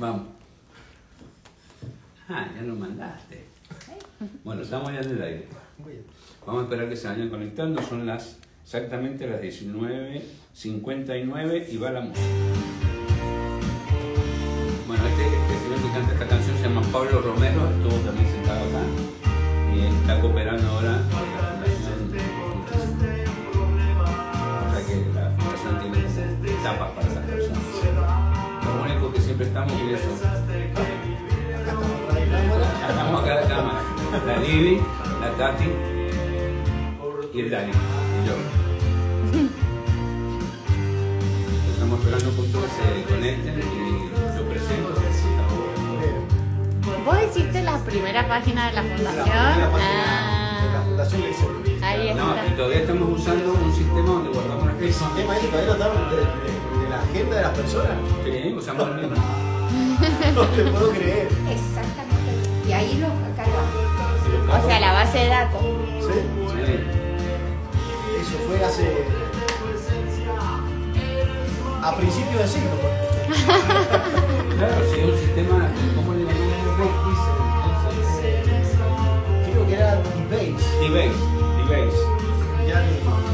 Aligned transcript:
Vamos. 0.00 0.22
Ah, 2.28 2.48
ya 2.52 2.62
lo 2.62 2.74
mandaste. 2.74 3.44
Bueno, 4.42 4.62
estamos 4.62 4.92
ya 4.92 5.02
en 5.02 5.10
el 5.10 5.22
aire. 5.22 5.46
Vamos 6.44 6.62
a 6.62 6.64
esperar 6.64 6.88
que 6.88 6.96
se 6.96 7.06
vayan 7.06 7.30
conectando. 7.30 7.80
Son 7.82 8.04
las 8.04 8.38
exactamente 8.64 9.28
las 9.28 9.40
19.59 9.40 11.68
y 11.68 11.76
va 11.76 11.92
la 11.92 12.00
música. 12.00 12.26
Bueno, 14.88 15.06
este, 15.06 15.24
este 15.24 15.58
señor 15.62 15.80
que 15.80 15.92
canta 15.92 16.14
esta 16.14 16.26
canción 16.26 16.56
se 16.56 16.64
llama 16.64 16.82
Pablo 16.90 17.20
Romero, 17.20 17.70
estuvo 17.70 18.00
también 18.04 18.28
sentado 18.32 18.68
acá 18.68 18.82
y 19.76 19.82
está 19.82 20.20
cooperando 20.20 20.68
ahora 20.70 21.01
eso. 29.94 30.08
Estamos 32.88 33.22
acá 33.22 33.40
de 33.40 33.48
cámara. 33.48 33.80
La 34.26 34.36
Lili, 34.38 34.80
la 35.20 35.30
Tati 35.38 35.64
y 37.34 37.40
el 37.40 37.50
Dani. 37.50 37.70
Y 37.72 38.26
yo. 38.28 38.34
Estamos 41.72 41.98
esperando 42.00 42.30
justo 42.36 42.60
que 42.60 42.68
se 42.68 43.14
conecten 43.14 43.58
y 43.58 44.36
yo 44.36 44.42
presento. 44.48 44.92
¿Vos 47.04 47.16
hiciste 47.30 47.62
la 47.62 47.78
primera 47.78 48.28
página 48.28 48.66
de 48.68 48.72
la 48.74 48.82
La 48.82 48.88
fundación? 48.88 49.24
primera 49.24 49.70
página 49.72 49.88
de 49.90 50.96
la 50.96 51.04
Ah, 51.84 51.88
ahí 51.88 52.14
No, 52.14 52.26
y 52.34 52.38
está. 52.38 52.56
todavía 52.56 52.78
estamos 52.78 53.20
usando 53.20 53.52
un 53.54 53.72
sistema 53.74 54.06
donde 54.08 54.30
guardamos 54.30 54.66
las 54.66 54.76
El 54.80 54.92
sistema 54.92 55.36
ese 55.36 55.48
todavía 55.48 55.74
lo 55.88 56.10
de, 56.10 56.16
de- 56.16 56.22
de 56.84 56.88
la 56.90 57.00
agenda 57.02 57.36
de 57.36 57.42
las 57.42 57.50
personas. 57.58 57.92
Sí, 58.24 58.54
usamos 58.56 58.88
el 58.88 58.94
mismo. 59.08 59.16
No 60.34 60.42
te 60.46 60.64
puedo 60.64 60.90
creer. 60.90 61.28
Exactamente. 61.50 62.68
Y 62.68 62.72
ahí 62.72 62.94
lo 62.98 63.08
cargamos. 63.36 64.64
O 64.64 64.66
sea, 64.66 64.80
la 64.80 64.92
base 64.92 65.18
de 65.18 65.28
datos. 65.28 65.60
¿Sí? 66.00 66.12
Sí. 66.48 66.74
Eso 68.20 68.38
fue 68.48 68.64
hace. 68.64 69.06
A 71.82 71.96
principios 71.96 72.38
del 72.38 72.48
siglo. 72.48 72.70
pues. 72.80 72.92
Claro, 74.62 74.74
sí, 74.94 75.00
un 75.02 75.18
sistema, 75.18 75.68
¿cómo 75.96 76.12
le 76.14 76.20
llamamos? 76.22 76.52
Creo 79.50 79.66
que 79.66 79.74
era 79.74 79.96
Debase. 80.30 80.78
D-Base. 80.80 81.18
D-Base. 81.56 82.00
Ya 82.68 82.84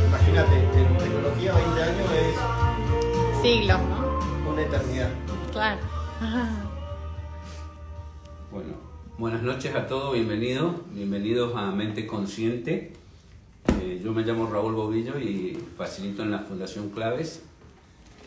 imagínate, 0.08 0.56
en 0.56 0.98
tecnología 0.98 1.52
20 1.52 1.82
años 1.82 2.08
es 2.22 3.42
Siglos, 3.42 3.78
¿no? 3.80 4.50
una 4.50 4.62
eternidad. 4.62 5.10
Claro. 5.52 5.78
Bueno, 8.50 8.74
buenas 9.18 9.42
noches 9.42 9.74
a 9.74 9.86
todos, 9.86 10.14
bienvenidos, 10.14 10.74
bienvenidos 10.92 11.54
a 11.54 11.70
Mente 11.70 12.06
Consciente. 12.06 12.92
Eh, 13.80 14.00
yo 14.02 14.12
me 14.12 14.22
llamo 14.22 14.50
Raúl 14.50 14.74
Bobillo 14.74 15.18
y 15.18 15.56
facilito 15.76 16.22
en 16.22 16.30
la 16.32 16.40
Fundación 16.40 16.90
Claves. 16.90 17.42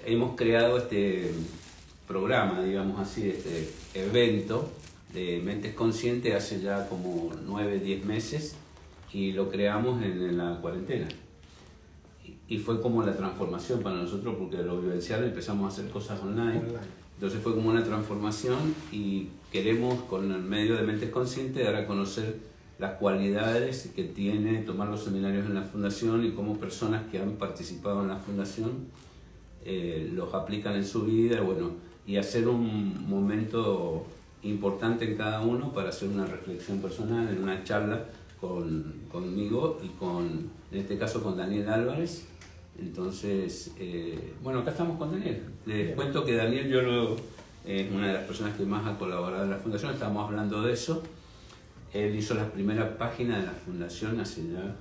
Hemos 0.06 0.36
creado 0.38 0.78
este 0.78 1.34
programa, 2.08 2.62
digamos 2.62 3.00
así, 3.00 3.28
este 3.30 3.69
evento 3.94 4.69
de 5.14 5.42
Mentes 5.44 5.73
Conscientes 5.73 6.34
hace 6.34 6.62
ya 6.62 6.88
como 6.88 7.31
9, 7.45 7.80
10 7.80 8.06
meses 8.06 8.56
y 9.12 9.34
lo 9.34 9.50
creamos 9.50 10.02
en, 10.02 10.14
en 10.14 10.38
la 10.38 10.59
cuarentena. 10.62 11.08
Y- 12.47 12.58
fue 12.59 12.81
como 12.81 13.02
la 13.03 13.16
transformación 13.16 13.81
para 13.81 13.95
nosotros 13.95 14.36
porque 14.38 14.58
de 14.58 14.64
lo 14.64 14.80
vivencial 14.81 15.23
empezamos 15.23 15.66
a 15.66 15.73
hacer 15.73 15.92
cosas 15.92 16.22
online. 16.22 16.59
Online. 16.59 17.00
Entonces 17.22 17.44
fue 17.44 17.53
como 17.53 17.69
una 17.69 17.83
transformación 17.83 18.73
y 18.91 19.27
queremos 19.52 19.94
con 20.05 20.31
el 20.31 20.41
medio 20.41 20.75
de 20.75 20.81
Mentes 20.81 21.11
Conscientes 21.11 21.63
dar 21.63 21.75
a 21.75 21.86
conocer 21.86 22.39
las 22.80 22.94
cualidades 22.94 23.91
que 23.96 24.06
tiene 24.06 24.63
tomar 24.63 24.88
los 24.88 25.03
seminarios 25.03 25.46
en 25.46 25.53
la 25.53 25.62
fundación 25.62 26.25
y 26.25 26.31
cómo 26.31 26.57
personas 26.57 27.03
que 27.12 27.19
han 27.19 27.34
participado 27.34 28.01
en 28.01 28.07
la 28.07 28.16
fundación 28.16 28.88
eh, 29.63 30.09
los 30.12 30.34
aplican 30.34 30.73
en 30.73 30.84
su 30.84 31.03
vida 31.03 31.41
bueno, 31.41 31.73
y 32.07 32.18
hacer 32.18 32.47
un 32.47 33.07
momento 33.07 34.07
importante 34.41 35.06
en 35.06 35.16
cada 35.16 35.41
uno 35.41 35.72
para 35.73 35.90
hacer 35.90 36.09
una 36.09 36.25
reflexión 36.25 36.79
personal, 36.79 37.29
en 37.29 37.44
una 37.44 37.63
charla 37.63 38.03
con, 38.40 38.96
conmigo 39.12 39.79
y 39.84 39.90
con, 39.90 40.50
en 40.72 40.79
este 40.79 40.97
caso 40.97 41.22
con 41.22 41.38
Daniel 41.38 41.69
Álvarez. 41.69 42.31
Entonces, 42.81 43.72
eh, 43.80 44.34
bueno, 44.44 44.59
acá 44.59 44.72
estamos 44.72 44.97
con 44.97 45.12
Daniel. 45.12 45.44
Les 45.66 45.78
Bien. 45.84 45.96
cuento 45.96 46.25
que 46.25 46.34
Daniel 46.36 46.68
yo 46.68 46.81
lo- 46.81 47.16
es 47.66 47.92
una 47.92 48.08
de 48.08 48.14
las 48.14 48.24
personas 48.24 48.58
que 48.58 48.64
más 48.66 48.86
ha 48.88 48.97
colaborado 48.97 49.44
en 49.44 49.52
la 49.52 49.58
fundación, 49.58 49.94
estábamos 49.94 50.28
hablando 50.28 50.64
de 50.64 50.74
eso. 50.74 51.03
Él 51.94 52.16
hizo 52.16 52.34
la 52.34 52.46
primera 52.52 52.97
página 52.97 53.38
de 53.40 53.46
la 53.46 53.52
fundación 53.52 54.20
hace 54.20 54.41
ya 54.52 54.75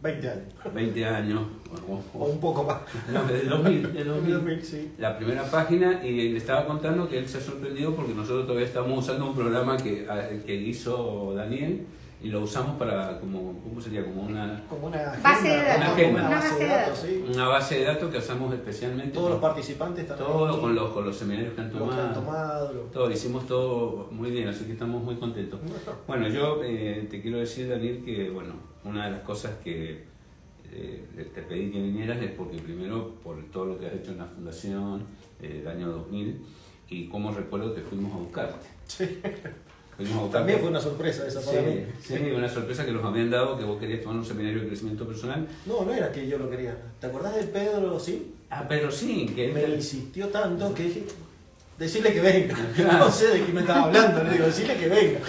20 0.00 0.28
años. 0.28 0.44
20 0.74 1.04
años, 1.06 1.42
o- 1.88 1.94
O 1.94 2.24
o- 2.24 2.26
un 2.28 2.38
poco 2.40 2.62
más. 2.64 2.78
no, 3.12 3.24
desde 3.24 3.48
2000, 3.48 3.82
desde 3.82 4.04
2000. 4.04 4.34
2000, 4.34 4.62
sí. 4.62 4.92
La 4.98 5.16
primera 5.16 5.42
página 5.50 6.04
y 6.06 6.28
le 6.28 6.36
estaba 6.38 6.66
contando 6.66 7.08
que 7.08 7.18
él 7.18 7.26
se 7.28 7.38
ha 7.38 7.40
sorprendido 7.40 7.96
porque 7.96 8.14
nosotros 8.14 8.46
todavía 8.46 8.66
estamos 8.68 8.98
usando 9.04 9.26
un 9.30 9.34
programa 9.34 9.76
que, 9.76 10.06
a- 10.08 10.28
que 10.44 10.54
hizo 10.54 11.32
Daniel 11.34 11.86
y 12.24 12.28
lo 12.30 12.40
usamos 12.40 12.76
para 12.78 13.20
como, 13.20 13.60
¿cómo 13.62 13.80
sería? 13.80 14.02
Como 14.02 14.22
una, 14.22 14.64
Como 14.68 14.86
una 14.86 14.98
agenda. 15.12 15.28
Base 15.28 15.48
de 15.48 15.62
datos. 15.62 15.88
como 15.94 16.08
Una 16.08 16.26
Una 16.26 16.28
base 16.40 16.58
de 16.64 16.66
datos, 16.70 16.98
sí. 16.98 17.24
una 17.34 17.48
base 17.48 17.78
de 17.78 17.84
datos 17.84 18.10
que 18.10 18.18
usamos 18.18 18.54
especialmente. 18.54 19.12
Todos 19.12 19.30
los 19.32 19.40
participantes 19.40 20.08
también. 20.08 20.28
todo 20.32 20.60
con 20.60 20.74
los, 20.74 20.90
con 20.92 21.04
los 21.04 21.16
seminarios 21.16 21.52
que 21.54 21.60
han 21.60 21.66
Los 21.66 21.74
que 21.74 21.78
tomado. 21.80 22.02
han 22.08 22.14
tomado. 22.14 22.72
lo- 22.72 22.80
Todo, 22.84 23.10
hicimos 23.10 23.46
todo 23.46 24.08
muy 24.10 24.30
bien, 24.30 24.48
así 24.48 24.64
que 24.64 24.72
estamos 24.72 25.02
muy 25.04 25.16
contentos. 25.16 25.60
Bueno, 26.08 26.26
yo 26.28 26.60
eh, 26.64 27.06
te 27.10 27.20
quiero 27.20 27.38
decir, 27.38 27.68
Daniel, 27.68 28.02
que 28.02 28.30
bueno, 28.30 28.54
una 28.84 29.04
de 29.04 29.10
las 29.12 29.20
cosas 29.20 29.52
que 29.62 30.04
eh, 30.72 31.04
te 31.34 31.42
pedí 31.42 31.70
que 31.70 31.82
vinieras 31.82 32.22
es 32.22 32.30
porque 32.30 32.56
primero 32.56 33.16
por 33.22 33.36
todo 33.52 33.66
lo 33.66 33.78
que 33.78 33.86
has 33.86 33.92
hecho 33.92 34.12
en 34.12 34.18
la 34.18 34.24
fundación 34.26 35.02
eh, 35.42 35.58
el 35.60 35.68
año 35.68 35.90
2000 35.90 36.42
y 36.88 37.06
cómo 37.08 37.30
recuerdo 37.32 37.74
que 37.74 37.82
fuimos 37.82 38.12
a 38.14 38.16
buscarte. 38.16 38.66
Sí. 38.86 39.20
Fuimos 39.96 40.16
a 40.16 40.20
buscarte. 40.22 40.38
También 40.38 40.60
fue 40.60 40.68
una 40.70 40.80
sorpresa 40.80 41.26
esa 41.26 41.40
para 41.40 41.62
mí. 41.62 41.86
Sí, 42.02 42.14
sí, 42.16 42.30
una 42.34 42.48
sorpresa 42.48 42.84
que 42.84 42.92
nos 42.92 43.04
habían 43.04 43.30
dado 43.30 43.56
que 43.56 43.64
vos 43.64 43.78
querías 43.78 44.02
tomar 44.02 44.16
un 44.18 44.24
seminario 44.24 44.60
de 44.60 44.68
crecimiento 44.68 45.06
personal. 45.06 45.46
No, 45.66 45.84
no 45.84 45.92
era 45.92 46.10
que 46.10 46.26
yo 46.26 46.38
lo 46.38 46.50
quería. 46.50 46.76
¿Te 47.00 47.06
acordás 47.06 47.34
de 47.36 47.44
Pedro, 47.44 47.98
sí? 48.00 48.34
Ah, 48.50 48.66
pero 48.68 48.90
sí, 48.90 49.26
que 49.34 49.52
Me 49.52 49.62
insistió 49.68 50.28
tanto 50.28 50.74
que 50.74 50.84
dije, 50.84 51.04
decirle 51.78 52.12
que 52.12 52.20
venga. 52.20 52.54
Claro. 52.74 52.98
No 53.06 53.10
sé 53.10 53.28
de 53.28 53.44
qué 53.46 53.52
me 53.52 53.60
estaba 53.60 53.84
hablando, 53.84 54.22
le 54.24 54.30
digo, 54.32 54.46
decirle 54.46 54.76
que 54.76 54.88
venga. 54.88 55.20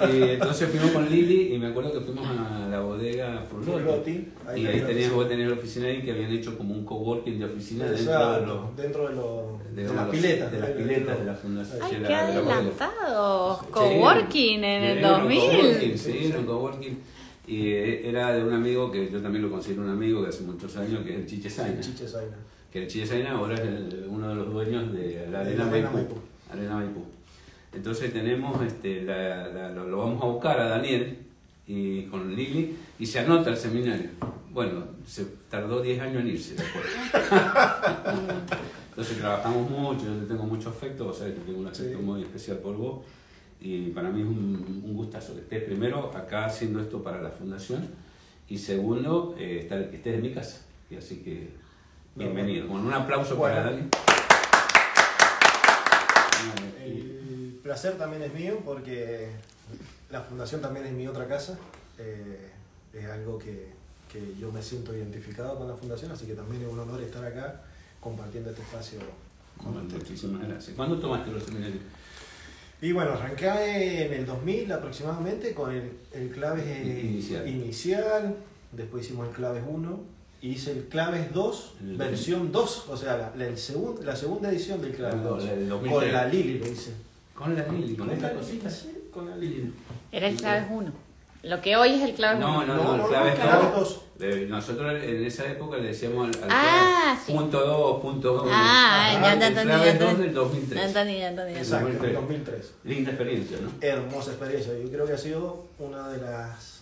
Bueno, 0.00 0.14
y 0.14 0.22
entonces 0.32 0.68
fuimos 0.68 0.90
con 0.92 1.08
Lili 1.08 1.54
y 1.54 1.58
me 1.58 1.68
acuerdo 1.68 1.92
que 1.92 2.00
fuimos 2.00 2.26
a 2.26 2.68
la 2.68 2.80
bodega 2.80 3.44
Furlotti. 3.50 4.28
Ahí 4.46 4.62
y 4.62 4.66
ahí 4.66 4.72
tenías, 4.80 4.84
oficina. 4.90 5.14
vos 5.14 5.28
tenías 5.28 5.48
la 5.48 5.54
oficina 5.56 5.86
ahí 5.88 6.02
que 6.02 6.10
habían 6.12 6.30
hecho 6.32 6.56
como 6.58 6.74
un 6.74 6.84
coworking 6.84 7.38
de 7.38 7.44
oficina 7.46 7.84
dentro 7.86 8.04
de 8.12 8.18
Exacto, 8.18 8.46
los... 8.46 8.76
dentro 8.76 9.08
de, 9.08 9.14
los- 9.14 9.94
las 9.94 10.08
piletas. 10.08 10.52
de 10.52 10.58
las 10.60 10.70
piletas 10.70 11.18
de 11.18 11.24
la 11.24 11.34
fundación. 11.34 11.78
Ay, 11.82 11.96
de 12.00 12.06
qué 12.06 12.14
adelantados. 12.14 13.62
Coworking 13.70 14.64
en 14.64 14.82
el 14.84 14.98
Era 14.98 15.14
un 15.16 15.22
2000. 15.22 15.40
coworking, 15.40 15.98
Sí, 15.98 16.34
un 16.36 16.44
coworking. 16.46 16.98
Y 17.46 17.68
eh, 17.72 18.08
era 18.08 18.32
de 18.34 18.44
un 18.44 18.52
amigo 18.52 18.90
que 18.90 19.10
yo 19.10 19.20
también 19.22 19.42
lo 19.44 19.50
considero 19.50 19.82
un 19.82 19.88
amigo 19.90 20.22
de 20.22 20.28
hace 20.28 20.42
muchos 20.42 20.76
años, 20.76 21.02
que 21.04 21.12
es 21.14 21.16
el 21.20 21.26
Chiche 21.26 21.48
Saina. 21.48 21.80
Chiche 21.80 22.06
Zaina. 22.06 22.36
Que 22.72 22.82
el 22.82 22.88
Chiche 22.88 23.06
Saina 23.06 23.32
ahora 23.32 23.54
es 23.54 23.60
el- 23.60 24.06
uno 24.08 24.28
de 24.28 24.34
los 24.34 24.52
dueños 24.52 24.92
de 24.92 25.26
la 25.30 25.40
De 25.44 25.46
Arena 25.50 25.64
la 25.64 25.70
Maipú. 25.70 25.92
Maipú. 25.94 26.14
Arena 26.52 26.74
Maipú. 26.76 27.04
Entonces 27.72 28.12
tenemos, 28.12 28.60
este, 28.62 29.02
la- 29.02 29.48
la- 29.48 29.70
lo, 29.70 29.88
lo 29.88 29.98
vamos 29.98 30.22
a 30.22 30.26
buscar 30.26 30.58
a 30.60 30.68
Daniel 30.68 31.18
y 31.66 32.02
con 32.04 32.34
Lili 32.34 32.76
y 32.98 33.06
se 33.06 33.20
anota 33.20 33.50
el 33.50 33.56
seminario. 33.56 34.10
Bueno, 34.50 34.84
se 35.06 35.24
tardó 35.50 35.80
10 35.82 36.00
años 36.00 36.22
en 36.22 36.28
irse 36.28 36.54
después. 36.54 36.84
Entonces 38.90 39.18
trabajamos 39.18 39.70
mucho, 39.70 40.04
yo 40.06 40.14
te 40.20 40.26
tengo 40.26 40.44
mucho 40.44 40.70
afecto, 40.70 41.04
vos 41.04 41.18
sabés 41.18 41.34
que 41.34 41.40
tengo 41.40 41.60
un 41.60 41.66
afecto 41.68 41.98
Sí. 41.98 42.04
muy 42.04 42.22
especial 42.22 42.58
por 42.58 42.76
vos 42.76 43.04
y 43.60 43.90
para 43.90 44.10
mí 44.10 44.20
es 44.22 44.26
un, 44.26 44.82
un 44.84 44.94
gustazo 44.94 45.34
que 45.34 45.40
estés 45.42 45.62
primero 45.64 46.10
acá 46.16 46.46
haciendo 46.46 46.80
esto 46.80 47.02
para 47.02 47.22
la 47.22 47.30
fundación 47.30 47.86
y 48.48 48.58
segundo, 48.58 49.34
eh, 49.38 49.60
estar, 49.62 49.88
que 49.90 49.96
estés 49.96 50.14
en 50.14 50.22
mi 50.22 50.32
casa. 50.32 50.62
Y 50.90 50.96
así 50.96 51.16
que 51.18 51.50
bienvenido. 52.18 52.68
Con 52.68 52.84
un 52.86 52.92
aplauso 52.92 53.38
para. 53.38 53.64
Dani. 53.64 53.88
El 56.84 57.60
placer 57.62 57.96
también 57.96 58.22
es 58.22 58.34
mío 58.34 58.60
porque 58.64 59.28
la 60.10 60.20
fundación 60.22 60.60
también 60.60 60.86
es 60.86 60.92
mi 60.92 61.06
otra 61.06 61.26
casa. 61.26 61.58
Eh, 61.98 62.50
es 62.92 63.04
algo 63.06 63.38
que, 63.38 63.68
que 64.10 64.34
yo 64.40 64.50
me 64.50 64.62
siento 64.62 64.94
identificado 64.96 65.58
con 65.58 65.68
la 65.68 65.74
fundación, 65.74 66.10
así 66.12 66.26
que 66.26 66.34
también 66.34 66.62
es 66.62 66.68
un 66.68 66.78
honor 66.78 67.00
estar 67.02 67.24
acá 67.24 67.62
compartiendo 68.00 68.50
este 68.50 68.62
espacio 68.62 68.98
con 69.56 69.72
Bueno, 69.72 69.86
ustedes. 69.88 70.02
muchísimas 70.08 70.48
gracias. 70.48 70.76
¿Cuándo 70.76 70.98
tomaste 70.98 71.30
los 71.30 71.42
seminarios? 71.44 71.80
Y 72.80 72.92
bueno, 72.92 73.12
arranqué 73.12 74.06
en 74.06 74.12
el 74.14 74.24
2000 74.26 74.70
aproximadamente 74.72 75.52
con 75.52 75.72
el, 75.72 75.90
el 76.12 76.30
claves 76.30 76.64
eh, 76.64 77.00
Inicial. 77.04 77.48
inicial, 77.48 78.36
después 78.72 79.04
hicimos 79.04 79.28
el 79.28 79.34
claves 79.34 79.64
1 79.66 80.00
hice 80.42 80.72
el 80.72 80.84
Claves 80.88 81.32
2, 81.32 81.74
El- 81.80 81.96
versión 81.96 82.52
2, 82.52 82.84
o 82.88 82.96
sea, 82.96 83.16
la, 83.16 83.32
la- 83.36 83.46
el 83.46 83.56
segun- 83.56 84.00
la 84.04 84.14
segunda 84.16 84.50
edición 84.50 84.80
del 84.80 84.92
Claves 84.94 85.20
Ah, 85.20 85.28
2. 85.28 85.44
la 85.44 85.50
del 85.50 85.68
Con 85.68 85.82
2003. 85.82 86.12
la 86.12 86.24
Lili 86.26 86.58
lo 86.58 86.66
hice. 86.68 86.92
Con 87.34 87.54
la 87.56 87.66
Lili, 87.66 87.96
con 87.96 88.10
esta 88.10 88.32
cosita. 88.32 88.68
Sí, 88.70 88.92
con 89.12 89.28
la 89.30 89.36
Lili. 89.36 89.72
Era 90.12 90.28
el 90.28 90.36
claves 90.36 90.64
1. 90.70 90.92
Lo 91.44 91.60
que 91.60 91.76
hoy 91.76 91.90
es 91.94 92.02
el 92.02 92.14
claves 92.14 92.40
No, 92.40 92.58
1. 92.58 92.66
no, 92.66 92.74
No, 92.76 92.96
no, 92.96 93.02
el 93.04 93.08
clave 93.10 93.26
no, 93.30 93.32
es 93.34 93.40
clave 93.40 93.66
todo. 93.68 93.80
dos. 93.80 94.00
Eh, 94.20 94.46
Nosotros 94.50 95.00
en 95.04 95.24
esa 95.24 95.46
época 95.46 95.76
le 95.76 95.86
decíamos 95.88 96.26
al, 96.36 96.42
al 96.42 96.48
Ah, 96.50 97.18
sí. 97.24 97.32
punto 97.32 97.60
2, 97.64 98.00
punto 98.02 98.42
1. 98.42 98.50
Ah, 98.52 99.10
ya 99.14 99.20
te 99.20 99.26
el 99.36 99.42
entendí, 99.44 99.68
clave 99.68 99.86
ya 99.86 99.92
2 99.92 100.00
entendí. 100.02 100.22
del 100.24 100.34
2003. 100.34 100.80
Ya 100.80 100.86
entendí, 100.88 101.18
ya 101.18 101.28
entendí. 101.28 101.54
Exacto, 101.54 101.86
2003. 101.86 102.14
2003. 102.14 102.72
Linda 102.84 103.10
experiencia, 103.12 103.58
¿no? 103.62 103.70
Hermosa 103.80 104.30
experiencia. 104.32 104.72
Yo 104.76 104.90
creo 104.90 105.06
que 105.06 105.12
ha 105.12 105.18
sido 105.18 105.66
una 105.78 106.08
de 106.08 106.18
las 106.18 106.80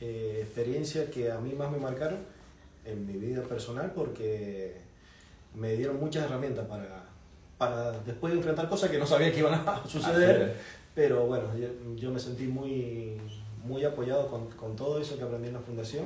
eh, 0.00 0.38
experiencias 0.42 1.10
que 1.10 1.30
a 1.30 1.38
mí 1.38 1.52
más 1.52 1.70
me 1.70 1.76
marcaron 1.78 2.18
en 2.88 3.06
mi 3.06 3.14
vida 3.14 3.42
personal 3.42 3.92
porque 3.94 4.76
me 5.54 5.74
dieron 5.76 5.98
muchas 6.00 6.24
herramientas 6.24 6.66
para, 6.66 7.04
para 7.58 7.92
después 8.00 8.32
enfrentar 8.34 8.68
cosas 8.68 8.90
que 8.90 8.98
no 8.98 9.06
sabía 9.06 9.32
que 9.32 9.38
iban 9.40 9.54
a 9.54 9.82
suceder. 9.88 10.56
Pero 10.94 11.26
bueno, 11.26 11.44
yo, 11.56 11.68
yo 11.96 12.10
me 12.10 12.18
sentí 12.18 12.44
muy, 12.46 13.16
muy 13.64 13.84
apoyado 13.84 14.28
con, 14.28 14.48
con 14.50 14.74
todo 14.76 15.00
eso 15.00 15.16
que 15.16 15.22
aprendí 15.24 15.48
en 15.48 15.54
la 15.54 15.60
fundación. 15.60 16.04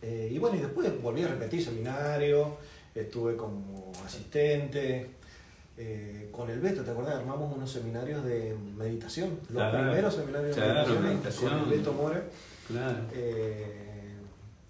Eh, 0.00 0.30
y 0.32 0.38
bueno, 0.38 0.56
y 0.56 0.60
después 0.60 0.90
volví 1.02 1.22
a 1.22 1.28
repetir 1.28 1.62
seminario, 1.64 2.56
estuve 2.94 3.36
como 3.36 3.92
asistente. 4.04 5.10
eh, 5.78 6.28
con 6.32 6.50
el 6.50 6.60
Beto, 6.60 6.82
¿te 6.82 6.90
acuerdas? 6.90 7.16
Armamos 7.16 7.54
unos 7.54 7.70
seminarios 7.70 8.24
de 8.24 8.54
meditación. 8.76 9.30
Los 9.48 9.62
Claro, 9.62 9.78
primeros 9.88 10.14
seminarios 10.14 10.56
de 10.56 10.62
meditación, 10.62 11.02
meditación. 11.04 11.50
con 11.50 11.58
el 11.72 11.78
Beto 11.78 11.92
More. 11.92 12.22
Claro. 12.68 12.98
Eh, 13.14 13.81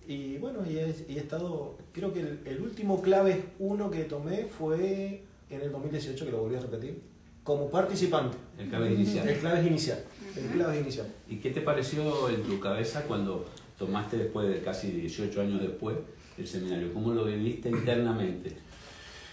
y 0.08 0.38
bueno, 0.38 0.60
y 0.68 0.78
he, 0.78 0.94
y 1.08 1.16
he 1.16 1.20
estado, 1.20 1.76
creo 1.92 2.12
que 2.12 2.20
el, 2.20 2.40
el 2.44 2.60
último 2.62 3.00
clave 3.02 3.42
1 3.58 3.90
que 3.90 4.04
tomé 4.04 4.44
fue 4.46 5.22
en 5.50 5.60
el 5.60 5.70
2018, 5.72 6.24
que 6.24 6.30
lo 6.32 6.40
volví 6.42 6.56
a 6.56 6.60
repetir, 6.60 7.00
como 7.44 7.70
participante. 7.70 8.36
El 8.58 8.68
clave 8.68 8.92
inicial. 8.92 9.28
El 9.28 9.38
clave 9.38 9.66
inicial. 9.66 9.98
El 10.36 10.46
clave 10.46 10.80
inicial. 10.80 11.06
¿Y 11.28 11.36
qué 11.36 11.50
te 11.50 11.60
pareció 11.60 12.28
en 12.30 12.42
tu 12.42 12.58
cabeza 12.60 13.02
cuando 13.02 13.46
tomaste 13.78 14.16
después 14.16 14.48
de 14.48 14.60
casi 14.60 14.90
18 14.92 15.40
años 15.40 15.60
después 15.60 15.96
el 16.38 16.46
seminario? 16.46 16.92
¿Cómo 16.94 17.12
lo 17.12 17.24
viviste 17.24 17.68
internamente? 17.68 18.50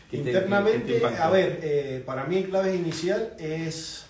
¿Qué 0.10 0.18
te- 0.18 0.24
qué- 0.24 0.32
qué 0.32 0.34
te 0.34 0.38
Internamente, 0.40 1.06
a 1.06 1.30
ver, 1.30 1.60
eh, 1.62 2.04
para 2.06 2.26
mí 2.26 2.38
el 2.38 2.50
clave 2.50 2.76
inicial 2.76 3.34
es, 3.38 4.06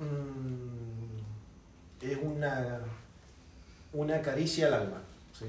mm, 0.00 2.06
es 2.06 2.18
una, 2.22 2.80
una 3.92 4.22
caricia 4.22 4.68
al 4.68 4.74
alma. 4.74 5.01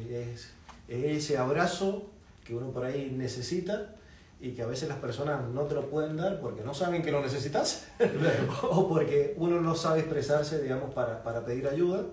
Es, 0.10 0.50
es 0.88 1.24
ese 1.24 1.38
abrazo 1.38 2.10
que 2.44 2.56
uno 2.56 2.72
por 2.72 2.86
ahí 2.86 3.14
necesita 3.16 3.96
y 4.44 4.52
que 4.52 4.62
a 4.62 4.68
veces 4.68 4.90
las 4.90 4.98
personas 4.98 5.48
no 5.50 5.64
te 5.64 5.76
lo 5.76 5.90
pueden 5.90 6.18
dar 6.18 6.42
porque 6.42 6.64
no 6.64 6.74
saben 6.74 7.02
que 7.02 7.12
lo 7.12 7.22
necesitas 7.22 7.88
o 8.64 8.90
porque 8.90 9.34
uno 9.38 9.62
no 9.62 9.74
sabe 9.74 10.02
expresarse, 10.02 10.62
digamos, 10.62 10.94
para, 10.94 11.24
para 11.24 11.46
pedir 11.46 11.66
ayuda. 11.68 12.04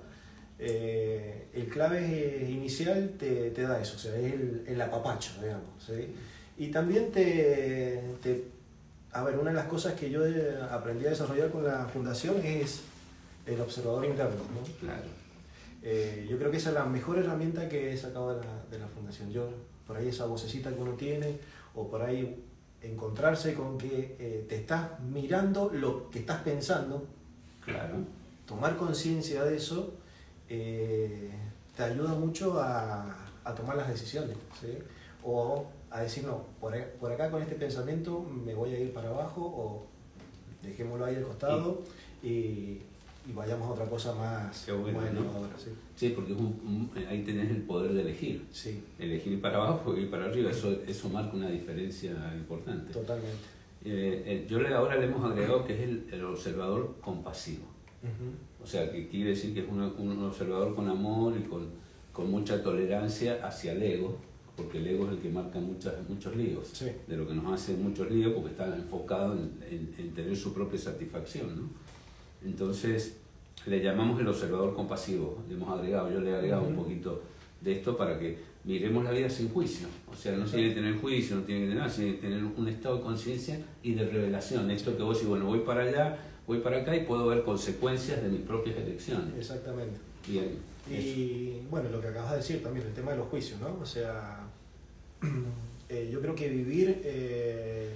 Eh, 0.56 1.48
el 1.54 1.68
clave 1.68 2.46
inicial 2.48 3.14
te, 3.18 3.50
te 3.50 3.62
da 3.62 3.80
eso, 3.80 3.96
o 3.96 3.98
sea, 3.98 4.14
es 4.16 4.34
el, 4.66 4.80
apapacho, 4.80 5.32
digamos. 5.42 5.82
¿sí? 5.84 6.14
Y 6.58 6.70
también 6.70 7.10
te, 7.10 8.00
A 9.12 9.24
ver, 9.24 9.36
una 9.36 9.50
de 9.50 9.56
las 9.56 9.66
cosas 9.66 9.94
que 9.94 10.08
yo 10.08 10.20
aprendí 10.70 11.06
a 11.06 11.10
desarrollar 11.10 11.50
con 11.50 11.64
la 11.64 11.86
fundación 11.86 12.36
es 12.44 12.82
el 13.44 13.60
observador 13.60 14.04
interno. 14.04 14.36
¿no? 14.54 14.78
Claro. 14.78 15.19
Eh, 15.82 16.26
yo 16.28 16.36
creo 16.38 16.50
que 16.50 16.58
esa 16.58 16.70
es 16.70 16.74
la 16.74 16.84
mejor 16.84 17.18
herramienta 17.18 17.68
que 17.68 17.92
he 17.92 17.96
sacado 17.96 18.34
de 18.34 18.44
la, 18.44 18.64
de 18.70 18.78
la 18.78 18.86
fundación. 18.86 19.30
Yo, 19.30 19.48
por 19.86 19.96
ahí 19.96 20.08
esa 20.08 20.26
vocecita 20.26 20.72
que 20.74 20.80
uno 20.80 20.92
tiene, 20.92 21.38
o 21.74 21.88
por 21.88 22.02
ahí 22.02 22.44
encontrarse 22.82 23.54
con 23.54 23.78
que 23.78 24.16
eh, 24.18 24.46
te 24.48 24.56
estás 24.56 25.00
mirando 25.00 25.70
lo 25.72 26.10
que 26.10 26.20
estás 26.20 26.42
pensando, 26.42 27.06
Claro. 27.64 27.96
tomar 28.46 28.76
conciencia 28.76 29.44
de 29.44 29.56
eso, 29.56 29.94
eh, 30.48 31.30
te 31.76 31.82
ayuda 31.82 32.10
mucho 32.14 32.60
a, 32.60 33.14
a 33.44 33.54
tomar 33.54 33.76
las 33.76 33.88
decisiones. 33.88 34.36
¿sí? 34.60 34.78
O 35.24 35.66
a 35.90 36.00
decir, 36.02 36.24
no, 36.24 36.44
por 36.60 37.12
acá 37.12 37.30
con 37.30 37.42
este 37.42 37.54
pensamiento 37.56 38.20
me 38.20 38.54
voy 38.54 38.74
a 38.74 38.78
ir 38.78 38.92
para 38.92 39.08
abajo, 39.10 39.42
o 39.42 39.86
dejémoslo 40.62 41.04
ahí 41.04 41.16
al 41.16 41.24
costado 41.24 41.82
y, 42.22 42.82
y 43.28 43.32
vayamos 43.32 43.68
a 43.68 43.72
otra 43.72 43.86
cosa 43.86 44.14
más, 44.14 44.66
bueno, 44.70 44.92
más 45.22 45.60
sí. 45.62 45.70
Sí, 45.94 46.08
porque 46.16 46.32
es 46.32 46.38
un- 46.38 46.90
un- 46.96 47.06
ahí 47.08 47.22
tenés 47.22 47.50
el 47.50 47.62
poder 47.62 47.92
de 47.92 48.00
elegir. 48.02 48.46
Sí, 48.50 48.82
Elegir 48.98 49.34
ir 49.34 49.40
para 49.40 49.56
abajo 49.58 49.96
y 49.96 50.06
para 50.06 50.26
arriba, 50.26 50.50
eso, 50.50 50.70
eso 50.86 51.08
marca 51.10 51.36
una 51.36 51.50
diferencia 51.50 52.12
importante. 52.36 52.92
totalmente. 52.92 53.36
Eh, 53.84 54.22
eh, 54.26 54.46
yo 54.48 54.60
le, 54.60 54.68
ahora 54.74 54.96
le 54.96 55.06
hemos 55.06 55.24
agregado 55.24 55.64
que 55.64 55.74
es 55.74 55.80
el, 55.88 56.06
el 56.12 56.24
observador 56.24 56.96
compasivo. 57.00 57.64
Ujú. 58.02 58.62
O 58.64 58.66
sea, 58.66 58.90
que 58.90 59.08
quiere 59.08 59.30
decir 59.30 59.54
que 59.54 59.60
es 59.60 59.68
un, 59.68 59.80
un 59.80 60.24
observador 60.24 60.74
con 60.74 60.88
amor 60.88 61.34
y 61.38 61.42
con, 61.48 61.68
con 62.12 62.30
mucha 62.30 62.62
tolerancia 62.62 63.46
hacia 63.46 63.72
el 63.72 63.82
ego, 63.82 64.16
porque 64.56 64.78
el 64.78 64.86
ego 64.88 65.06
es 65.06 65.12
el 65.12 65.18
que 65.18 65.30
marca 65.30 65.58
muchas, 65.58 65.94
muchos 66.08 66.34
líos, 66.36 66.68
Sí. 66.68 66.86
de 67.06 67.16
lo 67.16 67.26
que 67.26 67.34
nos 67.34 67.52
hace 67.52 67.74
muchos 67.74 68.10
líos 68.10 68.32
porque 68.34 68.50
está 68.50 68.74
enfocado 68.76 69.34
en, 69.34 69.52
en- 69.70 69.94
en 69.98 70.14
tener 70.14 70.36
su 70.36 70.52
propia 70.52 70.78
satisfacción. 70.78 71.56
¿no? 71.56 71.68
Entonces, 72.44 73.16
le 73.66 73.82
llamamos 73.82 74.20
el 74.20 74.28
observador 74.28 74.74
compasivo, 74.74 75.42
le 75.48 75.54
hemos 75.54 75.68
agregado, 75.78 76.10
yo 76.10 76.20
le 76.20 76.30
he 76.30 76.34
agregado 76.34 76.62
un 76.62 76.76
poquito 76.76 77.22
de 77.60 77.72
esto 77.72 77.96
para 77.96 78.18
que 78.18 78.38
miremos 78.64 79.04
la 79.04 79.10
vida 79.10 79.28
sin 79.28 79.48
juicio. 79.50 79.88
O 80.10 80.16
sea, 80.16 80.36
no 80.36 80.44
tiene 80.44 80.70
que 80.70 80.74
tener 80.76 80.98
juicio, 80.98 81.36
no 81.36 81.42
tiene 81.42 81.62
que 81.62 81.66
tener 81.68 81.82
nada, 81.82 81.94
tiene 81.94 82.14
que 82.16 82.20
tener 82.20 82.44
un 82.44 82.68
estado 82.68 82.96
de 82.96 83.02
conciencia 83.02 83.60
y 83.82 83.94
de 83.94 84.06
revelación. 84.06 84.70
Esto 84.70 84.96
que 84.96 85.02
vos 85.02 85.16
decís, 85.16 85.28
bueno, 85.28 85.46
voy 85.46 85.60
para 85.60 85.82
allá, 85.82 86.18
voy 86.46 86.58
para 86.60 86.78
acá 86.78 86.96
y 86.96 87.04
puedo 87.04 87.26
ver 87.26 87.42
consecuencias 87.42 88.22
de 88.22 88.28
mis 88.28 88.40
propias 88.40 88.76
elecciones. 88.76 89.34
Exactamente. 89.36 89.98
Bien. 90.26 90.58
eso. 90.90 91.08
Y 91.08 91.62
bueno, 91.70 91.90
lo 91.90 92.00
que 92.00 92.08
acabas 92.08 92.32
de 92.32 92.36
decir 92.38 92.62
también, 92.62 92.86
el 92.86 92.92
tema 92.92 93.12
de 93.12 93.18
los 93.18 93.28
juicios, 93.28 93.60
¿no? 93.60 93.78
O 93.80 93.86
sea, 93.86 94.40
eh, 95.88 96.08
yo 96.12 96.20
creo 96.20 96.34
que 96.34 96.48
vivir 96.48 97.00
eh, 97.04 97.90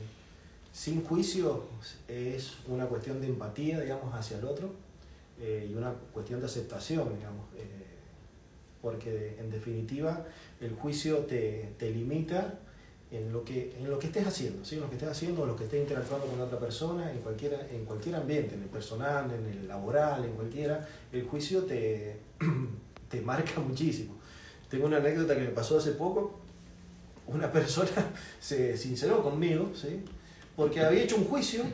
sin 0.74 1.04
juicio 1.04 1.62
es 2.08 2.54
una 2.66 2.86
cuestión 2.86 3.20
de 3.20 3.28
empatía, 3.28 3.80
digamos, 3.80 4.12
hacia 4.12 4.38
el 4.38 4.44
otro 4.44 4.72
eh, 5.40 5.68
y 5.70 5.74
una 5.74 5.92
cuestión 6.12 6.40
de 6.40 6.46
aceptación, 6.46 7.14
digamos, 7.16 7.46
eh, 7.56 7.86
porque 8.82 9.36
en 9.38 9.50
definitiva 9.50 10.26
el 10.60 10.74
juicio 10.74 11.18
te, 11.18 11.74
te 11.78 11.90
limita 11.90 12.58
en 13.12 13.32
lo, 13.32 13.44
que, 13.44 13.72
en 13.78 13.88
lo 13.88 14.00
que 14.00 14.08
estés 14.08 14.26
haciendo, 14.26 14.64
¿sí? 14.64 14.74
en 14.74 14.80
lo 14.80 14.88
que 14.88 14.96
estés 14.96 15.10
haciendo, 15.10 15.42
en 15.42 15.50
lo 15.50 15.56
que 15.56 15.62
estés 15.62 15.80
interactuando 15.80 16.26
con 16.26 16.40
otra 16.40 16.58
persona, 16.58 17.12
en 17.12 17.18
cualquier, 17.18 17.68
en 17.72 17.84
cualquier 17.84 18.16
ambiente, 18.16 18.56
en 18.56 18.62
el 18.64 18.68
personal, 18.68 19.30
en 19.30 19.46
el 19.46 19.68
laboral, 19.68 20.24
en 20.24 20.32
cualquiera, 20.32 20.88
el 21.12 21.22
juicio 21.22 21.62
te, 21.62 22.16
te 23.08 23.20
marca 23.20 23.60
muchísimo. 23.60 24.16
Tengo 24.68 24.86
una 24.86 24.96
anécdota 24.96 25.36
que 25.36 25.42
me 25.42 25.50
pasó 25.50 25.78
hace 25.78 25.92
poco. 25.92 26.40
Una 27.28 27.52
persona 27.52 28.12
se 28.40 28.76
sinceró 28.76 29.22
conmigo, 29.22 29.70
¿sí? 29.76 30.02
Porque 30.56 30.80
había 30.80 31.02
hecho 31.02 31.16
un 31.16 31.24
juicio, 31.24 31.64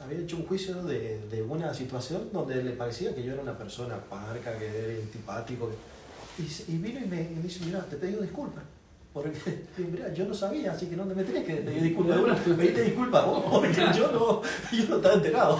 había 0.00 0.18
hecho 0.18 0.36
un 0.36 0.46
juicio 0.46 0.82
de, 0.82 1.20
de 1.30 1.42
una 1.42 1.72
situación 1.72 2.28
donde 2.32 2.62
le 2.62 2.72
parecía 2.72 3.14
que 3.14 3.22
yo 3.22 3.32
era 3.32 3.42
una 3.42 3.56
persona 3.56 3.96
parca, 3.96 4.58
que 4.58 4.66
era 4.66 5.02
antipático. 5.02 5.70
Y, 6.38 6.72
y 6.72 6.78
vino 6.78 7.00
y 7.00 7.06
me, 7.06 7.22
y 7.22 7.34
me 7.36 7.42
dice, 7.42 7.64
mira, 7.64 7.80
te 7.84 7.96
pido 7.96 8.20
disculpas. 8.20 8.64
Porque 9.14 9.30
mira, 9.78 10.12
yo 10.12 10.26
no 10.26 10.34
sabía, 10.34 10.72
así 10.72 10.86
que 10.86 10.96
no 10.96 11.06
me 11.06 11.14
tenés 11.22 11.44
que 11.44 11.54
pedir 11.54 11.82
disculpas. 11.84 12.20
Bueno, 12.20 12.36
pediste 12.56 12.82
disculpas 12.82 13.24
vos, 13.24 13.44
porque 13.48 13.80
yo 13.96 14.10
no, 14.10 14.42
yo 14.76 14.88
no 14.88 14.96
estaba 14.96 15.14
enterado. 15.14 15.58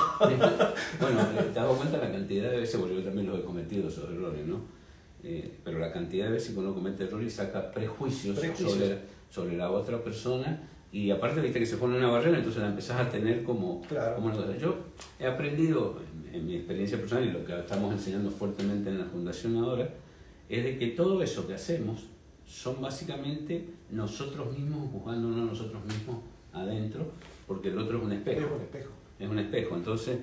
bueno, 1.01 1.21
eh, 1.21 1.51
te 1.53 1.61
dado 1.61 1.77
cuenta 1.77 1.99
la 1.99 2.11
cantidad 2.11 2.51
de 2.51 2.59
veces, 2.59 2.81
porque 2.81 2.97
yo 2.97 3.05
también 3.05 3.29
los 3.29 3.39
he 3.39 3.43
cometido 3.45 3.89
esos 3.89 4.11
errores, 4.11 4.45
¿no? 4.45 4.61
Eh, 5.23 5.59
pero 5.65 5.79
la 5.79 5.93
cantidad 5.93 6.27
de 6.27 6.33
veces 6.33 6.53
que 6.53 6.59
uno 6.59 6.75
comete 6.75 7.05
errores 7.05 7.33
y 7.33 7.37
saca 7.37 7.71
prejuicios, 7.71 8.39
Prejuicios. 8.39 8.73
Sobre, 8.73 8.99
sobre 9.31 9.57
la 9.57 9.71
otra 9.71 10.03
persona 10.03 10.61
y 10.95 11.11
aparte 11.11 11.41
viste 11.41 11.59
que 11.59 11.67
se 11.67 11.77
pone 11.77 11.97
una 11.97 12.09
barrera, 12.09 12.39
entonces 12.39 12.63
la 12.63 12.69
empezás 12.69 13.01
a 13.01 13.11
tener 13.11 13.43
como... 13.43 13.83
Claro. 13.83 14.15
como 14.15 14.29
una 14.29 14.37
cosa. 14.37 14.57
Yo 14.57 14.77
he 15.19 15.27
aprendido 15.27 16.01
en, 16.23 16.37
en 16.37 16.47
mi 16.47 16.55
experiencia 16.55 16.97
personal 16.97 17.27
y 17.27 17.33
lo 17.33 17.45
que 17.45 17.59
estamos 17.59 17.93
enseñando 17.93 18.31
fuertemente 18.31 18.91
en 18.91 19.01
la 19.01 19.05
fundación 19.05 19.57
ahora, 19.57 19.91
es 20.49 20.63
de 20.63 20.79
que 20.79 20.87
todo 20.89 21.21
eso 21.21 21.49
que 21.49 21.55
hacemos 21.55 22.05
son 22.47 22.81
básicamente 22.81 23.71
nosotros 23.91 24.57
mismos 24.57 24.89
juzgándonos 24.93 25.39
a 25.39 25.45
nosotros 25.47 25.85
mismos 25.85 26.19
adentro, 26.53 27.11
porque 27.49 27.71
el 27.71 27.79
otro 27.79 27.99
es 27.99 28.05
un 28.05 28.13
espejo 28.13 28.41
Es 28.41 28.53
un 28.53 28.61
espejo. 28.61 28.91
es 29.19 29.29
un 29.29 29.39
espejo. 29.41 29.75
Entonces, 29.75 30.19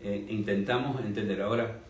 eh, 0.00 0.26
intentamos 0.30 1.04
entender. 1.04 1.42
Ahora, 1.42 1.80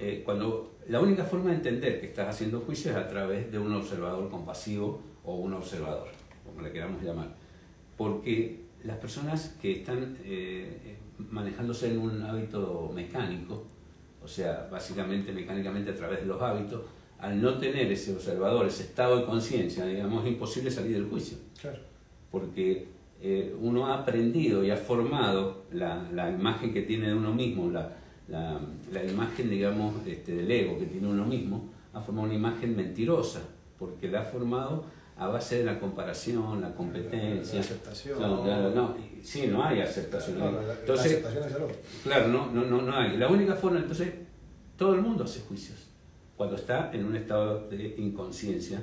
eh, 0.00 0.22
cuando 0.24 0.78
la 0.88 0.98
única 0.98 1.22
forma 1.22 1.50
de 1.50 1.56
entender 1.58 2.00
que 2.00 2.06
estás 2.08 2.34
haciendo 2.34 2.58
juicio 2.58 2.90
es 2.90 2.96
a 2.96 3.06
través 3.06 3.52
de 3.52 3.58
un 3.60 3.72
observador 3.72 4.28
compasivo 4.28 5.00
o 5.24 5.36
un 5.36 5.52
observador, 5.54 6.08
como 6.44 6.60
le 6.62 6.72
queramos 6.72 7.00
llamar. 7.04 7.46
Porque 7.98 8.64
las 8.84 8.96
personas 8.96 9.56
que 9.60 9.72
están 9.72 10.16
eh, 10.24 10.96
manejándose 11.30 11.90
en 11.90 11.98
un 11.98 12.22
hábito 12.22 12.90
mecánico, 12.94 13.64
o 14.22 14.28
sea, 14.28 14.68
básicamente 14.70 15.32
mecánicamente 15.32 15.90
a 15.90 15.94
través 15.94 16.20
de 16.20 16.26
los 16.26 16.40
hábitos, 16.40 16.82
al 17.18 17.42
no 17.42 17.58
tener 17.58 17.90
ese 17.90 18.12
observador, 18.12 18.66
ese 18.66 18.84
estado 18.84 19.18
de 19.18 19.24
conciencia, 19.26 19.84
digamos, 19.84 20.24
es 20.24 20.30
imposible 20.30 20.70
salir 20.70 20.92
del 20.92 21.08
juicio. 21.08 21.36
Claro. 21.60 21.80
Porque 22.30 22.86
eh, 23.20 23.54
uno 23.60 23.88
ha 23.88 23.98
aprendido 24.00 24.62
y 24.62 24.70
ha 24.70 24.76
formado 24.76 25.64
la, 25.72 26.08
la 26.12 26.30
imagen 26.30 26.72
que 26.72 26.82
tiene 26.82 27.08
de 27.08 27.14
uno 27.14 27.34
mismo, 27.34 27.68
la, 27.70 27.96
la, 28.28 28.60
la 28.92 29.04
imagen, 29.04 29.50
digamos, 29.50 29.94
este, 30.06 30.36
del 30.36 30.50
ego 30.50 30.78
que 30.78 30.86
tiene 30.86 31.08
uno 31.08 31.26
mismo, 31.26 31.68
ha 31.92 32.00
formado 32.00 32.28
una 32.28 32.36
imagen 32.36 32.76
mentirosa, 32.76 33.42
porque 33.76 34.08
la 34.08 34.20
ha 34.20 34.24
formado 34.24 34.84
a 35.18 35.26
base 35.26 35.58
de 35.58 35.64
la 35.64 35.80
comparación, 35.80 36.60
la 36.60 36.72
competencia. 36.74 37.54
La 37.54 37.60
aceptación. 37.60 38.20
No, 38.20 38.44
claro, 38.44 38.70
no, 38.70 38.96
sí, 39.22 39.46
no 39.48 39.64
hay 39.64 39.80
aceptación. 39.80 40.38
No, 40.38 40.52
la- 40.52 40.62
la 40.62 40.74
Entonces, 40.74 41.06
aceptación 41.12 41.44
es 41.48 41.54
algo. 41.54 41.68
Claro, 42.04 42.28
no, 42.28 42.50
no, 42.52 42.64
no, 42.64 42.82
no 42.82 42.96
hay. 42.96 43.16
La 43.16 43.28
única 43.28 43.54
forma, 43.56 43.78
entonces, 43.80 44.12
todo 44.76 44.94
el 44.94 45.00
mundo 45.00 45.24
hace 45.24 45.40
juicios 45.40 45.76
cuando 46.36 46.54
está 46.56 46.90
en 46.92 47.04
un 47.04 47.16
estado 47.16 47.68
de 47.68 47.94
inconsciencia. 47.98 48.80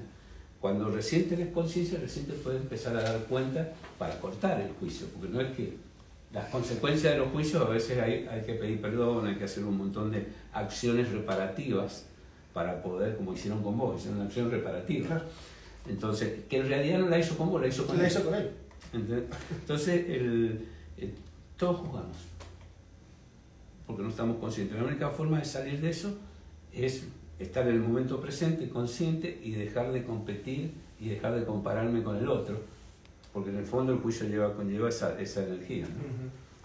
Cuando 0.59 0.89
recién 0.89 1.29
tenés 1.29 1.49
conciencia, 1.53 1.99
recién 2.01 2.25
te 2.25 2.33
puedes 2.33 2.59
empezar 2.61 2.97
a 2.97 3.01
dar 3.01 3.19
cuenta 3.25 3.71
para 3.99 4.19
cortar 4.19 4.59
el 4.59 4.71
juicio, 4.73 5.07
porque 5.13 5.29
no 5.33 5.39
es 5.39 5.55
que 5.55 5.77
las 6.33 6.49
consecuencias 6.49 7.13
de 7.13 7.19
los 7.19 7.29
juicios 7.29 7.61
a 7.65 7.69
veces 7.69 7.97
hay, 8.01 8.27
hay 8.29 8.41
que 8.41 8.55
pedir 8.55 8.81
perdón, 8.81 9.27
hay 9.27 9.35
que 9.35 9.43
hacer 9.45 9.63
un 9.63 9.77
montón 9.77 10.11
de 10.11 10.27
acciones 10.51 11.11
reparativas 11.11 12.07
para 12.53 12.81
poder, 12.81 13.15
como 13.15 13.33
hicieron 13.33 13.61
con 13.63 13.77
vos, 13.77 13.97
hicieron 13.99 14.17
una 14.19 14.25
acción 14.27 14.49
reparativa. 14.51 15.07
Claro. 15.07 15.23
Entonces, 15.87 16.43
que 16.49 16.57
en 16.57 16.67
realidad 16.67 16.99
no 16.99 17.09
la 17.09 17.19
hizo 17.19 17.37
con 17.37 17.49
vos, 17.49 17.61
la 17.61 17.67
hizo 17.67 17.85
con 17.85 17.97
La 17.97 18.03
él. 18.05 18.11
hizo 18.11 18.23
con 18.25 18.33
él. 18.35 18.51
Entonces, 19.61 20.05
el, 20.09 20.67
el- 20.97 21.13
todos 21.57 21.77
jugamos, 21.77 22.17
porque 23.87 24.01
no 24.03 24.09
estamos 24.09 24.37
conscientes. 24.37 24.77
La 24.77 24.83
única 24.85 25.09
forma 25.09 25.39
de 25.39 25.45
salir 25.45 25.79
de 25.81 25.89
eso 25.89 26.17
es 26.73 27.05
estar 27.39 27.67
en 27.67 27.75
el 27.75 27.81
momento 27.81 28.19
presente, 28.19 28.69
consciente, 28.69 29.39
y 29.43 29.51
dejar 29.51 29.91
de 29.91 30.03
competir 30.03 30.71
y 30.99 31.09
dejar 31.09 31.35
de 31.39 31.45
compararme 31.45 32.01
con 32.03 32.15
el 32.17 32.27
otro, 32.29 32.59
porque 33.33 33.49
en 33.49 33.57
el 33.57 33.65
fondo 33.65 33.93
el 33.93 33.99
juicio 33.99 34.27
lleva, 34.27 34.53
conlleva 34.53 34.89
esa, 34.89 35.19
esa 35.19 35.43
energía. 35.45 35.85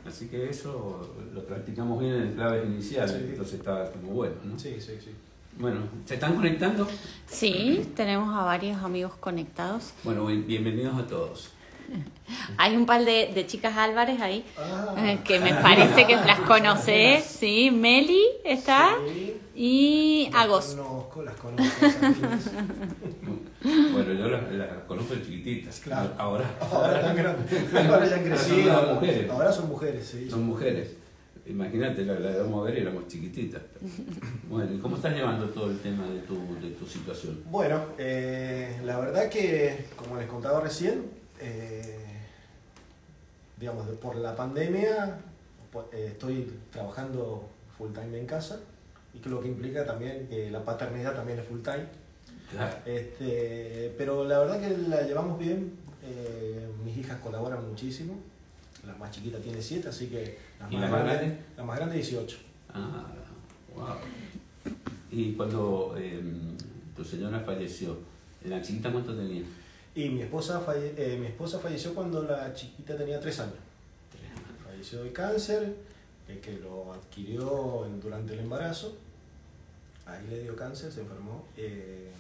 Así 0.07 0.29
que 0.29 0.49
eso 0.49 1.15
lo 1.35 1.45
practicamos 1.45 2.01
bien 2.01 2.15
en 2.15 2.23
el 2.23 2.35
clave 2.35 2.65
inicial, 2.65 3.09
Sí. 3.09 3.17
entonces 3.31 3.55
está 3.55 3.91
como 3.93 4.13
bueno. 4.13 4.35
¿no? 4.45 4.59
Sí, 4.59 4.77
sí, 4.81 4.93
sí. 4.99 5.11
Bueno, 5.61 5.81
¿se 6.07 6.15
están 6.15 6.35
conectando? 6.37 6.89
Sí, 7.27 7.93
tenemos 7.95 8.35
a 8.35 8.45
varios 8.45 8.83
amigos 8.83 9.13
conectados. 9.21 9.93
Bueno, 10.05 10.25
bien- 10.27 10.47
bienvenidos 10.47 10.99
a 10.99 11.07
todos. 11.07 11.51
Hay 12.57 12.77
un 12.77 12.87
par 12.87 13.05
de, 13.05 13.31
de 13.35 13.47
chicas 13.47 13.77
Álvarez 13.77 14.21
ahí 14.21 14.45
Ah, 14.57 14.95
eh, 14.97 15.19
que 15.25 15.41
me 15.41 15.53
parece 15.55 16.07
que 16.07 16.15
las 16.17 16.41
conoces. 16.41 17.25
Sí, 17.41 17.71
Meli 17.73 18.23
está 18.45 18.91
sí. 19.13 19.37
y 19.55 20.29
Las 20.33 20.45
Agos. 20.45 20.67
conozco, 20.77 21.23
las 21.23 21.35
conozco. 21.37 21.87
esas 21.87 22.15
chicas. 22.15 22.51
Bueno, 23.63 24.15
yo 24.15 24.29
las, 24.29 24.51
las 24.53 24.69
conozco 24.89 25.15
de 25.15 25.23
chiquititas. 25.23 25.81
Claro. 25.81 26.11
Ahora, 26.17 26.51
Ahora. 26.61 26.87
Ahora 26.89 27.03
ya 27.03 27.11
han 27.11 27.87
Ahora 27.91 28.07
son 28.07 28.95
mujeres. 28.95 29.31
Ahora 29.31 29.53
son 29.53 29.69
mujeres, 29.69 30.07
sí. 30.09 30.31
son 30.31 30.47
mujeres. 30.47 30.95
Imagínate, 31.51 32.05
la, 32.05 32.19
la 32.19 32.31
íbamos 32.33 32.61
a 32.63 32.71
ver 32.71 32.79
y 32.79 32.83
éramos 32.83 33.09
chiquititas. 33.09 33.63
Bueno, 34.49 34.75
¿y 34.75 34.79
cómo 34.79 34.97
estás 34.97 35.15
llevando 35.15 35.49
todo 35.51 35.71
el 35.71 35.79
tema 35.79 36.05
de 36.09 36.19
tu, 36.23 36.35
de 36.61 36.71
tu 36.71 36.85
situación? 36.85 37.41
Bueno, 37.49 37.85
eh, 37.99 38.81
la 38.85 38.99
verdad 38.99 39.29
que, 39.29 39.85
como 39.97 40.17
les 40.19 40.27
contaba 40.27 40.61
recién, 40.61 41.05
eh, 41.41 41.97
digamos, 43.57 43.87
de- 43.87 43.93
por 43.95 44.17
la 44.17 44.35
pandemia 44.35 45.19
eh, 45.93 46.09
estoy 46.11 46.53
trabajando 46.73 47.49
full 47.79 47.93
time 47.93 48.19
en 48.19 48.27
casa 48.27 48.59
y 49.15 49.19
que 49.21 49.29
lo 49.29 49.41
que 49.41 49.47
implica 49.49 49.87
también 49.87 50.27
que 50.29 50.51
la 50.51 50.65
paternidad 50.65 51.15
también 51.15 51.39
es 51.39 51.47
full 51.47 51.61
time. 51.63 51.85
Claro. 52.51 52.77
Este, 52.85 53.95
pero 53.97 54.25
la 54.25 54.41
verdad 54.41 54.61
que 54.61 54.77
la 54.89 55.03
llevamos 55.03 55.39
bien, 55.39 55.75
eh, 56.03 56.67
mis 56.85 56.97
hijas 56.97 57.21
colaboran 57.21 57.69
muchísimo, 57.69 58.15
la 58.85 58.97
más 58.97 59.13
chiquita 59.13 59.39
tiene 59.39 59.63
7, 59.63 59.89
así 59.89 60.09
que 60.09 60.50
¿Y 60.69 60.77
la 60.77 60.89
más 60.89 61.05
grande? 61.05 61.39
La 61.57 61.63
más 61.65 61.77
grande 61.77 61.97
18. 61.97 62.37
Ah, 62.75 63.07
wow. 63.75 63.87
Y 65.11 65.33
cuando 65.33 65.95
eh, 65.99 66.23
tu 66.97 67.05
señora 67.05 67.41
falleció, 67.41 67.99
¿la 68.45 68.61
chiquita 68.63 68.93
cuánto 68.93 69.15
tenía? 69.15 69.43
Y 69.95 70.09
mi 70.11 70.23
esposa, 70.23 70.61
falle- 70.65 70.95
eh, 70.97 71.17
mi 71.19 71.27
esposa 71.27 71.59
falleció 71.59 71.95
cuando 71.95 72.23
la 72.23 72.53
chiquita 72.55 72.97
tenía 72.97 73.19
3 73.19 73.41
años. 73.41 73.55
Falleció 74.65 75.03
de 75.03 75.13
cáncer, 75.13 75.75
eh, 76.29 76.41
que 76.41 76.59
lo 76.59 76.93
adquirió 76.93 77.89
durante 78.01 78.35
el 78.35 78.41
embarazo. 78.41 78.97
Ahí 80.07 80.27
le 80.29 80.43
dio 80.43 80.55
cáncer, 80.57 80.93
se 80.93 81.01
enfermó. 81.01 81.45
eh, 81.57 82.11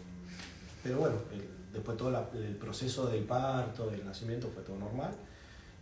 pero 0.82 0.98
bueno, 0.98 1.16
el- 1.32 1.44
después 1.72 1.96
todo 1.96 2.10
la- 2.10 2.28
el 2.34 2.56
proceso 2.56 3.06
del 3.06 3.22
parto, 3.24 3.88
del 3.88 4.04
nacimiento 4.04 4.48
fue 4.48 4.62
todo 4.62 4.76
normal. 4.76 5.12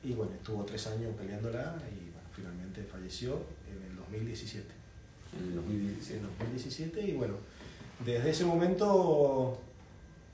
Y 0.05 0.13
bueno, 0.13 0.33
estuvo 0.35 0.65
tres 0.65 0.87
años 0.89 1.15
peleándola 1.17 1.77
y 1.91 2.08
finalmente 2.39 2.83
falleció 2.85 3.39
en 3.71 3.91
el 3.91 3.97
2017. 3.97 4.67
En 5.39 5.45
el 5.49 5.55
2017. 5.57 6.17
En 6.21 6.23
2017 6.39 7.01
y 7.03 7.13
bueno, 7.13 7.35
desde 8.05 8.31
ese 8.31 8.45
momento, 8.45 9.59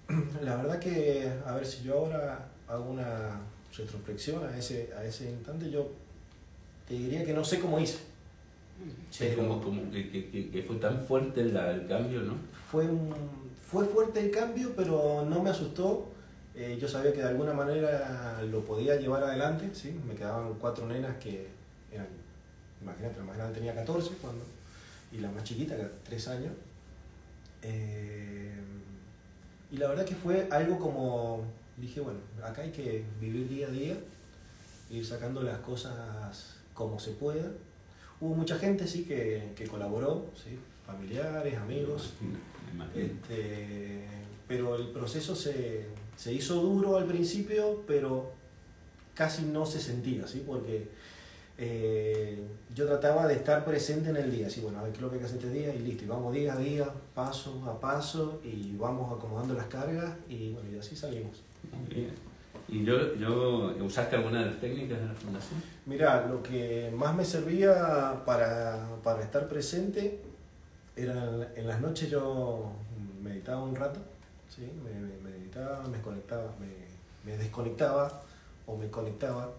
la 0.42 0.56
verdad 0.56 0.78
que, 0.78 1.30
a 1.46 1.54
ver 1.54 1.66
si 1.66 1.82
yo 1.82 1.99
ahora 1.99 2.49
hago 2.68 2.84
una 2.90 3.40
retrospección 3.76 4.44
a 4.46 4.56
ese, 4.56 4.90
a 4.96 5.04
ese 5.04 5.30
instante, 5.30 5.70
yo 5.70 5.90
te 6.88 6.94
diría 6.94 7.25
que 7.25 7.32
no 7.32 7.44
sé 7.44 7.61
cómo 7.61 7.80
hice. 7.80 7.99
Sí, 9.11 9.28
como, 9.37 9.62
como 9.62 9.90
que, 9.90 10.11
que- 10.11 10.30
que- 10.30 10.50
que 10.50 10.62
fue 10.64 10.76
tan 10.76 11.00
fuerte 11.04 11.40
el 11.40 11.52
cambio, 11.88 12.20
¿no? 12.20 12.34
Fue, 12.70 12.87
un, 12.87 13.14
fue 13.70 13.84
fuerte 13.87 14.20
el 14.20 14.30
cambio, 14.30 14.73
pero 14.76 15.25
no 15.28 15.42
me 15.42 15.50
asustó. 15.50 16.08
Eh, 16.56 16.76
yo 16.80 16.87
sabía 16.88 17.12
que 17.12 17.18
de 17.20 17.28
alguna 17.28 17.52
manera 17.52 18.40
lo 18.50 18.61
podía 18.64 18.96
llevar 18.96 19.25
adelante, 19.25 19.70
¿sí? 19.75 19.96
Me 20.06 20.14
quedaban 20.14 20.54
cuatro 20.61 20.87
nenas 20.87 21.16
que 21.16 21.49
eran, 21.94 22.08
imagínate, 22.82 23.18
la 23.18 23.24
más 23.24 23.36
grande 23.36 23.54
tenía 23.54 23.74
14 23.74 24.10
cuando, 24.20 24.44
y 25.12 25.18
la 25.18 25.30
más 25.30 25.44
chiquita, 25.44 25.76
que 25.76 25.88
3 26.04 26.28
años. 26.28 26.52
Eh, 27.62 28.54
y 29.70 29.76
la 29.76 29.88
verdad 29.88 30.04
que 30.04 30.14
fue 30.14 30.48
algo 30.50 30.78
como, 30.78 31.44
dije, 31.76 32.00
bueno, 32.00 32.20
acá 32.42 32.62
hay 32.62 32.70
que 32.70 33.04
vivir 33.20 33.48
día 33.48 33.68
a 33.68 33.70
día, 33.70 33.96
ir 34.90 35.04
sacando 35.04 35.42
las 35.42 35.58
cosas 35.58 36.56
como 36.74 36.98
se 36.98 37.12
pueda. 37.12 37.50
Hubo 38.20 38.34
mucha 38.34 38.58
gente, 38.58 38.86
sí, 38.86 39.04
que, 39.04 39.52
que 39.56 39.66
colaboró, 39.66 40.26
¿sí? 40.36 40.58
familiares, 40.86 41.56
amigos, 41.56 42.12
este, 42.94 44.04
pero 44.46 44.76
el 44.76 44.88
proceso 44.88 45.34
se, 45.34 45.86
se 46.16 46.32
hizo 46.32 46.56
duro 46.56 46.96
al 46.96 47.06
principio, 47.06 47.82
pero 47.86 48.32
casi 49.14 49.42
no 49.42 49.64
se 49.64 49.80
sentía, 49.80 50.26
¿sí? 50.26 50.42
Porque 50.46 50.88
eh, 51.56 52.42
yo 52.75 52.87
trataba 52.87 53.26
de 53.28 53.34
estar 53.34 53.64
presente 53.64 54.11
en 54.11 54.16
el 54.16 54.30
día, 54.30 54.50
¿sí? 54.50 54.61
Bueno, 54.61 54.80
a 54.80 54.82
ver 54.82 54.92
qué 54.92 54.99
es 54.99 55.02
lo 55.02 55.08
que 55.08 55.14
hay 55.14 55.20
que 55.20 55.26
hacer 55.26 55.38
este 55.38 55.50
día 55.50 55.75
y 55.75 55.78
listo, 55.78 56.04
y 56.04 56.08
vamos 56.08 56.34
día 56.34 56.54
a 56.54 56.56
día, 56.56 56.88
paso 57.14 57.62
a 57.66 57.78
paso, 57.78 58.40
y 58.42 58.76
vamos 58.76 59.16
acomodando 59.16 59.54
las 59.54 59.66
cargas, 59.66 60.12
y 60.28 60.52
bueno, 60.52 60.70
y 60.73 60.78
así 60.78 60.96
salimos. 60.96 61.42
Bien. 61.88 62.12
¿Y 62.66 62.84
yo, 62.84 63.14
yo, 63.14 63.75
usaste 63.84 64.16
alguna 64.16 64.40
de 64.40 64.46
las 64.46 64.61
técnicas 64.61 64.99
de 64.99 65.06
la 65.06 65.14
fundación? 65.14 65.62
Mira, 65.87 66.26
lo 66.26 66.42
que 66.42 66.92
más 66.96 67.14
me 67.14 67.25
servía 67.25 68.23
para, 68.25 68.87
para 69.02 69.23
estar 69.23 69.46
presente 69.49 70.20
era 70.96 71.52
en, 71.54 71.68
las 71.68 71.80
noches 71.80 72.11
yo 72.11 72.73
meditaba 73.23 73.62
un 73.62 73.76
rato, 73.76 74.00
¿sí? 74.49 74.62
me, 74.82 74.90
me 74.99 75.30
meditaba, 75.30 75.87
me 75.88 76.00
conectaba, 76.00 76.54
me, 76.58 77.30
me 77.30 77.37
desconectaba 77.37 78.23
o 78.66 78.76
me 78.76 78.88
conectaba 78.88 79.50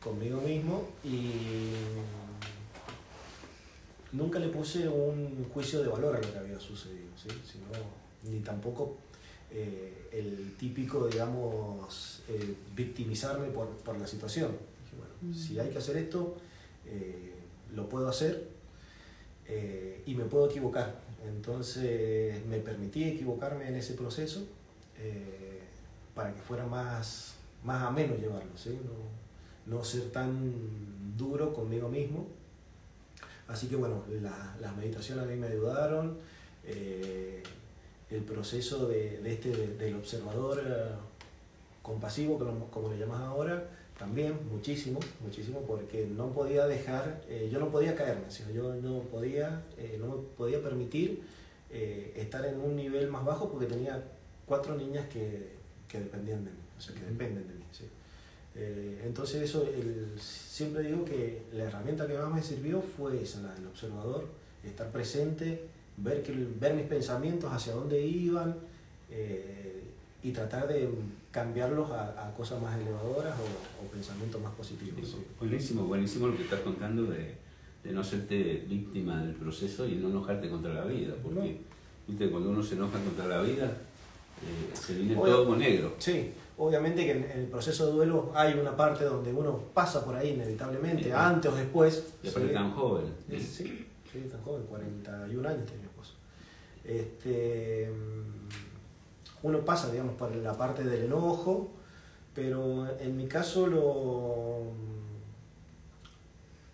conmigo 0.00 0.40
mismo 0.40 0.88
y 1.04 1.30
nunca 4.12 4.38
le 4.38 4.48
puse 4.48 4.88
un 4.88 5.46
juicio 5.52 5.82
de 5.82 5.88
valor 5.88 6.16
a 6.16 6.20
lo 6.20 6.32
que 6.32 6.38
había 6.38 6.60
sucedido, 6.60 7.10
¿sí? 7.16 7.28
Sino, 7.44 7.66
ni 8.24 8.40
tampoco 8.40 8.96
eh, 9.50 10.08
el 10.12 10.54
típico, 10.56 11.06
digamos, 11.06 12.22
eh, 12.28 12.54
victimizarme 12.74 13.48
por, 13.48 13.68
por 13.68 13.98
la 13.98 14.06
situación. 14.06 14.50
Dije, 14.84 14.96
bueno, 14.96 15.36
si 15.36 15.58
hay 15.58 15.70
que 15.70 15.78
hacer 15.78 15.96
esto, 15.96 16.36
eh, 16.86 17.34
lo 17.74 17.88
puedo 17.88 18.08
hacer 18.08 18.56
y 20.04 20.14
me 20.14 20.24
puedo 20.24 20.50
equivocar. 20.50 21.00
Entonces 21.24 22.44
me 22.46 22.58
permití 22.58 23.04
equivocarme 23.04 23.68
en 23.68 23.76
ese 23.76 23.94
proceso 23.94 24.44
para 26.14 26.34
que 26.34 26.40
fuera 26.40 26.66
más, 26.66 27.34
más 27.62 27.84
ameno 27.84 28.16
llevarlo, 28.16 28.56
¿sí? 28.56 28.70
no, 28.84 29.15
no 29.66 29.82
ser 29.84 30.10
tan 30.10 30.52
duro 31.16 31.52
conmigo 31.54 31.88
mismo. 31.88 32.26
Así 33.48 33.68
que 33.68 33.76
bueno, 33.76 34.02
la- 34.22 34.56
las 34.60 34.76
meditaciones 34.76 35.24
a 35.24 35.26
mí 35.26 35.36
me 35.36 35.46
ayudaron. 35.48 36.18
eh, 36.68 37.42
el 38.10 38.22
proceso 38.22 38.88
de, 38.88 39.18
de 39.20 39.32
este, 39.34 39.50
de- 39.50 39.76
del 39.76 39.94
observador 39.96 40.60
eh, 40.66 40.90
compasivo, 41.82 42.38
como, 42.38 42.68
como 42.70 42.90
le 42.90 42.98
llamas 42.98 43.20
ahora, 43.22 43.68
también 43.98 44.36
muchísimo, 44.50 44.98
muchísimo, 45.20 45.60
porque 45.62 46.06
no 46.06 46.30
podía 46.32 46.66
dejar, 46.66 47.22
eh, 47.28 47.48
yo 47.52 47.58
no 47.60 47.70
podía 47.70 47.94
caerme, 47.94 48.28
sino 48.30 48.50
yo 48.50 48.74
no 48.74 49.00
podía, 49.02 49.62
no 50.00 50.06
me 50.08 50.22
podía 50.36 50.60
permitir 50.62 51.22
estar 51.70 52.44
en 52.46 52.58
un 52.60 52.74
nivel 52.76 53.08
más 53.08 53.24
bajo 53.24 53.48
porque 53.50 53.66
tenía 53.66 54.02
cuatro 54.46 54.74
niñas 54.76 55.06
que, 55.08 55.52
que 55.88 56.00
dependían 56.00 56.44
de 56.44 56.50
mí, 56.50 56.58
o 56.76 56.80
sea, 56.80 56.94
que 56.94 57.00
dependen 57.02 57.46
de 57.46 57.54
mí. 57.54 57.64
¿sí? 57.72 57.84
Eh, 58.58 59.02
entonces 59.04 59.42
eso, 59.42 59.68
el- 59.68 60.18
siempre 60.18 60.82
digo 60.84 61.04
que 61.04 61.42
la 61.52 61.64
herramienta 61.64 62.06
que 62.06 62.14
más 62.14 62.32
me 62.32 62.42
sirvió 62.42 62.80
fue 62.80 63.22
esa, 63.22 63.42
la 63.42 63.54
del 63.54 63.66
observador, 63.66 64.24
estar 64.64 64.90
presente, 64.90 65.66
ver, 65.98 66.22
que, 66.22 66.32
ver 66.58 66.74
mis 66.74 66.86
pensamientos 66.86 67.52
hacia 67.52 67.74
dónde 67.74 68.00
iban 68.00 68.56
eh, 69.10 69.82
y 70.22 70.32
tratar 70.32 70.66
de 70.68 70.88
cambiarlos 71.30 71.90
a, 71.90 72.28
a 72.28 72.34
cosas 72.34 72.60
más 72.62 72.78
elevadoras 72.80 73.34
o, 73.38 73.84
o 73.84 73.88
pensamientos 73.90 74.40
más 74.40 74.54
positivos. 74.54 75.06
sí. 75.10 75.16
Buenísimo, 75.38 75.84
buenísimo 75.84 76.28
lo 76.28 76.36
que 76.36 76.44
estás 76.44 76.60
contando 76.60 77.04
de, 77.04 77.34
de 77.84 77.92
no 77.92 78.00
hacerte 78.00 78.64
víctima 78.66 79.22
del 79.22 79.34
proceso 79.34 79.86
y 79.86 79.96
no 79.96 80.08
enojarte 80.08 80.48
contra 80.48 80.72
la 80.72 80.84
vida, 80.86 81.14
porque 81.22 81.58
viste, 82.08 82.30
cuando 82.30 82.50
uno 82.50 82.62
se 82.62 82.74
enoja 82.74 82.98
contra 83.04 83.26
la 83.26 83.42
vida, 83.42 83.66
eh, 83.66 84.74
se 84.74 84.94
viene 84.94 85.14
todo 85.14 85.44
como 85.44 85.56
negro. 85.56 85.94
Sí, 85.98 86.30
obviamente 86.58 87.04
que 87.04 87.12
en, 87.12 87.24
el 87.30 87.46
proceso 87.46 87.86
de 87.86 87.92
duelo 87.92 88.32
hay 88.34 88.54
una 88.54 88.76
parte 88.76 89.04
donde 89.04 89.32
uno 89.32 89.58
pasa 89.74 90.04
por 90.04 90.14
ahí 90.16 90.30
inevitablemente, 90.30 91.04
Sí. 91.04 91.10
antes 91.12 91.50
o 91.52 91.54
después. 91.54 92.14
Y 92.22 92.28
aparte 92.28 92.48
tan 92.48 92.72
joven. 92.72 93.06
Sí, 93.30 93.40
sí, 93.40 93.86
sí, 94.12 94.20
tan 94.30 94.40
joven, 94.42 94.64
41 94.66 95.48
años 95.48 95.64
tenía 95.66 95.82
mi 95.82 95.86
esposo. 95.88 96.14
Este, 96.84 97.90
mm, 97.90 99.46
uno 99.46 99.64
pasa, 99.64 99.90
digamos, 99.90 100.14
por 100.14 100.34
la 100.34 100.54
parte 100.56 100.82
del 100.84 101.04
enojo, 101.04 101.70
pero 102.34 102.86
en 103.00 103.16
mi 103.16 103.26
caso 103.28 103.66
lo, 103.66 104.62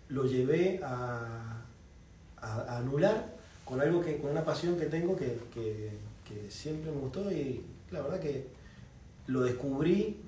lo 0.09 0.25
llevé 0.27 0.81
a, 0.83 1.63
a- 2.41 2.61
a 2.63 2.79
anular 2.79 3.33
con 3.65 3.81
algo 3.81 4.01
que, 4.03 4.19
con 4.19 4.31
una 4.31 4.45
pasión 4.45 4.77
que 4.79 4.87
tengo 4.87 5.17
que, 5.17 5.39
que- 5.55 5.91
que 6.25 6.51
siempre 6.51 6.91
me 6.91 6.99
gustó 7.01 7.31
y 7.33 7.65
la 7.91 8.01
verdad 8.03 8.21
que 8.21 8.47
lo 9.27 9.43
descubrí 9.43 10.21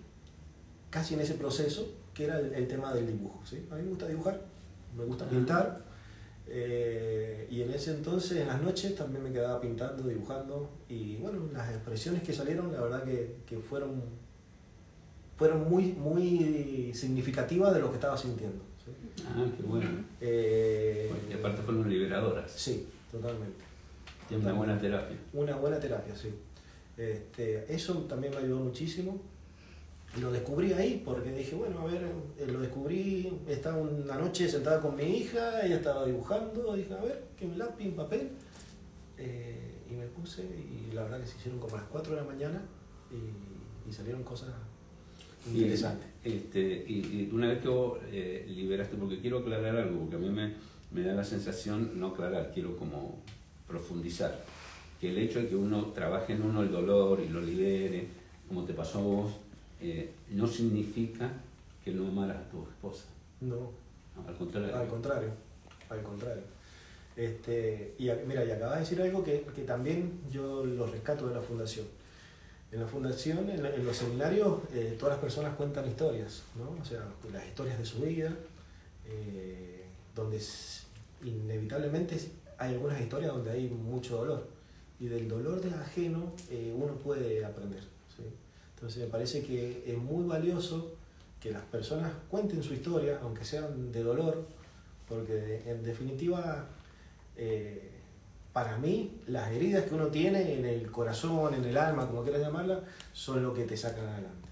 casi 0.91 1.15
en 1.15 1.21
ese 1.21 1.35
proceso, 1.35 1.93
que 2.15 2.25
era 2.25 2.39
el, 2.39 2.53
el 2.55 2.69
tema 2.69 2.93
del 2.95 3.07
dibujo. 3.07 3.41
¿sí? 3.45 3.67
A 3.71 3.75
mí 3.77 3.83
me 3.83 3.89
gusta 3.91 4.07
dibujar, 4.09 4.41
me 4.97 5.05
gusta 5.05 5.29
pintar. 5.29 5.83
eh, 6.47 7.49
y 7.51 7.63
en 7.63 7.71
ese 7.71 7.93
entonces, 7.93 8.39
en 8.39 8.49
las 8.49 8.61
noches, 8.63 8.95
también 8.95 9.23
me 9.25 9.33
quedaba 9.33 9.61
pintando, 9.61 10.05
dibujando. 10.09 10.71
Y 10.89 11.17
bueno, 11.17 11.41
las 11.53 11.71
expresiones 11.71 12.23
que 12.23 12.33
salieron, 12.33 12.73
la 12.73 12.81
verdad 12.83 13.03
que, 13.05 13.37
que 13.47 13.59
fueron, 13.59 14.03
fueron 15.37 15.69
muy, 15.69 15.93
muy 15.93 16.93
significativas 16.95 17.75
de 17.75 17.81
lo 17.81 17.89
que 17.91 17.95
estaba 17.97 18.17
sintiendo. 18.17 18.63
¿sí? 18.85 18.93
Ah, 19.27 19.45
qué 19.57 19.63
bueno. 19.65 19.91
Eh, 20.21 21.11
Y 21.31 21.33
aparte 21.35 21.63
fueron 21.63 21.89
liberadoras. 21.89 22.51
sí, 22.53 22.89
totalmente. 23.11 23.65
Tiene 24.29 24.45
una 24.45 24.53
buena 24.55 24.79
terapia. 24.81 25.17
Una 25.33 25.57
buena 25.57 25.79
terapia, 25.81 26.15
sí. 26.17 26.33
Este, 26.97 27.73
eso 27.75 27.95
también 28.09 28.33
me 28.33 28.39
ayudó 28.41 28.61
muchísimo. 28.61 29.21
Lo 30.21 30.31
descubrí 30.31 30.73
ahí 30.73 31.03
porque 31.05 31.33
dije, 31.33 31.57
bueno, 31.57 31.81
a 31.81 31.87
ver, 31.87 32.05
eh, 32.39 32.47
lo 32.47 32.61
descubrí, 32.61 33.33
estaba 33.49 33.79
una 33.79 34.17
noche 34.17 34.49
sentada 34.49 34.81
con 34.81 34.95
mi 34.95 35.03
hija, 35.03 35.67
ella 35.67 35.77
estaba 35.77 36.07
dibujando, 36.07 36.75
dije, 36.77 36.95
a 36.95 37.03
ver, 37.03 37.25
que 37.37 37.47
un 37.47 37.59
lápiz, 37.59 37.87
un 37.89 37.97
papel. 37.97 38.29
Eh, 39.19 39.73
y 39.91 39.95
me 39.95 40.07
puse 40.07 40.43
y 40.43 40.93
la 40.95 41.03
verdad 41.03 41.21
que 41.21 41.27
se 41.27 41.37
hicieron 41.39 41.59
como 41.61 41.75
a 41.77 41.81
las 41.81 41.89
4 41.89 42.15
de 42.15 42.21
la 42.21 42.27
mañana 42.27 42.63
y, 43.11 43.89
y 43.89 43.93
salieron 43.93 44.23
cosas 44.23 44.51
Y, 45.53 45.59
interesantes. 45.59 46.07
este, 46.25 46.85
y, 46.89 47.29
y 47.29 47.31
una 47.33 47.49
vez 47.49 47.61
que 47.61 47.69
vos 47.69 47.99
eh, 48.11 48.45
liberaste, 48.49 48.97
porque 48.97 49.21
quiero 49.21 49.39
aclarar 49.39 49.77
algo, 49.77 50.01
porque 50.01 50.17
a 50.17 50.19
mí 50.21 50.31
me, 50.31 50.55
me 50.93 51.03
da 51.03 51.13
la 51.13 51.25
sensación, 51.25 51.99
no 51.99 52.09
aclarar, 52.09 52.51
quiero 52.55 52.77
como 52.77 53.19
profundizar, 53.69 54.45
que 55.01 55.11
el 55.11 55.19
hecho 55.19 55.41
de 55.41 55.49
que 55.49 55.57
uno 55.57 55.87
trabaje 55.93 56.33
en 56.35 56.43
uno 56.43 56.63
el 56.63 56.71
dolor 56.73 57.21
y 57.21 57.29
lo 57.29 57.41
libere, 57.41 58.07
como 58.49 58.65
te 58.65 58.73
pasó 58.75 58.99
a 58.99 59.03
vos, 59.03 59.33
eh, 59.81 60.11
no 60.31 60.47
significa 60.47 61.31
que 61.85 61.93
no 61.93 62.09
amaras 62.09 62.37
a 62.39 62.49
tu 62.51 62.63
esposa. 62.63 63.05
No, 63.41 63.57
No, 64.17 64.29
al 64.29 64.37
contrario. 64.37 64.77
Al 64.77 64.89
contrario, 64.89 65.29
al 65.91 66.03
contrario. 66.03 66.43
Este, 67.17 67.95
y 67.99 68.11
mira, 68.27 68.45
y 68.45 68.51
acabas 68.51 68.75
de 68.77 68.81
decir 68.81 69.01
algo 69.03 69.23
que, 69.23 69.45
que 69.55 69.63
también 69.63 70.21
yo 70.33 70.65
lo 70.65 70.87
rescato 70.87 71.29
de 71.29 71.35
la 71.35 71.41
fundación. 71.41 71.87
En 72.73 72.81
la 72.81 72.87
fundación, 72.89 73.49
en, 73.51 73.63
la- 73.63 73.73
en 73.75 73.85
los 73.87 73.97
seminarios, 73.97 74.59
eh, 74.73 74.97
todas 74.99 75.15
las 75.17 75.21
personas 75.23 75.55
cuentan 75.55 75.87
historias, 75.87 76.43
¿no? 76.57 76.81
O 76.81 76.85
sea, 76.85 77.05
las 77.33 77.47
historias 77.47 77.79
de 77.79 77.85
su 77.85 78.01
vida, 78.01 78.33
eh, 79.07 79.85
donde 80.17 80.41
inevitablemente 81.25 82.19
hay 82.59 82.75
algunas 82.75 83.01
historias 83.01 83.33
donde 83.33 83.51
hay 83.51 83.69
mucho 83.69 84.17
dolor. 84.19 84.47
Y 85.01 85.07
del 85.07 85.29
dolor 85.29 85.61
del 85.61 85.75
ajeno 85.75 86.33
eh, 86.51 86.73
uno 86.77 86.95
puede 86.95 87.45
aprender. 87.45 87.83
Entonces 88.75 89.05
me 89.05 89.09
parece 89.09 89.43
que 89.43 89.83
es 89.87 89.97
muy 89.97 90.27
valioso 90.27 90.95
que 91.41 91.51
las 91.51 91.63
personas 91.63 92.13
cuenten 92.31 92.63
su 92.63 92.75
historia, 92.75 93.19
aunque 93.23 93.45
sean 93.45 93.93
de 93.93 94.03
dolor, 94.03 94.47
porque 95.09 95.63
en 95.67 95.83
definitiva, 95.83 96.67
eh, 97.37 97.91
para 98.53 98.77
mí, 98.79 99.21
las 99.27 99.53
heridas 99.53 99.85
que 99.85 99.95
uno 99.95 100.09
tiene 100.09 100.55
en 100.55 100.65
el 100.65 100.91
corazón, 100.91 101.55
en 101.55 101.65
el 101.65 101.77
alma, 101.77 102.07
como 102.07 102.23
quieras 102.23 102.43
llamarla, 102.43 102.81
son 103.13 103.43
lo 103.43 103.55
que 103.55 103.65
te 103.65 103.77
sacan 103.77 104.07
adelante. 104.07 104.44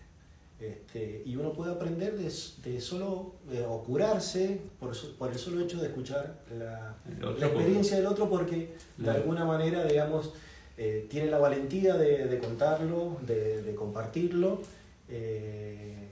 Este, 0.62 1.22
y 1.26 1.34
uno 1.34 1.52
puede 1.52 1.72
aprender 1.72 2.16
de, 2.16 2.24
de 2.70 2.80
solo, 2.80 3.32
o 3.68 3.82
curarse 3.84 4.60
por, 4.78 4.96
por 5.18 5.32
el 5.32 5.38
solo 5.38 5.60
hecho 5.60 5.80
de 5.80 5.88
escuchar 5.88 6.38
la, 6.56 6.94
la 7.40 7.46
experiencia 7.46 7.96
del 7.96 8.06
otro, 8.06 8.28
porque 8.30 8.74
de 8.96 9.10
alguna 9.10 9.44
manera, 9.44 9.84
digamos, 9.84 10.32
eh, 10.78 11.06
tiene 11.10 11.30
la 11.30 11.38
valentía 11.38 11.96
de, 11.96 12.26
de 12.26 12.38
contarlo, 12.38 13.16
de, 13.26 13.74
compartirlo, 13.74 14.60
eh, 15.08 16.08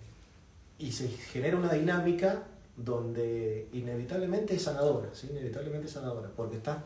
y 0.78 0.90
se 0.92 1.08
genera 1.08 1.56
una 1.56 1.72
dinámica 1.72 2.42
donde 2.76 3.68
inevitablemente 3.72 4.54
es 4.56 4.62
sanadora, 4.62 5.10
¿sí? 5.12 5.28
inevitablemente 5.30 5.86
es 5.86 5.92
sanadora, 5.92 6.28
porque 6.36 6.56
estás 6.56 6.78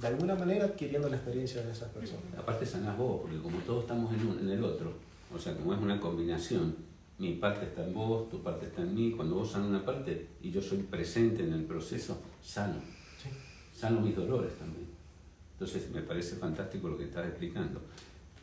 de 0.00 0.06
alguna 0.06 0.34
manera 0.36 0.64
adquiriendo 0.66 1.08
la 1.10 1.16
experiencia 1.16 1.62
de 1.62 1.72
esas 1.72 1.88
personas. 1.90 2.22
Aparte 2.38 2.64
sanás 2.64 2.96
vos, 2.96 3.20
porque 3.22 3.38
como 3.42 3.58
todos 3.58 3.82
estamos 3.82 4.12
en, 4.14 4.26
un- 4.26 4.38
en 4.38 4.48
el 4.50 4.64
otro, 4.64 4.92
o 5.34 5.38
sea, 5.38 5.54
como 5.54 5.74
es 5.74 5.80
una 5.80 6.00
combinación, 6.00 6.74
mi 7.20 7.34
parte 7.34 7.66
está 7.66 7.86
en 7.86 7.92
vos, 7.94 8.28
tu 8.30 8.42
parte 8.42 8.66
está 8.66 8.82
en 8.82 8.94
mí, 8.94 9.12
cuando 9.12 9.36
vos 9.36 9.50
sanas 9.52 9.68
una 9.68 9.84
parte 9.84 10.26
y 10.42 10.50
yo 10.50 10.60
soy 10.60 10.78
presente 10.78 11.44
en 11.44 11.52
el 11.52 11.64
proceso, 11.64 12.20
sano, 12.42 12.80
Sí. 13.22 13.28
sano 13.72 14.00
mis 14.00 14.16
dolores 14.16 14.52
también. 14.58 14.86
Entonces 15.52 15.90
me 15.92 16.00
parece 16.02 16.36
fantástico 16.36 16.88
lo 16.88 16.96
que 16.96 17.04
estás 17.04 17.26
explicando. 17.28 17.80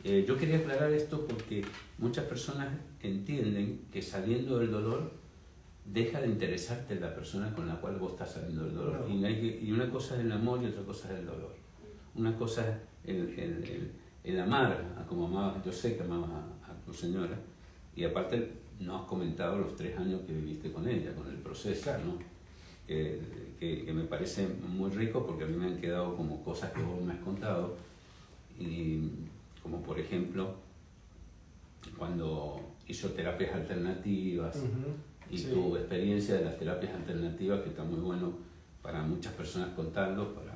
Eh, 0.04 0.24
yo 0.26 0.36
quería 0.36 0.58
aclarar 0.58 0.92
esto 0.92 1.26
porque 1.26 1.64
muchas 1.98 2.24
personas 2.26 2.68
entienden 3.02 3.86
que 3.92 4.00
saliendo 4.00 4.60
del 4.60 4.70
dolor 4.70 5.10
deja 5.84 6.20
de 6.20 6.28
interesarte 6.28 6.94
la 7.00 7.12
persona 7.14 7.52
con 7.54 7.66
la 7.66 7.80
cual 7.80 7.96
vos 7.96 8.12
estás 8.12 8.32
saliendo 8.34 8.62
del 8.64 8.74
dolor. 8.76 9.00
No. 9.08 9.12
Y, 9.14 9.24
hay 9.24 9.58
y 9.62 9.72
una 9.72 9.90
cosa 9.90 10.14
es 10.14 10.20
el 10.20 10.30
amor 10.30 10.62
y 10.62 10.66
otra 10.66 10.82
cosa 10.84 11.12
es 11.12 11.18
el 11.18 11.26
dolor. 11.26 11.52
Una 12.14 12.36
cosa 12.36 12.68
es 12.68 12.76
el, 13.10 13.16
el- 13.38 13.64
el- 13.64 13.92
el 14.24 14.38
amar, 14.40 14.84
a 14.98 15.04
como 15.06 15.26
amabas, 15.26 15.64
yo 15.64 15.72
sé 15.72 15.96
que 15.96 16.02
amabas 16.02 16.30
a, 16.30 16.70
a 16.70 16.74
tu 16.84 16.92
señora, 16.92 17.36
y 17.96 18.04
aparte 18.04 18.52
no 18.80 18.96
has 18.96 19.02
comentado 19.06 19.58
los 19.58 19.74
tres 19.76 19.96
años 19.98 20.20
que 20.26 20.32
viviste 20.32 20.70
con 20.72 20.88
ella, 20.88 21.14
con 21.14 21.26
el 21.28 21.36
proceso, 21.36 21.82
Claro. 21.84 22.04
¿no? 22.04 22.18
Que, 22.86 23.20
que- 23.58 23.84
que 23.84 23.92
me 23.92 24.04
parece 24.04 24.46
muy 24.68 24.90
rico 24.90 25.26
porque 25.26 25.44
a 25.44 25.46
mí 25.46 25.56
me 25.56 25.66
han 25.66 25.78
quedado 25.78 26.16
como 26.16 26.42
cosas 26.44 26.72
que 26.72 26.80
vos 26.82 27.00
me 27.02 27.12
has 27.12 27.18
contado, 27.18 27.76
y 28.58 29.00
como 29.62 29.82
por 29.82 29.98
ejemplo, 29.98 30.54
cuando 31.96 32.60
hizo 32.86 33.10
terapias 33.10 33.54
alternativas, 33.54 34.56
y 35.30 35.36
sí. 35.38 35.50
tu 35.52 35.76
experiencia 35.76 36.36
de 36.36 36.44
las 36.44 36.58
terapias 36.58 36.94
alternativas, 36.94 37.60
que 37.62 37.68
está 37.70 37.84
muy 37.84 38.00
bueno 38.00 38.32
para 38.82 39.02
muchas 39.02 39.32
personas 39.34 39.70
contarlo, 39.74 40.32
para, 40.34 40.47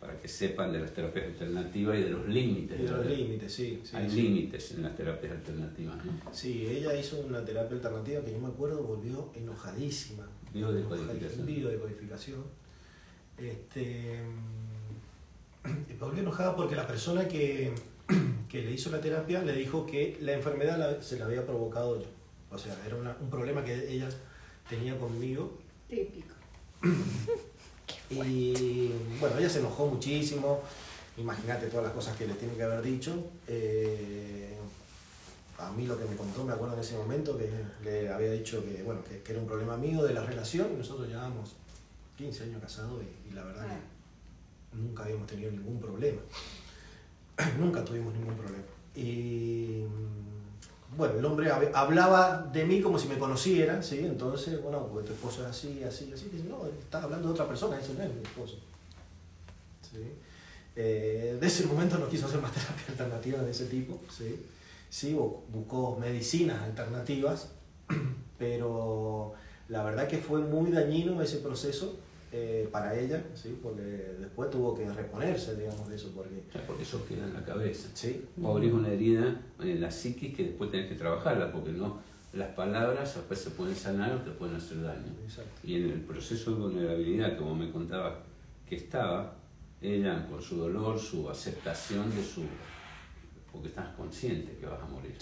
para, 0.00 0.16
que 0.18 0.28
sepan 0.28 0.72
de 0.72 0.80
las 0.80 0.92
terapias 0.92 1.26
alternativas 1.26 1.98
y 1.98 2.02
de 2.02 2.10
los 2.10 2.26
límites. 2.28 2.78
Y 2.78 2.82
de 2.84 2.88
los 2.90 2.98
¿verdad? 3.00 3.16
límites, 3.16 3.52
sí. 3.52 3.80
sí, 3.84 3.96
Hay 3.96 4.08
sí. 4.08 4.22
límites 4.22 4.70
en 4.72 4.82
las 4.82 4.96
terapias 4.96 5.32
alternativas, 5.32 6.04
¿no? 6.04 6.12
Sí, 6.32 6.66
ella 6.68 6.94
hizo 6.98 7.18
una 7.20 7.44
terapia 7.44 7.76
alternativa 7.76 8.20
que 8.24 8.32
yo 8.32 8.38
me 8.38 8.48
acuerdo 8.48 8.82
volvió 8.82 9.30
enojadísima. 9.34 10.26
Biodecodificación. 10.54 11.46
Biodecodificación. 11.46 12.44
Este, 13.38 14.20
y 15.90 15.94
volvió 16.00 16.20
enojada 16.22 16.54
porque 16.56 16.76
la 16.76 16.86
persona 16.86 17.26
que, 17.28 17.72
que 18.48 18.62
le 18.62 18.70
hizo 18.72 18.90
la 18.90 19.00
terapia 19.00 19.42
le 19.42 19.52
dijo 19.52 19.84
que 19.86 20.16
la 20.20 20.32
enfermedad 20.34 20.78
la- 20.78 21.02
se 21.02 21.18
la 21.18 21.24
había 21.26 21.44
provocado 21.44 22.00
yo. 22.00 22.06
O 22.50 22.56
sea, 22.58 22.76
era 22.86 22.96
una- 22.96 23.16
un 23.20 23.30
problema 23.30 23.64
que 23.64 23.92
ella 23.92 24.08
tenía 24.68 24.96
conmigo. 24.98 25.58
Típico. 25.88 26.34
Y 28.10 28.90
bueno, 29.20 29.38
ella 29.38 29.48
se 29.48 29.60
enojó 29.60 29.86
muchísimo. 29.86 30.62
Imagínate 31.16 31.66
todas 31.66 31.86
las 31.86 31.94
cosas 31.94 32.16
que 32.16 32.26
le 32.26 32.34
tiene 32.34 32.54
que 32.54 32.62
haber 32.62 32.82
dicho. 32.82 33.30
Eh, 33.46 34.56
a 35.58 35.70
mí 35.72 35.86
lo 35.86 35.98
que 35.98 36.04
me 36.04 36.16
contó, 36.16 36.44
me 36.44 36.52
acuerdo 36.52 36.74
en 36.74 36.80
ese 36.80 36.96
momento, 36.96 37.36
que 37.36 37.50
le 37.82 38.08
había 38.08 38.30
dicho 38.30 38.64
que, 38.64 38.82
bueno, 38.82 39.02
que, 39.02 39.22
que 39.22 39.32
era 39.32 39.40
un 39.40 39.46
problema 39.46 39.76
mío 39.76 40.04
de 40.04 40.14
la 40.14 40.24
relación. 40.24 40.78
Nosotros 40.78 41.08
llevábamos 41.08 41.54
15 42.16 42.44
años 42.44 42.62
casados 42.62 43.02
y, 43.02 43.30
y 43.30 43.32
la 43.34 43.44
verdad 43.44 43.66
que 43.66 44.76
nunca 44.76 45.04
habíamos 45.04 45.26
tenido 45.26 45.50
ningún 45.50 45.80
problema. 45.80 46.20
nunca 47.58 47.84
tuvimos 47.84 48.14
ningún 48.14 48.36
problema. 48.36 48.64
Y 48.94 49.84
bueno, 50.96 51.14
el 51.18 51.24
hombre 51.24 51.50
hab- 51.52 51.70
hablaba 51.74 52.48
de 52.52 52.64
mí 52.64 52.80
como 52.80 52.98
si 52.98 53.08
me 53.08 53.18
conociera, 53.18 53.82
¿sí? 53.82 53.98
Entonces, 54.00 54.60
bueno, 54.62 54.86
pues 54.92 55.06
tu 55.06 55.12
esposo 55.12 55.42
es 55.42 55.48
así, 55.48 55.82
así, 55.84 56.10
así. 56.12 56.28
Dice, 56.32 56.44
no, 56.48 56.64
estás 56.66 57.04
hablando 57.04 57.28
de 57.28 57.34
otra 57.34 57.46
persona, 57.46 57.78
ese 57.78 57.94
no 57.94 58.02
es 58.02 58.14
mi 58.14 58.22
esposo. 58.22 58.56
¿Sí? 59.90 59.98
Eh, 60.76 61.36
de 61.40 61.46
ese 61.46 61.66
momento 61.66 61.98
no 61.98 62.08
quiso 62.08 62.26
hacer 62.26 62.40
más 62.40 62.52
terapia 62.52 62.84
alternativa 62.88 63.42
de 63.42 63.50
ese 63.50 63.66
tipo, 63.66 64.00
¿sí? 64.16 64.44
Sí, 64.90 65.12
bu- 65.14 65.40
buscó 65.48 65.96
medicinas 65.98 66.62
alternativas, 66.62 67.48
pero 68.38 69.34
la 69.68 69.82
verdad 69.82 70.08
que 70.08 70.18
fue 70.18 70.40
muy 70.40 70.70
dañino 70.70 71.20
ese 71.22 71.38
proceso 71.38 71.96
eh, 72.30 72.68
para 72.70 72.98
ella, 72.98 73.24
¿sí? 73.34 73.58
Porque 73.62 73.82
después 74.20 74.50
tuvo 74.50 74.74
que 74.74 74.90
reponerse, 74.90 75.56
digamos, 75.56 75.88
de 75.88 75.96
eso, 75.96 76.12
porque... 76.14 76.42
Porque 76.66 76.82
eso 76.82 77.06
queda 77.06 77.24
en 77.24 77.34
la 77.34 77.44
cabeza. 77.44 77.88
Sí, 77.94 78.24
O 78.42 78.52
abrís 78.52 78.72
una 78.72 78.88
herida 78.88 79.40
en 79.60 79.80
la 79.80 79.90
psiquis 79.90 80.34
que 80.34 80.44
después 80.44 80.70
tenés 80.70 80.88
que 80.88 80.94
trabajarla, 80.94 81.50
porque 81.50 81.72
no 81.72 82.00
las 82.34 82.50
palabras 82.50 83.14
después 83.14 83.40
se 83.40 83.50
pueden 83.50 83.74
sanar 83.74 84.12
o 84.12 84.20
te 84.20 84.30
pueden 84.30 84.56
hacer 84.56 84.82
daño. 84.82 85.12
exacto. 85.24 85.50
Y 85.64 85.76
en 85.76 85.90
el 85.90 86.00
proceso 86.02 86.52
de 86.52 86.60
vulnerabilidad, 86.60 87.38
como 87.38 87.54
me 87.54 87.70
contaba 87.70 88.22
que 88.68 88.76
estaba, 88.76 89.34
ella 89.80 90.26
con 90.28 90.42
su 90.42 90.56
dolor, 90.56 90.98
su 90.98 91.28
aceptación 91.30 92.10
de 92.14 92.22
su... 92.22 92.44
porque 93.50 93.68
estás 93.68 93.88
consciente 93.96 94.56
que 94.58 94.66
vas 94.66 94.82
a 94.82 94.86
morir. 94.86 95.16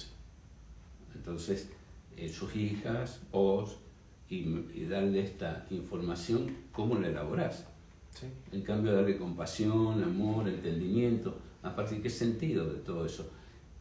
Entonces, 1.14 1.70
eh, 2.16 2.28
sus 2.28 2.54
hijas, 2.56 3.20
vos, 3.30 3.78
y, 4.28 4.36
y 4.74 4.86
darle 4.88 5.20
esta 5.22 5.66
información, 5.70 6.56
¿cómo 6.72 6.98
la 6.98 7.08
elaborás? 7.08 7.64
Sí. 8.18 8.26
En 8.52 8.62
cambio, 8.62 8.92
darle 8.94 9.16
compasión, 9.18 10.02
amor, 10.02 10.48
entendimiento, 10.48 11.36
aparte, 11.62 12.00
¿qué 12.00 12.10
sentido 12.10 12.66
de 12.72 12.80
todo 12.80 13.04
eso? 13.06 13.28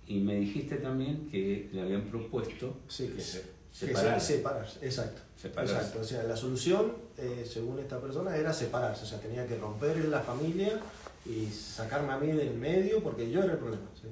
Y 0.07 0.19
me 0.19 0.35
dijiste 0.35 0.75
también 0.77 1.27
que 1.29 1.69
le 1.71 1.81
habían 1.81 2.03
propuesto 2.03 2.77
Sí, 2.87 3.07
que 3.15 3.21
se, 3.21 3.43
separar. 3.71 4.15
que 4.15 4.19
se- 4.21 4.37
separarse, 4.37 4.85
exacto. 4.85 5.21
Separarse. 5.35 5.73
Exacto, 5.75 5.99
o 6.01 6.03
sea, 6.03 6.23
la 6.23 6.35
solución, 6.35 6.93
eh, 7.17 7.43
según 7.47 7.79
esta 7.79 7.99
persona, 7.99 8.35
era 8.35 8.53
separarse, 8.53 9.03
o 9.03 9.07
sea, 9.07 9.19
tenía 9.19 9.47
que 9.47 9.57
romper 9.57 10.05
la 10.05 10.19
familia 10.21 10.79
y 11.25 11.47
sacarme 11.47 12.11
a 12.13 12.17
mí 12.19 12.27
del 12.33 12.53
medio 12.55 13.01
porque 13.01 13.31
yo 13.31 13.41
era 13.41 13.53
el 13.53 13.57
problema. 13.59 13.87
¿sí? 13.99 14.07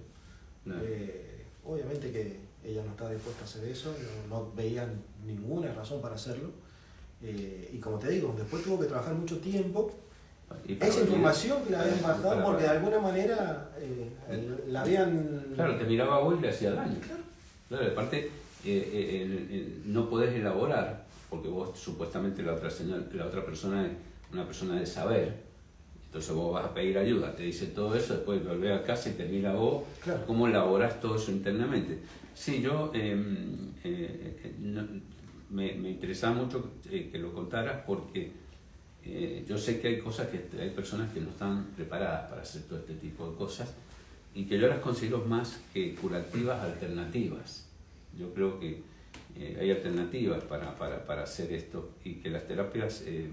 No. 0.65 0.75
Eh, 0.81 1.43
obviamente 1.65 2.11
que 2.11 2.39
ella 2.63 2.83
no 2.83 2.91
estaba 2.91 3.11
dispuesta 3.11 3.41
a 3.41 3.45
hacer 3.45 3.65
eso, 3.65 3.93
no, 4.29 4.39
no 4.39 4.51
veía 4.55 4.87
ninguna 5.25 5.71
razón 5.73 6.01
para 6.01 6.15
hacerlo. 6.15 6.49
Eh, 7.21 7.71
y 7.73 7.77
como 7.79 7.97
te 7.99 8.09
digo, 8.09 8.33
después 8.37 8.63
tuvo 8.63 8.79
que 8.81 8.87
trabajar 8.87 9.13
mucho 9.13 9.37
tiempo. 9.39 9.91
Y 10.67 10.73
Esa 10.73 11.01
información 11.01 11.63
que 11.63 11.71
le 11.71 11.77
habían 11.77 12.01
bajado 12.03 12.43
porque 12.43 12.63
de 12.63 12.69
alguna 12.69 12.99
manera 12.99 13.71
eh, 13.79 14.09
la 14.67 14.81
habían... 14.81 15.41
Claro, 15.55 15.77
te 15.77 15.85
miraba 15.85 16.17
a 16.17 16.19
vos 16.19 16.35
y 16.37 16.41
le 16.41 16.49
hacía 16.49 16.71
daño. 16.73 16.97
Claro, 17.69 17.87
aparte, 17.91 18.29
eh, 18.65 19.21
el- 19.23 19.51
el- 19.55 19.81
no 19.93 20.07
podés 20.09 20.33
elaborar, 20.35 21.05
porque 21.29 21.47
vos 21.47 21.77
supuestamente 21.79 22.43
la 22.43 22.53
otra, 22.53 22.69
señal- 22.69 23.09
la 23.13 23.25
otra 23.25 23.43
persona 23.43 23.85
es 23.85 23.91
una 24.31 24.45
persona 24.45 24.79
de 24.79 24.85
saber, 24.85 25.33
entonces 26.05 26.31
vos 26.35 26.53
vas 26.53 26.65
a 26.65 26.73
pedir 26.73 26.97
ayuda, 26.99 27.35
te 27.35 27.43
dice 27.43 27.67
todo 27.67 27.95
eso, 27.95 28.13
después 28.15 28.45
volvés 28.45 28.79
a 28.79 28.83
casa 28.83 29.09
y 29.09 29.13
te 29.13 29.25
mira 29.25 29.53
vos, 29.53 29.83
Claro. 30.03 30.23
cómo 30.27 30.47
elaborás 30.47 30.99
todo 31.01 31.15
eso 31.15 31.31
internamente. 31.31 31.97
Sí, 32.35 32.61
yo 32.61 32.91
eh, 32.93 33.15
eh, 33.85 34.39
eh, 34.43 34.55
no- 34.59 34.87
me, 35.53 35.73
me 35.75 35.91
interesaba 35.91 36.35
mucho 36.35 36.73
eh, 36.89 37.09
que 37.11 37.17
lo 37.19 37.33
contaras 37.33 37.83
porque 37.85 38.31
eh, 39.05 39.45
yo 39.47 39.57
sé 39.57 39.79
que 39.79 39.89
hay 39.89 39.99
cosas 39.99 40.27
que 40.27 40.45
hay 40.59 40.69
personas 40.69 41.11
que 41.11 41.19
no 41.19 41.29
están 41.29 41.65
preparadas 41.75 42.29
para 42.29 42.41
hacer 42.41 42.63
todo 42.63 42.79
este 42.79 42.93
tipo 42.95 43.29
de 43.29 43.35
cosas 43.35 43.73
y 44.33 44.45
que 44.45 44.57
yo 44.57 44.67
las 44.67 44.79
considero 44.79 45.19
más 45.25 45.61
que 45.73 45.93
curativas 45.95 46.61
alternativas. 46.61 47.67
Yo 48.17 48.33
creo 48.33 48.59
que 48.59 48.81
eh, 49.35 49.57
hay 49.59 49.71
alternativas 49.71 50.43
para, 50.45 50.75
para, 50.75 51.05
para 51.05 51.23
hacer 51.23 51.51
esto 51.51 51.91
y 52.03 52.15
que 52.15 52.29
las 52.29 52.47
terapias 52.47 53.03
eh, 53.05 53.29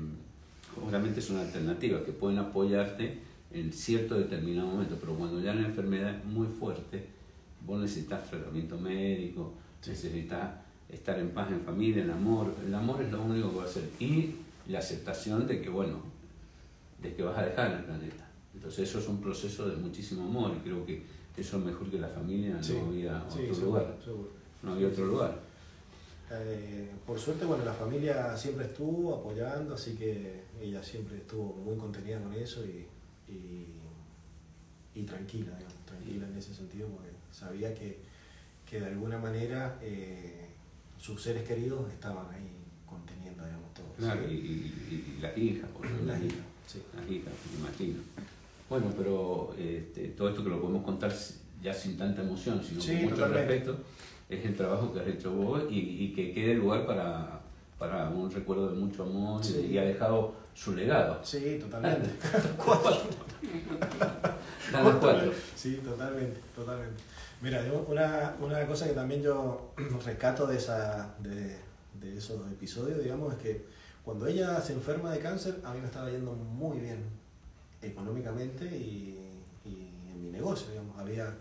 obviamente 0.84 1.20
son 1.22 1.38
alternativas 1.38 2.02
que 2.02 2.12
pueden 2.12 2.38
apoyarte 2.38 3.18
en 3.52 3.72
cierto 3.72 4.16
determinado 4.16 4.68
momento, 4.68 4.96
pero 5.00 5.14
cuando 5.14 5.40
ya 5.40 5.54
la 5.54 5.66
enfermedad 5.66 6.16
es 6.16 6.24
muy 6.24 6.46
fuerte, 6.46 7.04
vos 7.64 7.80
necesitas 7.80 8.28
tratamiento 8.28 8.78
médico, 8.78 9.54
necesitas 9.86 10.50
estar 10.92 11.18
en 11.18 11.30
paz 11.30 11.50
en 11.50 11.60
familia, 11.62 12.02
en 12.02 12.10
amor. 12.10 12.54
El 12.66 12.74
amor 12.74 13.02
es 13.02 13.10
lo 13.10 13.22
único 13.22 13.50
que 13.50 13.56
va 13.56 13.62
a 13.62 13.66
hacer. 13.66 13.88
Y 14.00 14.34
la 14.68 14.78
aceptación 14.80 15.46
de 15.46 15.60
que, 15.60 15.68
bueno, 15.68 16.00
de 17.02 17.14
que 17.14 17.22
vas 17.22 17.38
a 17.38 17.44
dejar 17.46 17.72
el 17.72 17.84
planeta. 17.84 18.26
Entonces 18.54 18.88
eso 18.88 18.98
es 18.98 19.08
un 19.08 19.20
proceso 19.20 19.68
de 19.68 19.76
muchísimo 19.76 20.22
amor 20.24 20.52
y 20.56 20.60
creo 20.60 20.84
que 20.84 21.02
eso 21.36 21.58
es 21.58 21.64
mejor 21.64 21.88
que 21.90 21.98
la 21.98 22.08
familia, 22.08 22.54
no 22.54 22.62
Sí, 22.62 22.76
había 22.76 23.24
sí, 23.28 23.40
otro 23.42 23.54
seguro, 23.54 23.66
lugar. 23.66 23.96
seguro. 24.04 24.28
No 24.62 24.72
había 24.72 24.88
otro 24.88 25.06
lugar. 25.06 25.40
Eh, 26.32 26.88
por 27.06 27.18
suerte, 27.18 27.44
bueno, 27.44 27.64
la 27.64 27.72
familia 27.72 28.36
siempre 28.36 28.66
estuvo 28.66 29.14
apoyando, 29.16 29.74
así 29.74 29.94
que 29.94 30.42
ella 30.60 30.82
siempre 30.82 31.16
estuvo 31.16 31.54
muy 31.54 31.76
contenida 31.76 32.20
con 32.20 32.34
eso 32.34 32.64
y, 32.64 32.86
y, 33.32 33.66
y 34.94 35.02
tranquila, 35.04 35.56
digamos, 35.56 35.74
tranquila 35.86 36.26
en 36.28 36.36
ese 36.36 36.54
sentido, 36.54 36.88
porque 36.88 37.08
sabía 37.32 37.74
que, 37.74 37.98
que 38.68 38.80
de 38.80 38.86
alguna 38.86 39.18
manera 39.18 39.78
eh, 39.82 40.49
sus 41.00 41.22
seres 41.22 41.48
queridos 41.48 41.90
estaban 41.90 42.26
ahí 42.34 42.50
conteniendo, 42.86 43.42
digamos, 43.44 43.72
todo. 43.74 43.86
Claro, 43.98 44.22
y, 44.30 44.36
¿sí? 44.36 44.74
y- 44.90 45.14
y 45.16 45.20
las 45.22 45.36
hijas, 45.38 45.68
por 45.70 45.86
ejemplo, 45.86 46.06
Las 46.12 46.22
hijas, 46.22 46.38
sí. 46.66 46.82
Las 46.94 47.10
hijas, 47.10 47.32
me 47.54 47.58
imagino. 47.60 48.00
Bueno, 48.68 48.86
pero 48.96 49.54
este, 49.58 50.08
todo 50.08 50.28
esto 50.28 50.44
que 50.44 50.50
lo 50.50 50.60
podemos 50.60 50.84
contar 50.84 51.12
ya 51.62 51.72
sin 51.74 51.96
tanta 51.96 52.22
emoción, 52.22 52.62
sino 52.62 52.80
Sí, 52.80 52.92
con 52.92 53.02
mucho 53.04 53.16
totalmente. 53.16 53.48
respeto, 53.48 53.78
es 54.28 54.44
el 54.46 54.54
trabajo 54.56 54.92
que 54.92 55.00
has 55.00 55.08
hecho 55.08 55.32
vos 55.32 55.62
y, 55.70 55.78
y 56.04 56.12
que 56.12 56.32
quede 56.32 56.54
lugar 56.54 56.86
para, 56.86 57.40
para 57.78 58.08
un 58.10 58.30
recuerdo 58.30 58.70
de 58.70 58.76
mucho 58.76 59.02
amor 59.04 59.40
y- 59.42 59.46
Sí. 59.48 59.66
y 59.72 59.78
ha 59.78 59.82
dejado 59.82 60.34
su 60.54 60.74
legado. 60.74 61.18
Sí, 61.24 61.58
totalmente. 61.60 62.10
Las 64.72 64.94
cuatro. 64.94 65.32
Sí, 65.56 65.80
totalmente, 65.84 66.40
totalmente. 66.54 67.02
Mira, 67.40 67.64
una, 67.88 68.36
una 68.40 68.66
cosa 68.66 68.86
que 68.86 68.92
también 68.92 69.22
yo 69.22 69.72
rescato 70.04 70.46
de, 70.46 70.56
esa, 70.56 71.14
de, 71.20 71.56
de 72.00 72.16
esos 72.16 72.50
episodios, 72.52 73.02
digamos, 73.02 73.32
es 73.34 73.38
que 73.38 73.64
cuando 74.04 74.26
ella 74.26 74.60
se 74.60 74.72
enferma 74.72 75.12
de 75.12 75.20
cáncer, 75.20 75.60
a 75.64 75.72
mí 75.72 75.80
me 75.80 75.86
estaba 75.86 76.10
yendo 76.10 76.32
muy 76.32 76.78
bien 76.80 77.02
económicamente 77.82 78.64
y, 78.66 79.18
y 79.64 79.90
en 80.10 80.22
mi 80.22 80.30
negocio, 80.30 80.68
digamos. 80.70 80.98
Había, 80.98 81.34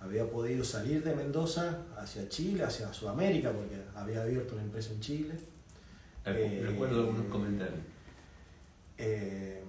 había 0.00 0.28
podido 0.28 0.64
salir 0.64 1.02
de 1.04 1.14
Mendoza 1.14 1.82
hacia 1.96 2.28
Chile, 2.28 2.64
hacia 2.64 2.92
Sudamérica, 2.92 3.52
porque 3.52 3.82
había 3.94 4.22
abierto 4.22 4.54
una 4.54 4.62
empresa 4.64 4.92
en 4.92 5.00
Chile. 5.00 5.34
Eh, 6.26 6.64
Recuerdo 6.66 7.00
algunos 7.00 7.26
comentarios. 7.26 7.80
Eh, 8.96 9.62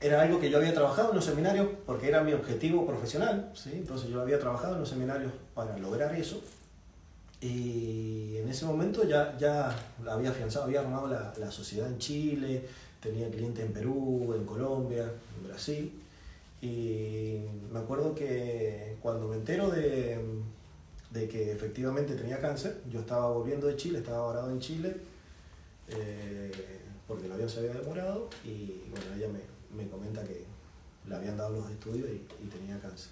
era 0.00 0.22
algo 0.22 0.40
que 0.40 0.50
yo 0.50 0.56
había 0.56 0.72
trabajado 0.72 1.10
en 1.10 1.16
los 1.16 1.24
seminarios 1.24 1.68
porque 1.84 2.08
era 2.08 2.22
mi 2.22 2.32
objetivo 2.32 2.86
profesional, 2.86 3.50
¿sí? 3.54 3.70
entonces 3.74 4.08
yo 4.08 4.20
había 4.22 4.38
trabajado 4.38 4.74
en 4.74 4.80
los 4.80 4.88
seminarios 4.88 5.32
para 5.54 5.76
lograr 5.76 6.14
eso 6.14 6.42
y 7.40 8.36
en 8.38 8.48
ese 8.48 8.64
momento 8.64 9.04
ya, 9.04 9.36
ya 9.38 9.74
había 10.08 10.30
afianzado, 10.30 10.66
había 10.66 10.80
armado 10.80 11.06
la, 11.06 11.32
la 11.38 11.50
sociedad 11.50 11.86
en 11.88 11.98
Chile, 11.98 12.64
tenía 13.00 13.30
clientes 13.30 13.64
en 13.64 13.72
Perú, 13.72 14.32
en 14.34 14.44
Colombia, 14.44 15.04
en 15.36 15.48
Brasil 15.48 15.92
y 16.62 17.38
me 17.70 17.78
acuerdo 17.78 18.14
que 18.14 18.96
cuando 19.02 19.28
me 19.28 19.36
entero 19.36 19.70
de, 19.70 20.18
de 21.10 21.28
que 21.28 21.52
efectivamente 21.52 22.14
tenía 22.14 22.40
cáncer, 22.40 22.80
yo 22.90 23.00
estaba 23.00 23.28
volviendo 23.28 23.66
de 23.66 23.76
Chile, 23.76 23.98
estaba 23.98 24.26
varado 24.28 24.50
en 24.50 24.60
Chile 24.60 24.96
eh, 25.88 26.50
porque 27.06 27.26
el 27.26 27.32
avión 27.32 27.48
se 27.50 27.60
había 27.60 27.74
demorado 27.74 28.30
y 28.44 28.82
bueno, 28.90 29.06
ella 29.16 29.28
me, 29.28 29.49
me 29.76 29.88
comenta 29.88 30.22
que 30.24 30.44
le 31.08 31.14
habían 31.14 31.36
dado 31.36 31.56
los 31.60 31.70
estudios 31.70 32.08
y, 32.10 32.44
y 32.44 32.48
tenía 32.48 32.78
cáncer. 32.80 33.10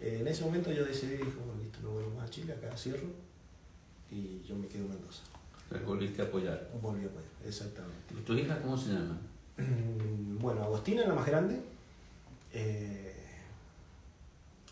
Eh, 0.00 0.18
en 0.20 0.28
ese 0.28 0.44
momento 0.44 0.72
yo 0.72 0.84
decidí, 0.84 1.16
dije, 1.16 1.30
bueno, 1.38 1.54
listo, 1.62 1.78
no 1.82 1.90
vuelvo 1.90 2.10
más 2.16 2.26
a 2.28 2.30
Chile, 2.30 2.52
acá 2.52 2.76
cierro 2.76 3.08
y 4.10 4.42
yo 4.42 4.54
me 4.56 4.66
quedo 4.68 4.84
en 4.84 4.90
Mendoza. 4.90 5.22
Les 5.70 5.84
volviste 5.84 6.22
a 6.22 6.26
apoyar. 6.26 6.70
Volví 6.80 7.04
a 7.06 7.08
poder, 7.08 7.26
exactamente. 7.46 8.14
¿Y 8.14 8.22
¿Tus 8.22 8.38
hijas 8.38 8.58
cómo 8.60 8.76
se 8.76 8.92
llaman? 8.92 9.18
Bueno, 10.40 10.62
Agostina 10.62 11.02
es 11.02 11.08
la 11.08 11.14
más 11.14 11.26
grande. 11.26 11.58
eh, 12.52 13.14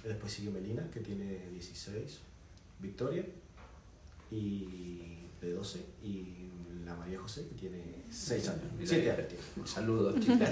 después 0.05 0.31
sigue 0.31 0.51
Melina, 0.51 0.87
que 0.93 1.01
tiene 1.01 1.49
16. 1.51 2.21
Victoria, 2.81 3.25
y 4.31 5.29
de 5.41 5.53
12. 5.53 5.79
Y 6.03 6.51
la 6.85 6.95
María 6.95 7.19
José, 7.21 7.47
que 7.49 7.55
tiene 7.55 8.05
6 8.11 8.49
años. 8.49 8.61
Mira, 8.77 8.87
7 8.89 9.03
mira. 9.03 9.15
años. 9.15 9.33
Un 9.57 9.67
saludo, 9.67 10.19
chicas. 10.21 10.51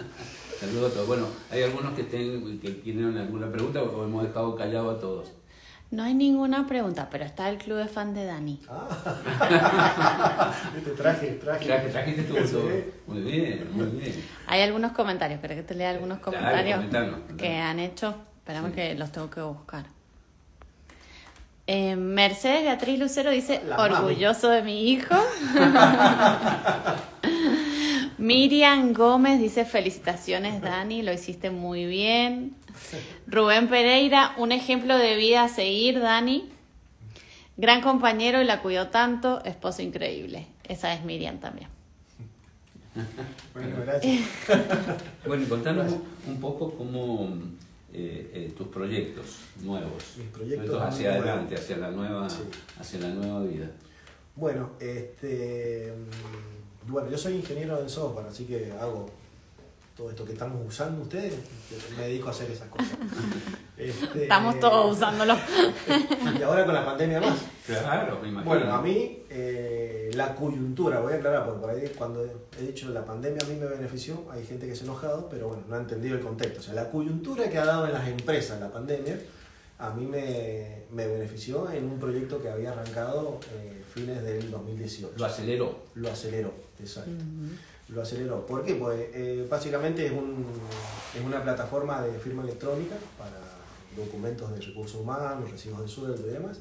Saludos 0.60 0.90
a 0.90 0.94
todos. 0.94 1.06
Bueno, 1.08 1.26
hay 1.50 1.62
algunos 1.62 1.94
que, 1.94 2.04
ten- 2.04 2.58
que 2.60 2.70
tienen 2.70 3.16
alguna 3.16 3.50
pregunta 3.50 3.82
o 3.82 4.04
hemos 4.04 4.22
dejado 4.24 4.54
callado 4.56 4.90
a 4.90 5.00
todos. 5.00 5.32
No 5.90 6.02
hay 6.04 6.14
ninguna 6.14 6.66
pregunta, 6.66 7.08
pero 7.10 7.24
está 7.24 7.50
el 7.50 7.58
club 7.58 7.76
de 7.78 7.86
fan 7.86 8.14
de 8.14 8.24
Dani. 8.24 8.60
Ah, 8.68 10.52
Viste, 10.74 10.90
traje, 10.96 11.32
traje. 11.32 11.66
Traje- 11.66 11.88
Trajiste 11.90 12.22
tu 12.22 12.34
Sí. 12.46 12.84
Muy 13.06 13.20
bien, 13.20 13.68
muy 13.72 13.86
bien. 13.86 14.24
Hay 14.46 14.62
algunos 14.62 14.92
comentarios, 14.92 15.40
¿querés 15.40 15.58
que 15.58 15.62
te 15.64 15.74
lea 15.74 15.90
algunos 15.90 16.18
comentarios 16.20 16.76
comentanos, 16.78 17.20
que 17.36 17.56
han 17.58 17.78
hecho? 17.78 18.14
Esperamos 18.38 18.70
Sí. 18.70 18.76
que 18.76 18.94
los 18.94 19.12
tengo 19.12 19.28
que 19.30 19.40
buscar. 19.42 19.84
Eh, 21.66 21.96
Mercedes 21.96 22.62
Beatriz 22.64 22.98
Lucero 22.98 23.30
dice, 23.30 23.62
La 23.66 23.76
mami. 23.76 23.94
orgulloso 23.94 24.48
de 24.48 24.62
mi 24.62 24.90
hijo. 24.90 25.14
Miriam 28.18 28.92
Gómez 28.92 29.40
dice, 29.40 29.64
felicitaciones 29.64 30.60
Dani, 30.60 31.02
lo 31.02 31.12
hiciste 31.12 31.50
muy 31.50 31.86
bien. 31.86 32.54
Rubén 33.26 33.68
Pereira, 33.68 34.34
un 34.38 34.52
ejemplo 34.52 34.96
de 34.96 35.16
vida 35.16 35.44
a 35.44 35.48
seguir, 35.48 36.00
Dani. 36.00 36.48
Gran 37.56 37.80
compañero 37.80 38.40
y 38.40 38.44
la 38.44 38.60
cuidó 38.60 38.88
tanto, 38.88 39.42
esposo 39.44 39.82
increíble. 39.82 40.46
Esa 40.64 40.94
es 40.94 41.04
Miriam 41.04 41.38
también. 41.38 41.68
Bueno, 43.54 43.76
gracias. 43.84 44.20
Bueno, 45.26 45.44
y 45.44 45.46
contanos 45.46 45.92
un 46.26 46.40
poco 46.40 46.74
cómo 46.74 47.28
eh, 47.94 48.30
eh, 48.34 48.52
tus 48.56 48.68
proyectos 48.68 49.26
nuevos, 49.62 50.02
Mis 50.18 50.28
proyectos 50.28 50.80
hacia 50.82 51.10
nuevos. 51.10 51.26
adelante, 51.28 51.54
hacia 51.56 51.76
la 51.76 51.90
nueva, 51.90 52.28
Sí. 52.30 52.42
hacia 52.78 53.00
la 53.00 53.08
nueva 53.10 53.42
vida. 53.44 53.70
Bueno, 54.34 54.70
este, 54.80 55.92
mm, 56.86 56.90
bueno, 56.92 57.10
yo 57.10 57.18
soy 57.18 57.34
ingeniero 57.36 57.80
en 57.80 57.88
software, 57.88 58.26
así 58.28 58.44
que 58.46 58.72
hago 58.72 59.06
todo 59.96 60.10
esto 60.10 60.24
que 60.24 60.32
estamos 60.32 60.66
usando 60.66 61.02
ustedes, 61.02 61.34
me 61.96 62.04
dedico 62.04 62.28
a 62.28 62.30
hacer 62.30 62.50
esas 62.50 62.68
cosas. 62.68 62.92
Este, 63.74 64.24
Estamos 64.24 64.60
todos 64.60 64.96
usándolo. 64.96 65.34
Y 66.38 66.42
ahora 66.42 66.64
con 66.64 66.74
la 66.74 66.84
pandemia 66.84 67.20
más. 67.20 67.36
Claro, 67.66 68.20
me 68.22 68.28
imagino. 68.28 68.48
Bueno, 68.48 68.72
a 68.72 68.80
mí 68.80 69.24
eh, 69.28 70.10
la 70.14 70.36
coyuntura, 70.36 71.00
voy 71.00 71.14
a 71.14 71.16
aclarar, 71.16 71.44
porque 71.44 71.60
por 71.60 71.70
ahí 71.70 71.92
cuando 71.96 72.24
he 72.60 72.62
dicho 72.62 72.90
la 72.90 73.04
pandemia 73.04 73.40
a 73.44 73.48
mí 73.48 73.56
me 73.56 73.66
benefició, 73.66 74.24
hay 74.30 74.44
gente 74.44 74.68
que 74.68 74.76
se 74.76 74.82
ha 74.82 74.84
enojado, 74.84 75.28
pero 75.28 75.48
bueno, 75.48 75.64
no 75.68 75.74
ha 75.74 75.78
entendido 75.78 76.14
el 76.14 76.20
contexto. 76.20 76.60
O 76.60 76.62
sea, 76.62 76.74
la 76.74 76.90
coyuntura 76.90 77.48
que 77.48 77.58
ha 77.58 77.64
dado 77.64 77.86
en 77.86 77.92
las 77.92 78.06
empresas 78.06 78.60
la 78.60 78.70
pandemia, 78.70 79.18
a 79.78 79.90
mí 79.90 80.06
me, 80.06 80.84
me 80.92 81.06
benefició 81.08 81.68
en 81.72 81.86
un 81.86 81.98
proyecto 81.98 82.40
que 82.40 82.48
había 82.48 82.70
arrancado 82.70 83.40
eh, 83.54 83.82
fines 83.92 84.22
del 84.22 84.48
2018. 84.48 85.14
Lo 85.18 85.24
aceleró. 85.24 85.76
Lo 85.94 86.10
aceleró, 86.10 86.52
exacto. 86.78 87.10
Lo 87.92 88.02
aceleró. 88.02 88.46
¿Por 88.46 88.64
qué? 88.64 88.74
Pues 88.74 88.98
eh, 89.12 89.46
básicamente 89.50 90.06
es, 90.06 90.12
un, 90.12 90.46
es 91.14 91.24
una 91.24 91.42
plataforma 91.42 92.02
de 92.02 92.18
firma 92.18 92.42
electrónica 92.42 92.94
para 93.18 93.38
documentos 93.96 94.50
de 94.52 94.60
recursos 94.60 95.00
humanos, 95.00 95.50
recibos 95.50 95.82
de 95.82 95.88
sueldo 95.88 96.26
y 96.26 96.30
demás. 96.30 96.60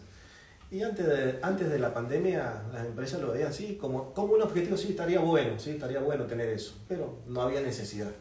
Y 0.69 0.83
antes 0.83 1.05
de, 1.05 1.39
antes 1.41 1.69
de 1.69 1.79
la 1.79 1.93
pandemia 1.93 2.63
las 2.71 2.85
empresas 2.85 3.21
lo 3.21 3.31
veían 3.31 3.49
así, 3.49 3.75
como, 3.75 4.13
como 4.13 4.33
un 4.33 4.41
objetivo, 4.41 4.77
sí, 4.77 4.89
estaría 4.89 5.19
bueno, 5.19 5.59
sí, 5.59 5.71
estaría 5.71 5.99
bueno 5.99 6.25
tener 6.25 6.49
eso, 6.49 6.75
pero 6.87 7.19
no 7.27 7.41
había 7.41 7.61
necesidad. 7.61 8.11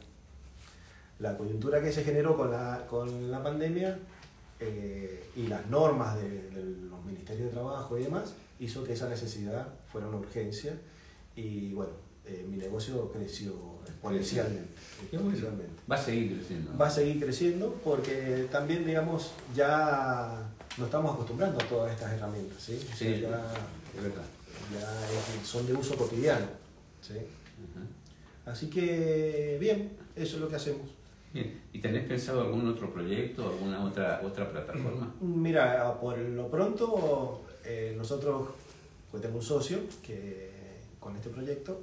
La 1.18 1.36
coyuntura 1.36 1.80
que 1.80 1.92
se 1.92 2.02
generó 2.02 2.36
con 2.36 2.50
la, 2.50 2.86
con 2.88 3.30
la 3.30 3.42
pandemia 3.42 3.98
eh, 4.58 5.24
y 5.36 5.46
las 5.46 5.66
normas 5.66 6.16
de, 6.16 6.50
de 6.50 6.62
los 6.88 7.04
ministerios 7.04 7.46
de 7.46 7.52
trabajo 7.52 7.98
y 7.98 8.04
demás 8.04 8.34
hizo 8.58 8.82
que 8.84 8.94
esa 8.94 9.08
necesidad 9.08 9.68
fuera 9.90 10.08
una 10.08 10.18
urgencia 10.18 10.74
y 11.36 11.72
bueno, 11.72 11.92
eh, 12.30 12.46
mi 12.48 12.56
negocio 12.56 13.10
creció 13.12 13.52
exponencialmente. 13.86 14.70
Exponencialmente. 15.10 15.72
Va 15.90 15.96
a 15.96 16.02
seguir 16.02 16.36
creciendo. 16.36 16.78
Va 16.78 16.86
a 16.86 16.90
seguir 16.90 17.20
creciendo 17.20 17.74
porque 17.84 18.46
también, 18.50 18.86
digamos, 18.86 19.32
ya 19.54 20.48
nos 20.78 20.86
estamos 20.86 21.14
acostumbrando 21.14 21.58
a 21.62 21.68
todas 21.68 21.92
estas 21.92 22.12
herramientas, 22.12 22.62
¿sí? 22.62 22.76
O 22.80 22.86
sea, 22.86 22.96
Sí, 22.96 23.20
ya, 23.20 23.52
es 23.96 24.02
verdad. 24.02 24.24
ya 24.72 25.40
es- 25.40 25.46
son 25.48 25.66
de 25.66 25.74
uso 25.74 25.96
cotidiano, 25.96 26.46
¿sí? 27.00 27.14
Ajá. 27.14 28.50
Así 28.52 28.70
que, 28.70 29.56
bien, 29.60 29.92
eso 30.16 30.36
es 30.36 30.40
lo 30.42 30.48
que 30.48 30.56
hacemos. 30.56 30.88
Bien. 31.32 31.60
¿Y 31.72 31.80
tenés 31.80 32.06
pensado 32.06 32.40
algún 32.42 32.66
otro 32.68 32.92
proyecto, 32.92 33.48
alguna 33.48 33.84
otra 33.84 34.20
otra 34.24 34.50
plataforma? 34.50 35.14
Mira, 35.20 35.98
por 36.00 36.18
lo 36.18 36.48
pronto, 36.50 37.42
eh, 37.64 37.94
nosotros, 37.96 38.48
pues 39.10 39.22
tengo 39.22 39.36
un 39.36 39.42
socio 39.42 39.78
que 40.02 40.50
con 40.98 41.14
este 41.16 41.30
proyecto 41.30 41.80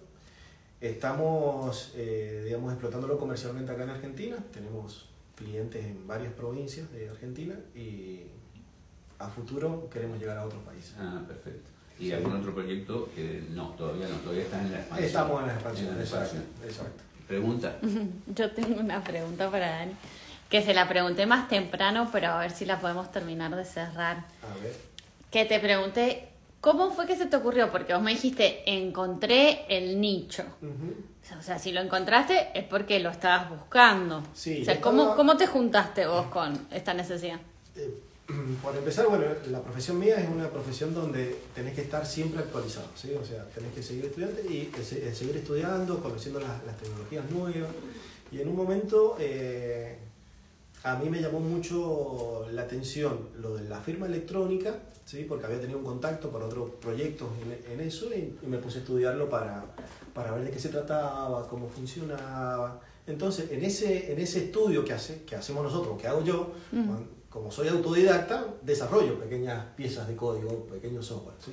estamos, 0.82 1.92
eh, 1.96 2.44
digamos, 2.46 2.72
explotándolo 2.74 3.18
comercialmente 3.18 3.72
acá 3.72 3.84
en 3.84 3.90
Argentina. 3.92 4.38
Tenemos 4.54 5.10
clientes 5.36 5.84
en 5.86 6.08
varias 6.08 6.34
provincias 6.34 6.92
de 6.92 7.10
Argentina 7.10 7.56
y 7.76 8.22
a 9.20 9.28
futuro 9.28 9.90
queremos 9.92 10.20
llegar 10.20 10.38
a 10.38 10.46
otros 10.46 10.62
países. 10.64 10.94
Ah, 11.00 11.22
perfecto. 11.28 11.70
¿Y 12.00 12.06
Sí. 12.08 12.14
algún 12.14 12.36
otro 12.36 12.54
proyecto 12.54 13.10
que 13.16 13.44
no, 13.52 13.70
todavía 13.70 14.08
no, 14.08 14.16
todavía 14.18 14.44
estás 14.44 14.62
en 14.66 14.72
la 14.72 14.78
expansión? 14.80 15.08
Estamos 15.08 15.42
en 15.42 15.48
la 15.48 15.54
expansión, 15.54 15.88
En 15.90 15.96
la 15.98 16.04
exacto, 16.04 16.26
expansión. 16.38 16.70
exacto. 16.70 17.04
Pregunta. 17.28 17.78
Yo 18.36 18.52
tengo 18.52 18.80
una 18.80 19.04
pregunta 19.04 19.50
para 19.50 19.70
Dani, 19.80 19.94
que 20.50 20.62
se 20.62 20.74
la 20.76 20.88
pregunté 20.88 21.26
más 21.26 21.50
temprano, 21.50 22.08
pero 22.12 22.28
a 22.30 22.40
ver 22.40 22.52
si 22.52 22.66
la 22.66 22.80
podemos 22.80 23.12
terminar 23.12 23.56
de 23.56 23.66
cerrar. 23.66 24.18
A 24.44 24.64
ver. 24.64 24.76
Que 25.32 25.46
te 25.46 25.60
pregunté, 25.60 26.30
¿cómo 26.62 26.92
fue 26.92 27.06
que 27.08 27.16
se 27.16 27.26
te 27.28 27.36
ocurrió? 27.36 27.72
Porque 27.72 27.94
vos 27.94 28.02
me 28.02 28.12
dijiste, 28.12 28.64
encontré 28.66 29.66
el 29.70 30.00
nicho. 30.02 30.44
O 31.38 31.42
sea, 31.42 31.60
si 31.60 31.72
lo 31.72 31.82
encontraste 31.82 32.50
es 32.54 32.64
porque 32.64 33.00
lo 33.00 33.10
estabas 33.10 33.50
buscando. 33.50 34.24
Sí, 34.34 34.62
o 34.62 34.66
sea, 34.66 34.80
¿cómo, 34.80 35.02
estaba- 35.02 35.16
¿cómo 35.18 35.38
te 35.38 35.46
juntaste 35.48 36.08
vos 36.08 36.28
con 36.28 36.68
esta 36.72 36.94
necesidad? 36.94 37.40
Eh, 37.76 38.02
por 38.64 38.76
empezar, 38.76 39.08
bueno, 39.08 39.26
la 39.50 39.62
profesión 39.62 40.00
mía 40.00 40.16
es 40.20 40.30
una 40.30 40.50
profesión 40.50 40.94
donde 40.94 41.36
tenés 41.54 41.74
que 41.76 41.82
estar 41.82 42.06
siempre 42.06 42.40
actualizado, 42.42 42.88
¿sí? 42.96 43.14
O 43.14 43.26
sea, 43.26 43.44
tenés 43.54 43.74
que 43.74 43.84
seguir 43.84 44.06
estudiando 44.06 44.40
y 44.50 44.58
eh, 44.58 44.72
eh, 44.78 45.14
seguir 45.14 45.38
estudiando, 45.38 46.02
conociendo 46.02 46.40
las, 46.40 46.64
las 46.66 46.78
tecnologías 46.78 47.30
nuevas. 47.30 47.70
Y 48.32 48.42
en 48.42 48.48
un 48.50 48.56
momento 48.58 49.16
eh, 49.20 49.98
a 50.84 50.96
mí 50.96 51.10
me 51.10 51.22
llamó 51.22 51.40
mucho 51.40 52.46
la 52.52 52.62
atención 52.64 53.30
lo 53.42 53.56
de 53.56 53.68
la 53.68 53.80
firma 53.82 54.06
electrónica, 54.06 54.76
¿sí? 55.06 55.26
Porque 55.28 55.46
había 55.46 55.60
tenido 55.60 55.80
un 55.80 55.86
contacto 55.86 56.30
para 56.30 56.46
otros 56.46 56.70
proyectos 56.82 57.28
en, 57.44 57.74
en 57.74 57.80
eso 57.88 58.08
y, 58.14 58.38
y 58.42 58.48
me 58.48 58.58
puse 58.60 58.78
a 58.78 58.82
estudiarlo 58.82 59.30
para, 59.30 59.66
para 60.14 60.32
ver 60.32 60.46
de 60.46 60.52
qué 60.52 60.60
se 60.60 60.70
trataba, 60.70 61.48
cómo 61.48 61.68
funcionaba. 61.68 62.80
Entonces, 63.08 63.52
en 63.52 63.64
ese, 63.64 64.12
en 64.12 64.20
ese 64.20 64.46
estudio 64.46 64.84
que, 64.86 64.94
hace, 64.94 65.24
que 65.24 65.36
hacemos 65.36 65.64
nosotros, 65.64 66.00
que 66.00 66.08
hago 66.08 66.24
yo, 66.24 66.52
cuan- 66.72 67.08
como 67.30 67.52
soy 67.52 67.68
autodidacta, 67.68 68.46
desarrollo 68.64 69.20
pequeñas 69.20 69.66
piezas 69.76 70.08
de 70.08 70.16
código, 70.16 70.66
pequeños 70.68 71.06
software. 71.06 71.36
¿sí? 71.44 71.52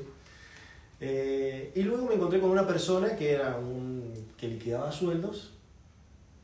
Eh, 1.01 1.73
y 1.75 1.83
luego 1.83 2.07
me 2.07 2.15
encontré 2.15 2.41
con 2.41 2.51
una 2.51 2.67
persona 2.67 3.17
que, 3.17 3.33
era 3.33 3.57
un, 3.57 4.13
que 4.37 4.49
liquidaba 4.49 4.93
sueldos 4.93 5.54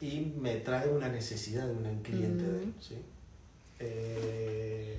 y 0.01 0.33
me 0.41 0.57
trae 0.57 0.89
una 0.89 1.09
necesidad 1.09 1.67
de 1.67 1.73
un 1.73 2.03
cliente 2.03 2.43
de 2.45 2.63
él. 2.65 2.75
¿sí? 2.81 2.95
Eh, 3.81 4.97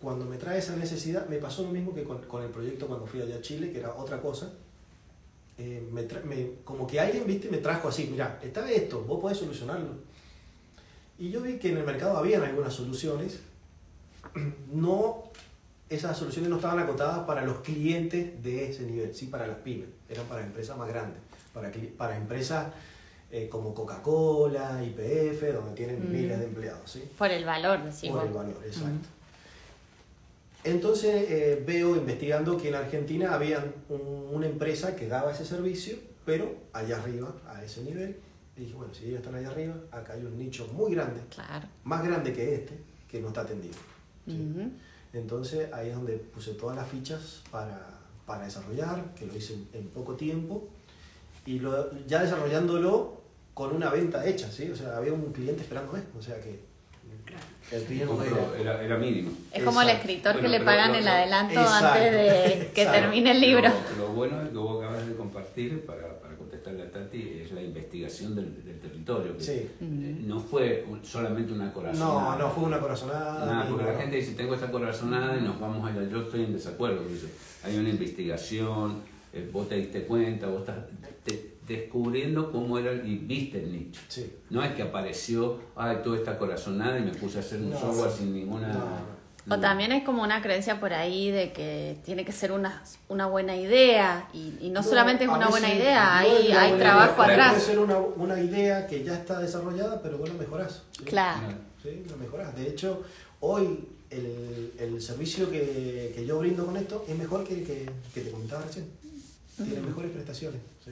cuando 0.00 0.24
me 0.26 0.36
trae 0.36 0.58
esa 0.58 0.76
necesidad, 0.76 1.26
me 1.28 1.36
pasó 1.38 1.62
lo 1.62 1.70
mismo 1.70 1.94
que 1.94 2.04
con, 2.04 2.22
con 2.22 2.42
el 2.42 2.50
proyecto 2.50 2.86
cuando 2.86 3.06
fui 3.06 3.20
allá 3.22 3.36
a 3.36 3.40
Chile, 3.40 3.72
que 3.72 3.78
era 3.80 3.94
otra 3.94 4.20
cosa. 4.20 4.52
Eh, 5.58 5.82
me 5.90 6.02
me- 6.24 6.50
como 6.64 6.86
que 6.86 7.00
alguien 7.00 7.26
viste 7.26 7.50
me 7.50 7.58
trajo 7.58 7.88
así, 7.88 8.08
mira, 8.10 8.38
está 8.42 8.70
esto, 8.70 9.02
vos 9.02 9.20
podés 9.20 9.38
solucionarlo. 9.38 9.88
Y 11.18 11.30
yo 11.30 11.40
vi 11.40 11.58
que 11.58 11.70
en 11.70 11.78
el 11.78 11.84
mercado 11.84 12.16
habían 12.18 12.42
algunas 12.42 12.74
soluciones, 12.74 13.40
no, 14.72 15.24
esas 15.88 16.16
soluciones 16.18 16.50
no 16.50 16.56
estaban 16.56 16.78
acotadas 16.78 17.20
para 17.26 17.42
los 17.44 17.60
clientes 17.60 18.42
de 18.42 18.68
ese 18.70 18.82
nivel, 18.82 19.14
sí 19.14 19.26
para 19.26 19.46
las 19.46 19.56
pymes, 19.58 19.88
eran 20.10 20.26
para 20.26 20.44
empresas 20.44 20.76
más 20.76 20.88
grandes, 20.88 21.20
para, 21.54 21.72
para 21.96 22.16
empresas 22.18 22.66
eh, 23.30 23.48
como 23.48 23.74
Coca-Cola, 23.74 24.82
IPF, 24.84 25.52
donde 25.52 25.74
tienen 25.74 26.08
Mm. 26.08 26.12
miles 26.12 26.38
de 26.38 26.44
empleados, 26.46 26.90
¿sí? 26.90 27.02
Por 27.18 27.30
el 27.30 27.44
valor, 27.44 27.82
decís 27.82 28.10
Por 28.10 28.24
el 28.26 28.32
valor, 28.32 28.56
exacto. 28.64 29.08
Entonces 30.64 31.26
eh, 31.30 31.62
veo 31.64 31.96
investigando 31.96 32.56
que 32.56 32.68
en 32.68 32.74
Argentina 32.74 33.34
había 33.34 33.64
un- 33.88 34.28
una 34.32 34.46
empresa 34.46 34.96
que 34.96 35.06
daba 35.06 35.30
ese 35.32 35.44
servicio, 35.44 35.96
pero 36.24 36.54
allá 36.72 36.96
arriba, 36.98 37.32
a 37.48 37.62
ese 37.64 37.82
nivel. 37.82 38.16
Y 38.56 38.60
dije, 38.62 38.74
bueno, 38.74 38.92
si 38.94 39.04
ellos 39.04 39.18
están 39.20 39.34
allá 39.36 39.50
arriba, 39.50 39.74
acá 39.92 40.14
hay 40.14 40.24
un 40.24 40.36
nicho 40.38 40.66
muy 40.72 40.94
grande, 40.94 41.20
Claro. 41.30 41.68
más 41.84 42.04
grande 42.04 42.32
que 42.32 42.54
este, 42.54 42.74
que 43.08 43.20
no 43.20 43.28
está 43.28 43.42
atendido. 43.42 43.74
Entonces 45.12 45.72
ahí 45.72 45.90
es 45.90 45.94
donde 45.94 46.14
puse 46.16 46.54
todas 46.54 46.76
las 46.76 46.88
fichas 46.88 47.42
para, 47.50 48.00
para 48.26 48.44
desarrollar, 48.44 49.14
que 49.14 49.26
lo 49.26 49.36
hice 49.36 49.54
en, 49.54 49.68
en 49.72 49.88
poco 49.88 50.14
tiempo, 50.14 50.68
y 51.46 51.58
lo, 51.60 51.90
ya 52.06 52.22
desarrollándolo 52.22 53.22
con 53.54 53.74
una 53.74 53.88
venta 53.90 54.26
hecha, 54.26 54.50
¿sí? 54.50 54.70
O 54.70 54.76
sea, 54.76 54.96
había 54.96 55.12
un 55.12 55.32
cliente 55.32 55.62
esperándome, 55.62 56.00
o 56.18 56.20
sea 56.22 56.38
que 56.40 56.60
el 57.72 57.84
era... 58.60 58.96
Mínimo. 58.96 59.30
Es 59.52 59.64
como 59.64 59.82
el 59.82 59.88
escritor 59.88 60.40
que 60.40 60.48
le 60.48 60.60
pagan 60.60 60.92
lo- 60.92 60.98
el 60.98 61.08
adelanto 61.08 61.58
Exacto. 61.60 61.86
antes 61.86 62.12
de 62.12 62.70
que 62.72 62.82
Exacto. 62.82 63.00
termine 63.00 63.30
el 63.32 63.40
libro. 63.40 63.68
Lo, 63.98 64.06
lo 64.06 64.12
bueno 64.12 64.40
es 64.42 64.48
que 64.50 64.56
vos 64.56 64.84
acabas 64.84 65.06
de 65.06 65.14
compartir, 65.16 65.84
para, 65.84 66.20
para 66.20 66.36
contestarle 66.36 66.82
a 66.84 66.90
Tati, 66.92 67.40
es 67.44 67.50
la 67.52 67.62
investigación 67.62 68.36
del, 68.36 68.64
del 68.64 68.78
territorio. 68.78 69.36
que, 69.36 69.42
Sí. 69.42 69.68
No 69.80 70.38
fue 70.38 70.84
un- 70.88 71.04
solamente 71.04 71.52
una 71.52 71.72
corazonada. 71.72 72.36
No, 72.36 72.38
no 72.38 72.50
fue 72.50 72.64
una 72.64 72.78
corazonada. 72.78 73.44
Nada, 73.46 73.68
porque 73.68 73.84
la 73.84 73.94
gente 73.98 74.16
dice, 74.16 74.34
tengo 74.34 74.54
esta 74.54 74.70
corazonada 74.70 75.36
y 75.36 75.40
nos 75.42 75.58
vamos 75.58 75.88
a 75.88 75.92
ir. 75.96 76.08
Yo 76.08 76.22
estoy 76.22 76.44
en 76.44 76.52
desacuerdo. 76.52 77.02
Dice, 77.08 77.26
hay 77.64 77.76
una 77.78 77.88
investigación, 77.88 79.02
eh, 79.32 79.48
vos 79.52 79.68
te 79.68 79.76
diste 79.76 80.04
cuenta, 80.04 80.46
vos 80.48 80.60
estás- 80.60 80.86
te- 81.24 81.56
descubriendo 81.66 82.52
cómo 82.52 82.78
era 82.78 82.92
y 82.92 83.16
viste 83.16 83.60
el 83.62 83.72
nicho. 83.72 84.00
Sí. 84.08 84.32
No 84.50 84.62
es 84.62 84.72
que 84.74 84.82
apareció, 84.82 85.58
ay, 85.74 85.98
toda 86.04 86.16
esta 86.16 86.38
corazonada 86.38 86.98
y 86.98 87.02
me 87.02 87.10
puse 87.12 87.38
a 87.38 87.40
hacer 87.40 87.60
un 87.60 87.70
No, 87.70 87.80
software 87.80 88.10
no. 88.10 88.16
sin 88.16 88.32
ninguna... 88.34 88.68
No, 89.46 89.54
O 89.56 89.58
también 89.60 89.90
es 89.92 90.04
como 90.04 90.22
una 90.22 90.40
creencia 90.42 90.78
por 90.80 90.92
ahí 90.92 91.30
de 91.30 91.52
que 91.52 91.98
tiene 92.04 92.24
que 92.24 92.32
ser 92.32 92.50
una, 92.52 92.82
una 93.08 93.26
buena 93.26 93.56
idea 93.56 94.28
y, 94.32 94.54
y 94.60 94.70
no, 94.70 94.82
solamente 94.82 95.24
es 95.24 95.30
una 95.30 95.48
buena 95.48 95.72
idea, 95.74 96.04
no 96.04 96.18
hay, 96.28 96.52
hay 96.52 96.68
buena 96.70 96.84
trabajo 96.84 97.12
idea, 97.14 97.16
Puede 97.16 97.32
atrás. 97.32 97.62
ser 97.62 97.78
una, 97.80 97.98
una 97.98 98.40
idea 98.40 98.86
que 98.88 99.02
ya 99.04 99.14
está 99.14 99.40
desarrollada, 99.40 100.00
pero 100.02 100.18
vos 100.18 100.28
la 100.28 100.34
mejorás. 100.36 100.82
¿sí? 100.98 101.04
Claro. 101.04 101.48
Sí, 101.82 102.02
la 102.10 102.16
mejorás. 102.16 102.56
De 102.56 102.66
hecho, 102.68 103.02
hoy 103.40 103.88
el, 104.10 104.72
el 104.78 105.00
servicio 105.02 105.48
que, 105.50 106.12
que 106.14 106.24
yo 106.26 106.38
brindo 106.38 106.64
con 106.66 106.76
esto 106.76 107.04
es 107.08 107.16
mejor 107.16 107.44
que 107.44 107.54
el 107.54 107.64
que, 107.66 107.90
que 108.14 108.20
te 108.22 108.30
comentaba 108.30 108.62
recién. 108.62 108.86
Tiene 109.56 109.80
mejores 109.80 110.10
prestaciones. 110.10 110.60
¿sí? 110.84 110.90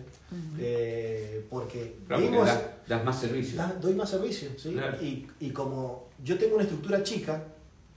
Eh, 0.58 1.44
porque 1.50 1.96
Claro, 2.06 2.22
porque 2.24 2.38
das, 2.38 2.60
das 2.88 3.04
más 3.04 3.20
servicios. 3.20 3.56
Da- 3.56 3.76
doy 3.80 3.94
más 3.94 4.08
servicio, 4.10 4.48
¿sí? 4.56 4.72
Claro. 4.72 5.02
Y, 5.02 5.26
y 5.40 5.50
como 5.50 6.08
yo 6.24 6.38
tengo 6.38 6.54
una 6.54 6.64
estructura 6.64 7.02
chica, 7.02 7.42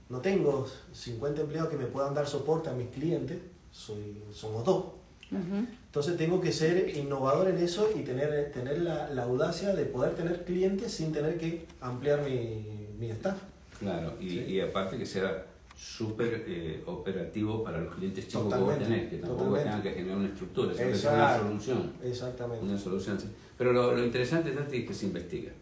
no 0.08 0.20
tengo 0.20 0.66
50 0.92 1.40
empleados 1.42 1.70
que 1.70 1.76
me 1.76 1.86
puedan 1.86 2.14
dar 2.14 2.26
soporte 2.26 2.68
a 2.70 2.72
mis 2.72 2.88
clientes, 2.88 3.38
soy, 3.72 4.22
somos 4.32 4.64
dos. 4.64 4.84
Entonces 5.30 6.16
tengo 6.16 6.40
que 6.40 6.52
ser 6.52 6.96
innovador 6.96 7.48
en 7.48 7.58
eso 7.58 7.90
y 7.94 8.00
tener, 8.00 8.50
tener 8.50 8.78
la, 8.78 9.10
la 9.10 9.24
audacia 9.24 9.74
de 9.74 9.84
poder 9.84 10.14
tener 10.14 10.44
clientes 10.44 10.92
sin 10.92 11.12
tener 11.12 11.36
que 11.38 11.66
ampliar 11.82 12.22
mi, 12.24 12.66
mi 12.98 13.10
staff. 13.10 13.36
Claro, 13.78 14.14
y, 14.20 14.30
Sí. 14.30 14.38
y 14.48 14.60
aparte 14.60 14.96
que 14.98 15.04
sea 15.06 15.44
súper 15.78 16.44
eh, 16.48 16.82
operativo 16.86 17.62
para 17.62 17.80
los 17.80 17.94
clientes 17.94 18.26
chicos 18.26 18.52
que 18.52 18.58
vos 18.58 18.68
Totalmente, 18.68 18.84
tenés, 18.96 19.10
que 19.10 19.16
tampoco 19.18 19.54
tengan 19.56 19.82
que 19.82 19.90
generar 19.92 20.16
una 20.18 20.28
estructura, 20.28 20.74
sino 20.74 20.88
que 20.88 20.94
sea 20.96 21.12
una 21.12 21.38
solución. 21.38 21.92
Exactamente. 22.02 22.64
Una 22.64 22.76
solución, 22.78 23.20
sí. 23.20 23.28
Pero 23.56 23.72
lo, 23.72 23.94
lo 23.94 24.04
interesante 24.04 24.50
Tati, 24.50 24.78
es 24.78 24.86
que 24.88 24.94
se 24.94 25.06
investiga. 25.06 25.52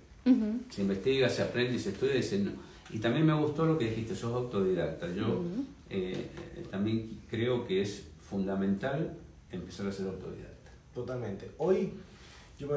Se 0.71 0.81
investiga, 0.83 1.29
se 1.29 1.43
aprende 1.43 1.75
y 1.77 1.79
se 1.79 1.91
estudia 1.91 2.17
y 2.17 2.23
se... 2.23 2.39
no. 2.39 2.51
Y 2.91 2.99
también 2.99 3.27
me 3.27 3.35
gustó 3.35 3.65
lo 3.67 3.77
que 3.79 3.85
dijiste, 3.91 4.15
sos 4.15 4.33
autodidacta. 4.33 5.07
Yo 5.13 5.43
eh, 5.91 6.13
eh, 6.57 6.65
también 6.71 7.21
creo 7.31 7.67
que 7.67 7.83
es 7.83 8.05
fundamental 8.29 9.13
empezar 9.53 9.87
a 9.87 9.93
ser 9.93 10.07
autodidacta. 10.07 10.71
Totalmente. 10.95 11.51
Hoy, 11.59 11.93
yo 12.59 12.69
me, 12.69 12.75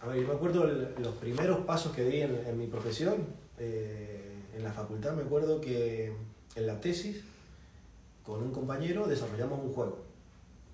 a 0.00 0.08
ver, 0.08 0.20
yo 0.22 0.28
me 0.28 0.34
acuerdo 0.34 0.64
el- 0.68 0.88
los 1.02 1.14
primeros 1.16 1.60
pasos 1.60 1.92
que 1.92 2.04
di 2.04 2.20
en, 2.22 2.34
en 2.46 2.58
mi 2.58 2.66
profesión. 2.66 3.14
eh, 3.58 4.20
en 4.56 4.62
la 4.62 4.72
facultad 4.72 5.14
me 5.14 5.22
acuerdo 5.22 5.60
que 5.60 6.12
en 6.54 6.66
la 6.66 6.80
tesis, 6.80 7.22
con 8.22 8.42
un 8.42 8.52
compañero, 8.52 9.06
desarrollamos 9.06 9.60
un 9.62 9.72
juego. 9.72 10.04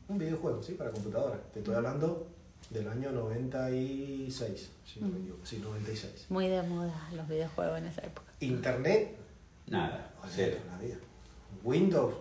Un 0.08 0.18
videojuego, 0.18 0.62
¿sí? 0.62 0.72
Para 0.74 0.90
computadora. 0.90 1.40
Te 1.52 1.60
estoy 1.60 1.74
hablando 1.74 2.26
del 2.70 2.88
año 2.88 3.10
96. 3.12 4.70
Si 4.84 5.00
no 5.00 5.08
me 5.08 5.18
equivoco. 5.18 5.44
Sí, 5.46 5.58
96. 5.58 6.26
Muy 6.28 6.48
de 6.48 6.62
moda 6.62 7.08
los 7.14 7.28
videojuegos 7.28 7.78
en 7.78 7.86
esa 7.86 8.02
época. 8.02 8.32
Internet, 8.40 9.16
Nada, 9.66 10.12
o 10.20 10.26
sea, 10.26 10.32
cero. 10.34 10.56
no 10.68 10.76
había. 10.76 10.98
Windows, 11.64 12.14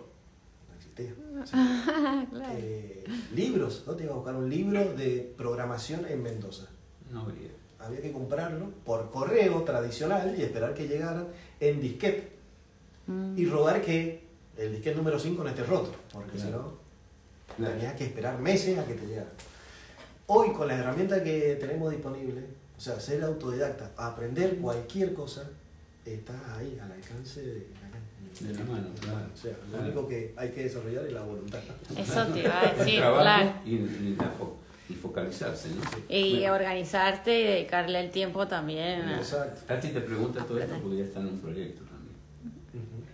no 0.68 0.74
existía. 0.76 1.14
Claro. 2.30 2.54
Eh, 2.58 3.04
libros, 3.34 3.84
¿no? 3.86 3.94
Te 3.94 4.04
iba 4.04 4.12
a 4.12 4.16
buscar 4.16 4.34
un 4.36 4.48
libro 4.50 4.92
de 4.94 5.32
programación 5.36 6.04
en 6.08 6.22
Mendoza. 6.22 6.66
No 7.10 7.22
habría. 7.22 7.48
Había 7.78 8.02
que 8.02 8.12
comprarlo 8.12 8.70
por 8.84 9.10
correo 9.10 9.62
tradicional 9.62 10.34
y 10.38 10.42
esperar 10.42 10.74
que 10.74 10.86
llegaran 10.86 11.28
en 11.60 11.80
disquete. 11.80 12.39
Mm. 13.10 13.38
Y 13.38 13.46
rogar 13.46 13.82
que 13.82 14.22
el 14.56 14.72
disquete 14.72 14.96
número 14.96 15.18
5 15.18 15.42
no 15.42 15.48
esté 15.50 15.64
roto, 15.64 15.92
porque 16.12 16.38
si 16.38 16.46
Claro. 16.46 16.78
no, 17.48 17.54
Claro. 17.56 17.74
tenías 17.74 17.94
que 17.96 18.04
esperar 18.04 18.38
meses 18.38 18.78
a 18.78 18.84
que 18.86 18.94
te 18.94 19.06
llegara. 19.06 19.28
Hoy, 20.26 20.52
con 20.52 20.68
las 20.68 20.78
herramientas 20.78 21.22
que 21.22 21.56
tenemos 21.60 21.90
disponibles, 21.90 22.44
o 22.76 22.80
sea, 22.80 23.00
ser 23.00 23.22
autodidacta, 23.24 23.90
aprender 23.96 24.56
cualquier 24.58 25.12
cosa, 25.12 25.48
está 26.04 26.34
ahí, 26.56 26.78
al 26.82 26.92
alcance 26.92 27.42
de, 27.42 27.66
De 28.40 28.54
la 28.54 28.64
mano, 28.64 28.86
claro. 29.00 29.26
O 29.34 29.36
sea, 29.36 29.50
lo 29.50 29.70
Claro. 29.70 29.84
único 29.84 30.08
que 30.08 30.32
hay 30.36 30.50
que 30.50 30.62
desarrollar 30.62 31.04
es 31.04 31.12
la 31.12 31.22
voluntad. 31.22 31.58
Eso 31.98 32.26
te 32.28 32.38
iba 32.44 32.60
a 32.60 32.72
decir, 32.74 33.00
claro. 33.00 33.52
y, 33.66 33.70
y 33.74 34.16
la 34.16 34.32
y 34.88 34.94
focalizarse, 34.94 35.68
¿no? 35.70 35.82
Y 36.08 36.38
Bueno, 36.38 36.54
organizarte 36.54 37.40
y 37.40 37.44
dedicarle 37.44 38.00
el 38.00 38.10
tiempo 38.10 38.46
también. 38.46 39.02
a- 39.02 39.18
Exacto. 39.18 39.62
Tati 39.66 39.88
te 39.88 40.00
pregunta 40.00 40.44
todo 40.44 40.58
esto 40.60 40.74
porque 40.80 40.98
ya 40.98 41.04
está 41.04 41.20
en 41.20 41.26
un 41.26 41.38
proyecto. 41.40 41.82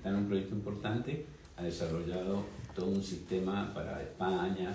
Está 0.06 0.16
en 0.16 0.22
un 0.22 0.28
proyecto 0.28 0.54
importante, 0.54 1.26
ha 1.56 1.64
desarrollado 1.64 2.44
todo 2.76 2.86
un 2.86 3.02
sistema 3.02 3.74
para 3.74 4.00
España 4.00 4.72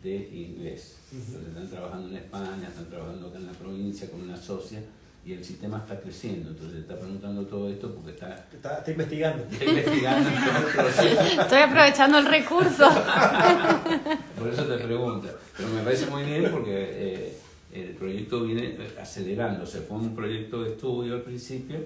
de 0.00 0.14
inglés. 0.32 0.98
Entonces 1.10 1.48
están 1.48 1.68
trabajando 1.68 2.08
en 2.10 2.16
España, 2.18 2.68
están 2.68 2.88
trabajando 2.88 3.26
acá 3.26 3.38
en 3.38 3.46
la 3.46 3.52
provincia 3.54 4.08
con 4.08 4.20
una 4.20 4.36
socia 4.36 4.80
y 5.26 5.32
el 5.32 5.44
sistema 5.44 5.78
está 5.78 6.00
creciendo. 6.00 6.50
Entonces 6.50 6.78
está 6.78 6.96
preguntando 6.96 7.44
todo 7.44 7.68
esto 7.68 7.92
porque 7.92 8.12
está, 8.12 8.46
Está, 8.52 8.78
está 8.78 8.90
investigando. 8.92 9.42
está 9.50 9.64
investigando 9.68 10.30
el. 10.30 11.40
Estoy 11.40 11.58
aprovechando 11.58 12.18
el 12.18 12.26
recurso. 12.26 12.88
Por 14.38 14.48
eso 14.48 14.64
te 14.64 14.78
pregunta. 14.78 15.28
Pero 15.56 15.70
me 15.70 15.82
parece 15.82 16.06
muy 16.06 16.22
bien 16.22 16.48
porque 16.52 16.70
eh, 16.72 17.38
el 17.72 17.96
proyecto 17.96 18.44
viene 18.44 18.76
eh, 18.78 18.96
acelerándose. 19.02 19.80
Fue 19.80 19.96
un 19.96 20.14
proyecto 20.14 20.62
de 20.62 20.70
estudio 20.70 21.14
al 21.14 21.22
principio 21.22 21.80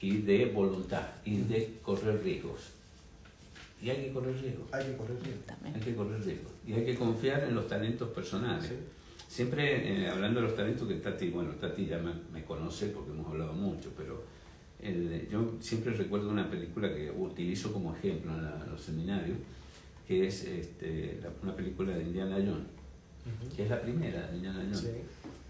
y 0.00 0.18
de 0.18 0.46
voluntad 0.46 1.02
y 1.24 1.38
de 1.38 1.74
correr 1.82 2.22
riesgos. 2.22 2.60
Y 3.82 3.90
hay 3.90 4.06
que 4.06 4.12
correr 4.12 4.40
riesgos. 4.40 4.66
Hay 4.72 4.84
que 4.86 4.96
correr 4.96 5.16
riesgo. 5.22 5.42
También. 5.46 5.74
Hay 5.74 5.80
que 5.80 5.94
correr 5.94 6.24
riesgos. 6.24 6.52
Y 6.66 6.72
hay 6.72 6.84
que 6.84 6.94
confiar 6.96 7.44
en 7.44 7.54
los 7.54 7.66
talentos 7.68 8.08
personales. 8.10 8.68
Sí. 8.68 8.74
Siempre 9.28 10.04
eh, 10.04 10.08
hablando 10.08 10.40
de 10.40 10.46
los 10.46 10.56
talentos 10.56 10.88
que 10.88 10.94
Tati, 10.94 11.28
bueno, 11.30 11.50
Tati 11.52 11.86
ya 11.86 11.98
me, 11.98 12.12
me 12.32 12.44
conoce 12.44 12.86
porque 12.88 13.10
hemos 13.10 13.26
hablado 13.28 13.52
mucho, 13.52 13.90
pero 13.96 14.22
el- 14.80 15.28
yo 15.30 15.52
siempre 15.60 15.92
recuerdo 15.92 16.30
una 16.30 16.48
película 16.50 16.92
que 16.94 17.10
utilizo 17.10 17.72
como 17.72 17.94
ejemplo 17.94 18.32
en, 18.34 18.42
la- 18.44 18.62
en 18.64 18.70
los 18.70 18.80
seminarios, 18.80 19.36
que 20.06 20.26
es 20.26 20.44
este, 20.44 21.20
la- 21.22 21.30
una 21.42 21.54
película 21.54 21.94
de 21.94 22.04
Indiana 22.04 22.36
Jones, 22.36 22.66
que 23.54 23.64
es 23.64 23.70
la 23.70 23.82
primera 23.82 24.26
de 24.28 24.36
Indiana 24.36 24.60
Jones, 24.62 24.80
Sí. 24.80 24.86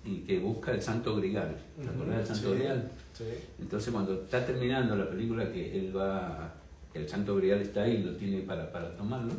Y 0.08 0.18
que 0.26 0.38
busca 0.38 0.72
el 0.72 0.80
Santo 0.82 1.16
Grial. 1.16 1.56
¿Te 1.76 1.82
Ujú. 1.82 1.90
acuerdas 1.92 2.16
del 2.18 2.26
Santo 2.36 2.52
Sí. 2.52 2.58
Grial? 2.58 2.90
Sí. 3.12 3.24
Entonces 3.60 3.92
cuando 3.92 4.14
está 4.22 4.44
terminando 4.46 4.96
la 4.96 5.08
película 5.10 5.52
que 5.52 5.78
él 5.78 5.96
va, 5.96 6.54
que 6.92 7.00
el 7.00 7.08
Santo 7.08 7.36
Grial 7.36 7.60
está 7.60 7.82
ahí, 7.82 8.02
lo 8.02 8.12
tiene 8.16 8.40
para, 8.42 8.70
para 8.72 8.96
tomarlo, 8.96 9.32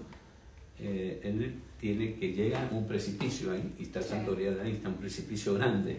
eh, 0.79 1.19
él 1.23 1.55
tiene 1.79 2.15
que 2.15 2.34
llega 2.34 2.67
a 2.67 2.73
un 2.73 2.88
precipicio 2.88 3.51
ahí, 3.51 3.73
y 3.79 3.84
está 3.84 3.99
el. 3.99 4.05
Santo 4.05 4.36
Grial 4.36 4.60
ahí, 4.63 4.73
está 4.73 4.89
un 4.89 4.95
precipicio 4.95 5.53
grande. 5.55 5.97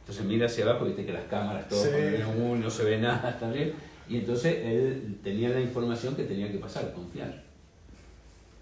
Entonces 0.00 0.24
mira 0.26 0.46
hacia 0.46 0.64
abajo, 0.64 0.84
viste 0.84 1.06
que 1.06 1.12
las 1.12 1.24
cámaras 1.24 1.68
todo 1.68 1.82
Sí. 1.84 1.90
no 2.60 2.70
se 2.70 2.84
ve 2.84 2.98
nada, 2.98 3.30
está 3.30 3.50
bien. 3.50 3.72
Y 4.08 4.16
entonces 4.16 4.56
él 4.64 5.18
tenía 5.22 5.48
la 5.50 5.60
información 5.60 6.14
que 6.16 6.24
tenía 6.24 6.50
que 6.50 6.58
pasar, 6.58 6.92
confiar. 6.92 7.42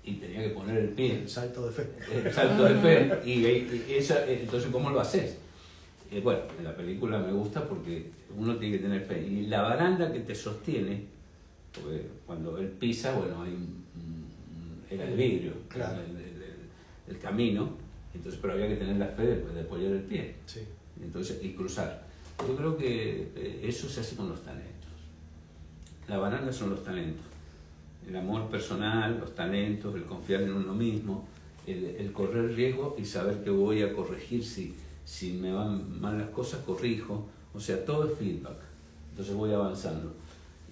Y 0.04 0.14
tenía 0.14 0.42
que 0.42 0.50
poner 0.50 0.76
el 0.78 0.88
pie, 0.90 1.20
El 1.22 1.28
salto 1.28 1.66
de 1.66 1.72
fe. 1.72 1.86
el 2.24 2.32
salto 2.32 2.64
de 2.64 2.74
fe. 2.76 3.20
Y, 3.28 3.32
y 3.46 3.82
esa, 3.96 4.26
entonces, 4.26 4.70
¿cómo 4.70 4.90
lo 4.90 5.00
haces? 5.00 5.36
Eh, 6.10 6.20
bueno, 6.20 6.40
en 6.58 6.64
la 6.64 6.74
película 6.76 7.18
me 7.18 7.32
gusta 7.32 7.68
porque 7.68 8.10
uno 8.36 8.56
tiene 8.56 8.76
que 8.78 8.82
tener 8.82 9.02
fe. 9.04 9.22
Y 9.26 9.46
la 9.46 9.62
baranda 9.62 10.12
que 10.12 10.20
te 10.20 10.34
sostiene, 10.34 11.04
porque 11.72 12.06
cuando 12.26 12.58
él 12.58 12.68
pisa, 12.68 13.14
bueno, 13.16 13.42
hay 13.42 13.50
un, 13.52 13.84
un- 13.96 14.82
era 14.90 15.04
el 15.04 15.16
vidrio, 15.16 15.52
Claro. 15.68 16.00
el, 16.00 16.10
el- 16.16 16.42
el- 16.42 17.14
el 17.14 17.18
camino, 17.18 17.70
entonces, 18.14 18.40
pero 18.42 18.54
había 18.54 18.68
que 18.68 18.76
tener 18.76 18.96
la 18.96 19.06
fe 19.06 19.22
de, 19.24 19.36
de 19.52 19.60
apoyar 19.60 19.92
el 19.92 20.02
pie 20.02 20.34
Sí. 20.46 20.60
entonces, 21.02 21.38
y 21.42 21.52
cruzar. 21.52 22.04
Yo 22.46 22.56
creo 22.56 22.76
que 22.76 23.28
eh, 23.36 23.60
eso 23.64 23.88
se 23.88 24.00
hace 24.00 24.16
con 24.16 24.28
los 24.28 24.42
talentos. 24.42 24.66
La 26.08 26.18
banana 26.18 26.52
son 26.52 26.70
los 26.70 26.82
talentos. 26.82 27.24
El 28.08 28.16
amor 28.16 28.48
personal, 28.50 29.18
los 29.20 29.34
talentos, 29.36 29.94
el 29.94 30.04
confiar 30.04 30.42
en 30.42 30.54
uno 30.54 30.74
mismo, 30.74 31.28
el, 31.66 31.84
el 31.84 32.12
correr 32.12 32.52
riesgo 32.56 32.96
y 32.98 33.04
saber 33.04 33.44
que 33.44 33.50
voy 33.50 33.82
a 33.82 33.92
corregir 33.92 34.42
si, 34.44 34.74
si 35.04 35.32
me 35.32 35.52
van 35.52 36.00
mal 36.00 36.18
las 36.18 36.28
cosas, 36.30 36.60
corrijo. 36.64 37.26
O 37.54 37.60
sea, 37.60 37.84
todo 37.84 38.06
es 38.10 38.18
feedback. 38.18 38.56
Entonces 39.10 39.34
voy 39.34 39.52
avanzando. 39.52 40.12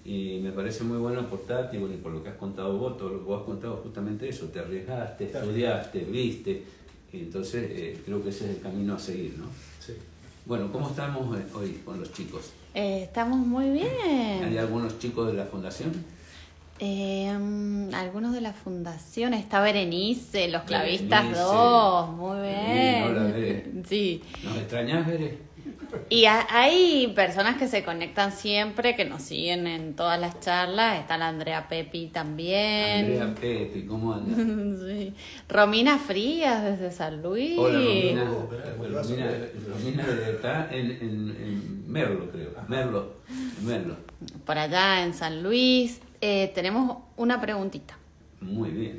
Y 0.05 0.39
me 0.41 0.51
parece 0.51 0.83
muy 0.83 0.97
bueno 0.97 1.27
por 1.29 1.41
Tati, 1.45 1.77
bueno, 1.77 1.93
y 1.93 1.97
por 1.97 2.11
lo 2.11 2.23
que 2.23 2.29
has 2.29 2.37
contado 2.37 2.77
vos, 2.77 2.97
todo 2.97 3.09
lo 3.09 3.19
que 3.19 3.25
vos 3.25 3.39
has 3.41 3.45
contado, 3.45 3.77
justamente 3.83 4.29
eso, 4.29 4.45
te 4.47 4.59
arriesgaste, 4.59 5.25
Te 5.25 5.37
estudiaste, 5.37 5.99
viste. 6.05 6.63
Y 7.11 7.17
entonces 7.19 7.69
eh, 7.69 8.01
creo 8.05 8.23
que 8.23 8.29
ese 8.29 8.45
es 8.49 8.57
el 8.57 8.61
camino 8.61 8.95
a 8.95 8.99
seguir, 8.99 9.35
¿no? 9.37 9.45
Sí. 9.79 9.93
Bueno, 10.45 10.71
¿cómo 10.71 10.89
estamos 10.89 11.37
eh, 11.37 11.43
hoy 11.53 11.81
con 11.85 11.99
los 11.99 12.11
chicos? 12.13 12.51
Eh, 12.73 13.03
estamos 13.03 13.39
muy 13.45 13.65
¿Hay 13.65 13.71
bien. 13.71 14.57
algunos 14.57 14.97
chicos 14.99 15.27
de 15.27 15.33
la 15.33 15.45
fundación? 15.45 15.91
Eh, 16.79 17.27
algunos 17.93 18.33
de 18.33 18.41
la 18.41 18.53
fundación. 18.53 19.33
Está 19.33 19.61
Berenice, 19.61 20.47
los 20.47 20.63
clavistas 20.63 21.23
Berenice. 21.23 21.41
2. 21.43 22.09
Muy 22.15 22.39
bien. 22.41 23.83
Sí. 23.87 24.21
¿Nos 24.43 24.57
extrañás, 24.57 25.05
Bere? 25.05 25.49
Y 26.09 26.25
ha- 26.25 26.47
hay 26.51 27.11
personas 27.15 27.57
que 27.57 27.67
se 27.67 27.83
conectan 27.83 28.31
siempre, 28.31 28.95
que 28.95 29.05
nos 29.05 29.23
siguen 29.23 29.65
en 29.67 29.95
todas 29.95 30.19
las 30.19 30.39
charlas. 30.39 30.99
Está 30.99 31.17
la 31.17 31.27
Andrea 31.29 31.67
Pepi 31.67 32.07
también. 32.07 33.05
Andrea 33.21 33.35
Pepe, 33.35 33.85
¿cómo 33.87 34.13
anda? 34.13 34.35
Sí. 34.87 35.13
Romina 35.49 35.97
Frías 35.97 36.63
desde 36.63 36.91
San 36.91 37.21
Luis. 37.21 37.57
Hola 37.57 37.79
Romina. 37.79 38.31
Oh, 38.31 38.49
Romina. 38.87 39.31
Romina 39.67 40.05
está 40.29 40.69
en, 40.71 40.91
en, 40.91 41.01
en 41.41 41.91
Merlo, 41.91 42.31
creo. 42.31 42.51
Merlo. 42.67 43.13
Merlo. 43.63 43.95
Por 44.45 44.57
allá 44.57 45.03
en 45.03 45.13
San 45.13 45.41
Luis. 45.43 45.99
Eh, 46.21 46.51
tenemos 46.53 46.97
una 47.17 47.39
preguntita. 47.41 47.97
Muy 48.41 48.69
bien. 48.69 48.97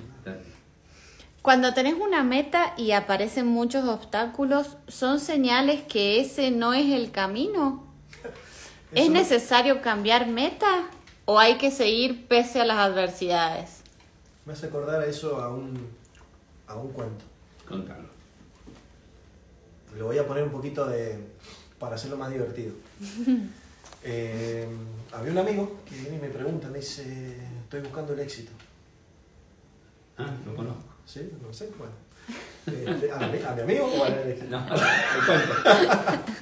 Cuando 1.42 1.72
tenés 1.72 1.94
una 1.94 2.22
meta 2.22 2.74
y 2.76 2.92
aparecen 2.92 3.46
muchos 3.46 3.86
obstáculos, 3.88 4.76
¿son 4.88 5.20
señales 5.20 5.82
que 5.82 6.20
ese 6.20 6.50
no 6.50 6.74
es 6.74 6.86
el 6.92 7.10
camino? 7.10 7.86
¿Es 8.92 9.04
Eso- 9.04 9.12
necesario 9.12 9.80
cambiar 9.82 10.26
meta 10.26 10.84
o 11.24 11.38
hay 11.38 11.56
que 11.58 11.70
seguir 11.70 12.26
pese 12.26 12.60
a 12.60 12.64
las 12.64 12.78
adversidades? 12.78 13.80
Me 14.44 14.52
hace 14.52 14.66
acordar 14.66 15.00
a 15.00 15.06
eso 15.06 15.40
a 15.40 15.48
un, 15.54 15.86
a 16.66 16.74
un 16.74 16.92
cuento. 16.92 17.24
Contalo. 17.68 18.08
Le 19.96 20.02
voy 20.02 20.18
a 20.18 20.26
poner 20.26 20.44
un 20.44 20.50
poquito 20.50 20.86
de. 20.86 21.18
para 21.78 21.96
hacerlo 21.96 22.16
más 22.16 22.30
divertido. 22.30 22.72
Eh, 24.05 24.66
había 25.12 25.32
un 25.32 25.38
amigo 25.38 25.80
que 25.88 25.94
viene 25.96 26.16
y 26.16 26.20
me 26.20 26.28
pregunta, 26.28 26.68
me 26.68 26.78
dice: 26.78 27.36
Estoy 27.62 27.80
buscando 27.80 28.12
el 28.14 28.20
éxito. 28.20 28.53
Ah, 30.18 30.32
lo 30.46 30.55
conozco. 30.55 30.84
¿Sí? 31.07 31.30
No 31.42 31.53
sé, 31.53 31.70
bueno. 31.78 31.92
Eh, 32.66 33.11
¿a, 33.12 33.18
mi, 33.26 33.42
a 33.42 33.53
mi 33.55 33.61
amigo 33.62 33.86
o 33.86 34.05
al 34.05 34.28
éxito? 34.28 34.51
No, 34.51 34.64
te 34.66 35.26
cuento. 35.26 35.55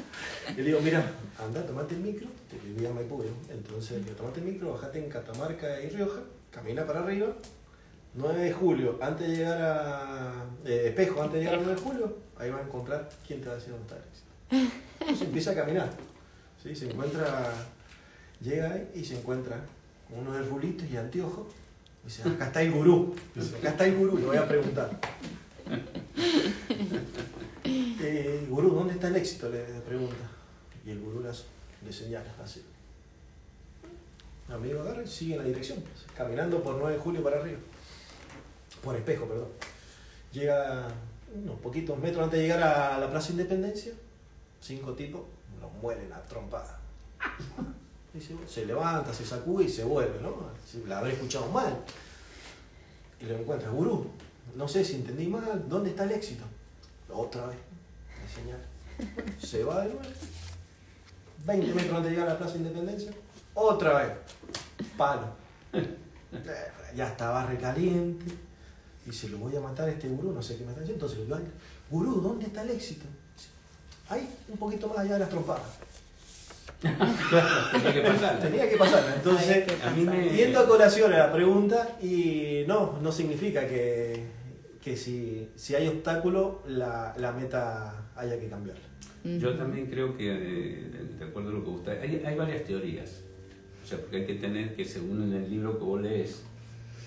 Y 0.52 0.60
le 0.60 0.64
digo: 0.64 0.80
Mira, 0.80 1.04
anda, 1.38 1.64
tomate 1.66 1.94
el 1.94 2.00
micro. 2.00 2.26
Te 2.50 2.58
vivía 2.58 2.90
Maipú. 2.90 3.22
Entonces, 3.50 3.98
le 3.98 4.04
digo, 4.04 4.16
tomate 4.16 4.40
el 4.40 4.46
micro, 4.46 4.72
bajate 4.72 4.98
en 5.04 5.10
Catamarca 5.10 5.80
y 5.82 5.88
Rioja, 5.90 6.20
camina 6.50 6.86
para 6.86 7.00
arriba. 7.00 7.28
9 8.14 8.40
de 8.44 8.52
julio, 8.52 8.98
antes 9.00 9.28
de 9.28 9.36
llegar 9.36 9.60
a. 9.62 10.32
eh, 10.64 10.84
espejo, 10.88 11.22
antes 11.22 11.34
de 11.34 11.40
llegar 11.40 11.58
al 11.58 11.64
9 11.66 11.78
de 11.80 11.86
julio, 11.86 12.16
ahí 12.38 12.50
vas 12.50 12.60
a 12.62 12.64
encontrar 12.64 13.08
quién 13.26 13.40
te 13.40 13.46
va 13.48 13.52
a 13.52 13.56
decir 13.56 13.72
dónde 13.72 13.86
está 13.86 13.96
el 13.96 14.02
éxito. 14.08 14.78
Entonces 15.00 15.26
empieza 15.26 15.50
a 15.50 15.54
caminar. 15.54 15.90
¿Sí? 16.68 16.76
Se 16.76 16.90
encuentra. 16.90 17.52
Llega 18.40 18.72
ahí 18.72 18.90
y 18.94 19.04
se 19.04 19.18
encuentra 19.18 19.64
con 20.08 20.20
unos 20.20 20.36
herbulitos 20.36 20.88
y 20.88 20.96
anteojos. 20.96 21.46
Dice: 22.04 22.22
Acá 22.28 22.46
está 22.46 22.62
el 22.62 22.72
gurú. 22.72 23.14
Acá 23.58 23.70
está 23.70 23.86
el 23.86 23.96
gurú, 23.96 24.18
le 24.18 24.26
voy 24.26 24.36
a 24.36 24.46
preguntar. 24.48 24.90
Eh, 28.00 28.46
gurú, 28.48 28.70
¿dónde 28.70 28.94
está 28.94 29.08
el 29.08 29.16
éxito? 29.16 29.50
Le 29.50 29.58
pregunta. 29.86 30.14
Y 30.86 30.90
el 30.90 31.00
gurú 31.00 31.20
las- 31.20 31.44
le 31.84 31.92
señala 31.92 32.32
así. 32.42 32.62
Mi 34.48 34.54
amigo 34.54 34.80
agarra 34.80 35.02
y 35.02 35.06
sigue 35.06 35.34
en 35.34 35.40
la 35.40 35.44
dirección, 35.44 35.82
caminando 36.16 36.62
por 36.62 36.76
9 36.76 36.94
de 36.94 37.00
julio 37.00 37.22
para 37.22 37.40
arriba. 37.40 37.58
Por 38.82 38.96
espejo, 38.96 39.26
perdón. 39.26 39.48
Llega 40.32 40.88
unos 41.34 41.58
poquitos 41.60 41.98
metros 41.98 42.24
antes 42.24 42.38
de 42.38 42.46
llegar 42.46 42.62
a 42.62 42.98
la 42.98 43.10
Plaza 43.10 43.32
Independencia, 43.32 43.92
cinco 44.60 44.94
tipos 44.94 45.22
lo 45.72 45.80
mueren 45.80 46.12
a 46.12 46.20
trompada. 46.24 46.78
Se, 48.46 48.66
levanta, 48.66 49.12
se 49.12 49.24
sacude 49.24 49.64
y 49.64 49.68
se 49.68 49.84
vuelve, 49.84 50.20
¿no? 50.20 50.34
La 50.88 50.98
habré 50.98 51.12
escuchado 51.12 51.48
mal. 51.48 51.76
Y 53.20 53.26
lo 53.26 53.36
encuentra, 53.36 53.70
gurú, 53.70 54.10
no 54.56 54.66
sé 54.66 54.84
si 54.84 54.96
entendí 54.96 55.26
mal, 55.26 55.68
¿dónde 55.68 55.90
está 55.90 56.04
el 56.04 56.12
éxito? 56.12 56.44
Otra 57.12 57.46
vez, 57.46 57.58
me 58.20 58.28
señala. 58.28 58.64
Se 59.40 59.64
va 59.64 59.82
de 59.82 59.88
nuevo. 59.94 60.02
20 61.44 61.74
metros 61.74 61.96
antes 61.96 62.04
de 62.04 62.10
llegar 62.10 62.28
a 62.28 62.32
la 62.32 62.38
Plaza 62.38 62.56
Independencia, 62.56 63.12
otra 63.54 63.98
vez, 63.98 64.12
palo. 64.96 65.28
Eh, 65.72 66.72
Ya 66.94 67.08
estaba 67.08 67.46
recaliente. 67.46 68.26
Dice, 69.06 69.28
lo 69.30 69.38
voy 69.38 69.56
a 69.56 69.60
matar 69.60 69.88
a 69.88 69.92
este 69.92 70.08
gurú, 70.08 70.32
no 70.32 70.42
sé 70.42 70.56
qué 70.56 70.64
me 70.64 70.70
está 70.70 70.82
diciendo. 70.82 71.06
Entonces, 71.06 71.50
gurú, 71.90 72.20
¿dónde 72.20 72.46
está 72.46 72.62
el 72.62 72.70
éxito? 72.70 73.06
Ahí, 74.10 74.28
un 74.48 74.56
poquito 74.56 74.88
más 74.88 74.98
allá 74.98 75.14
de 75.14 75.18
las 75.20 75.28
trompadas. 75.28 75.78
Tenía 76.80 77.92
que 77.92 78.00
pasar. 78.02 78.40
Tenía 78.40 78.70
que 78.70 78.76
pasar. 78.76 79.12
Entonces, 79.16 79.64
A 79.84 79.90
mí 79.90 80.04
me... 80.04 80.28
Viendo 80.28 80.60
a 80.60 80.66
colación 80.66 81.12
a 81.12 81.18
la 81.18 81.32
pregunta, 81.32 81.96
y 82.00 82.64
no, 82.66 82.98
no 83.02 83.10
significa 83.12 83.66
que, 83.66 84.24
que 84.82 84.96
si, 84.96 85.48
si 85.56 85.74
hay 85.74 85.88
obstáculo, 85.88 86.62
la, 86.68 87.14
la 87.18 87.32
meta 87.32 88.10
haya 88.16 88.38
que 88.38 88.48
cambiarla. 88.48 88.84
Yo 89.24 89.54
también 89.56 89.86
creo 89.86 90.16
que, 90.16 90.30
eh, 90.32 90.90
de 91.18 91.24
acuerdo 91.24 91.50
a 91.50 91.52
lo 91.52 91.64
que 91.64 91.70
usted... 91.70 92.00
Hay, 92.00 92.22
hay 92.24 92.34
varias 92.36 92.64
teorías. 92.64 93.20
O 93.84 93.86
sea, 93.86 93.98
porque 93.98 94.18
hay 94.18 94.26
que 94.26 94.34
tener 94.34 94.74
que, 94.76 94.84
según 94.84 95.22
en 95.24 95.32
el 95.42 95.50
libro 95.50 95.76
que 95.78 95.84
vos 95.84 96.00
lees, 96.00 96.42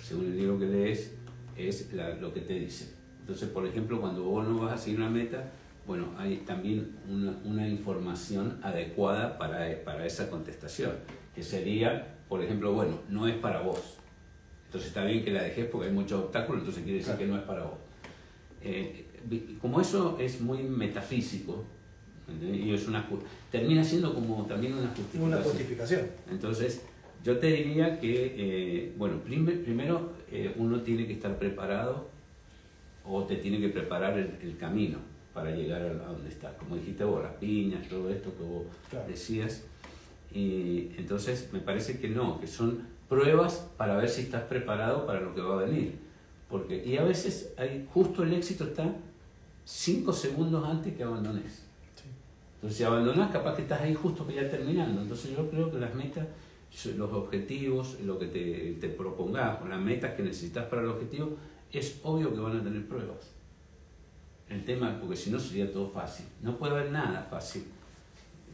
según 0.04 0.26
el 0.26 0.38
libro 0.38 0.60
que 0.60 0.66
lees, 0.66 1.12
es 1.58 1.92
la- 1.94 2.10
lo 2.16 2.34
que 2.34 2.42
te 2.42 2.54
dice. 2.54 2.94
Entonces, 3.22 3.48
por 3.50 3.66
ejemplo, 3.66 4.02
cuando 4.02 4.24
vos 4.24 4.46
no 4.48 4.60
vas 4.60 4.74
a 4.74 4.78
seguir 4.78 5.00
una 5.00 5.10
meta, 5.10 5.46
bueno, 5.86 6.08
hay 6.18 6.38
también 6.38 6.96
una, 7.10 7.38
una 7.44 7.68
información 7.68 8.60
adecuada 8.64 9.38
para, 9.38 9.84
para 9.84 10.06
esa 10.06 10.30
contestación, 10.30 10.92
que 11.36 11.44
sería, 11.44 12.16
por 12.30 12.44
ejemplo, 12.44 12.74
bueno, 12.74 13.00
no 13.10 13.28
es 13.28 13.36
para 13.36 13.62
vos. 13.62 13.98
Entonces 14.68 14.90
está 14.90 15.04
bien 15.04 15.24
que 15.24 15.32
la 15.32 15.44
dejes 15.44 15.66
porque 15.66 15.88
hay 15.88 15.94
muchos 15.94 16.24
obstáculos, 16.24 16.62
entonces 16.62 16.84
quiere 16.84 17.00
decir 17.00 17.14
Claro. 17.16 17.20
que 17.20 17.32
no 17.34 17.38
es 17.38 17.44
para 17.44 17.64
vos. 17.64 17.78
Eh, 18.64 19.06
como 19.60 19.82
eso 19.82 20.18
es 20.20 20.40
muy 20.40 20.64
metafísico, 20.64 21.64
¿entendés? 22.28 22.62
y 22.66 22.74
es 22.74 22.88
una, 22.88 23.06
termina 23.52 23.84
siendo 23.84 24.14
como 24.14 24.46
también 24.46 24.74
una 24.74 24.88
justificación. 24.90 25.24
Una 25.28 25.42
justificación. 25.42 26.02
Entonces, 26.30 26.84
yo 27.24 27.38
te 27.38 27.48
diría 27.48 28.00
que, 28.00 28.36
eh, 28.38 28.94
bueno, 28.98 29.18
prime- 29.20 29.58
primero 29.58 30.14
eh, 30.32 30.54
uno 30.58 30.82
tiene 30.82 31.06
que 31.06 31.14
estar 31.14 31.38
preparado 31.38 32.10
o 33.04 33.24
te 33.24 33.36
tiene 33.38 33.60
que 33.60 33.70
preparar 33.70 34.18
el, 34.18 34.38
el 34.42 34.58
camino 34.58 35.00
para 35.34 35.52
llegar 35.52 35.82
a, 35.82 35.94
donde 35.94 36.30
estás. 36.30 36.54
Como 36.56 36.76
dijiste 36.76 37.04
vos, 37.04 37.24
las 37.24 37.34
piñas, 37.34 37.88
todo 37.88 38.10
esto 38.10 38.36
que 38.38 38.44
vos 38.44 38.64
Claro. 38.90 39.08
decías. 39.08 39.64
Y 40.34 40.92
entonces 40.98 41.50
me 41.52 41.60
parece 41.60 42.00
que 42.00 42.08
no, 42.10 42.40
que 42.40 42.48
son 42.48 42.88
pruebas 43.10 43.68
para 43.78 43.98
ver 43.98 44.10
si 44.10 44.22
estás 44.22 44.44
preparado 44.44 45.06
para 45.06 45.20
lo 45.20 45.36
que 45.36 45.42
va 45.42 45.56
a 45.62 45.66
venir. 45.66 45.96
Porque, 46.50 46.84
y 46.86 46.98
a 46.98 47.04
veces 47.04 47.54
hay, 47.58 47.88
justo 47.94 48.24
el 48.24 48.34
éxito 48.34 48.66
está 48.66 48.94
cinco 49.66 50.12
segundos 50.14 50.66
antes 50.68 50.94
que 50.96 51.04
abandones. 51.04 51.64
Sí. 51.96 52.06
Entonces, 52.56 52.78
si 52.78 52.84
abandonás, 52.84 53.32
capaz 53.32 53.56
que 53.56 53.62
estás 53.64 53.82
ahí 53.82 53.94
justo 53.94 54.26
que 54.28 54.36
ya 54.36 54.50
terminando. 54.50 55.02
Entonces, 55.02 55.36
yo 55.36 55.50
creo 55.50 55.72
que 55.72 55.80
las 55.80 55.94
metas, 55.96 56.28
los 56.98 57.12
objetivos, 57.12 58.00
lo 58.02 58.18
que 58.20 58.28
te, 58.28 58.78
te 58.80 58.90
propongas, 58.90 59.60
las 59.68 59.80
metas 59.80 60.14
que 60.16 60.24
necesitas 60.24 60.66
para 60.66 60.82
el 60.82 60.90
objetivo, 60.90 61.38
es 61.72 62.00
obvio 62.04 62.34
que 62.34 62.40
van 62.40 62.60
a 62.60 62.64
tener 62.64 62.86
pruebas. 62.88 63.32
El 64.52 64.66
tema, 64.66 64.98
porque 65.00 65.16
si 65.16 65.30
no 65.30 65.40
sería 65.40 65.72
todo 65.72 65.90
fácil. 65.90 66.26
No 66.42 66.58
puede 66.58 66.74
haber 66.74 66.92
nada 66.92 67.26
fácil. 67.30 67.64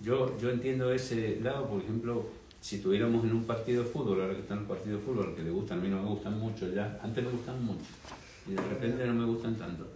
Yo, 0.04 0.38
yo 0.40 0.52
entiendo 0.52 0.94
ese 0.94 1.40
lado, 1.42 1.68
por 1.68 1.82
ejemplo, 1.82 2.28
si 2.62 2.76
estuviéramos 2.76 3.24
en 3.24 3.32
un 3.34 3.46
partido 3.46 3.84
de 3.84 3.90
fútbol, 3.90 4.22
ahora 4.22 4.36
que 4.36 4.42
están 4.42 4.60
los 4.60 4.68
partidos 4.68 5.00
de 5.00 5.06
fútbol, 5.06 5.36
que 5.36 5.42
le 5.42 5.50
gustan, 5.50 5.80
a 5.80 5.82
mí 5.82 5.90
no 5.90 6.04
me 6.04 6.10
gustan 6.10 6.40
mucho 6.40 6.72
ya, 6.72 7.00
antes 7.02 7.24
me 7.24 7.32
gustan 7.32 7.64
mucho, 7.66 7.86
y 8.48 8.52
de 8.52 8.62
repente 8.62 9.06
no 9.08 9.14
me 9.14 9.26
gustan 9.26 9.56
tanto. 9.56 9.88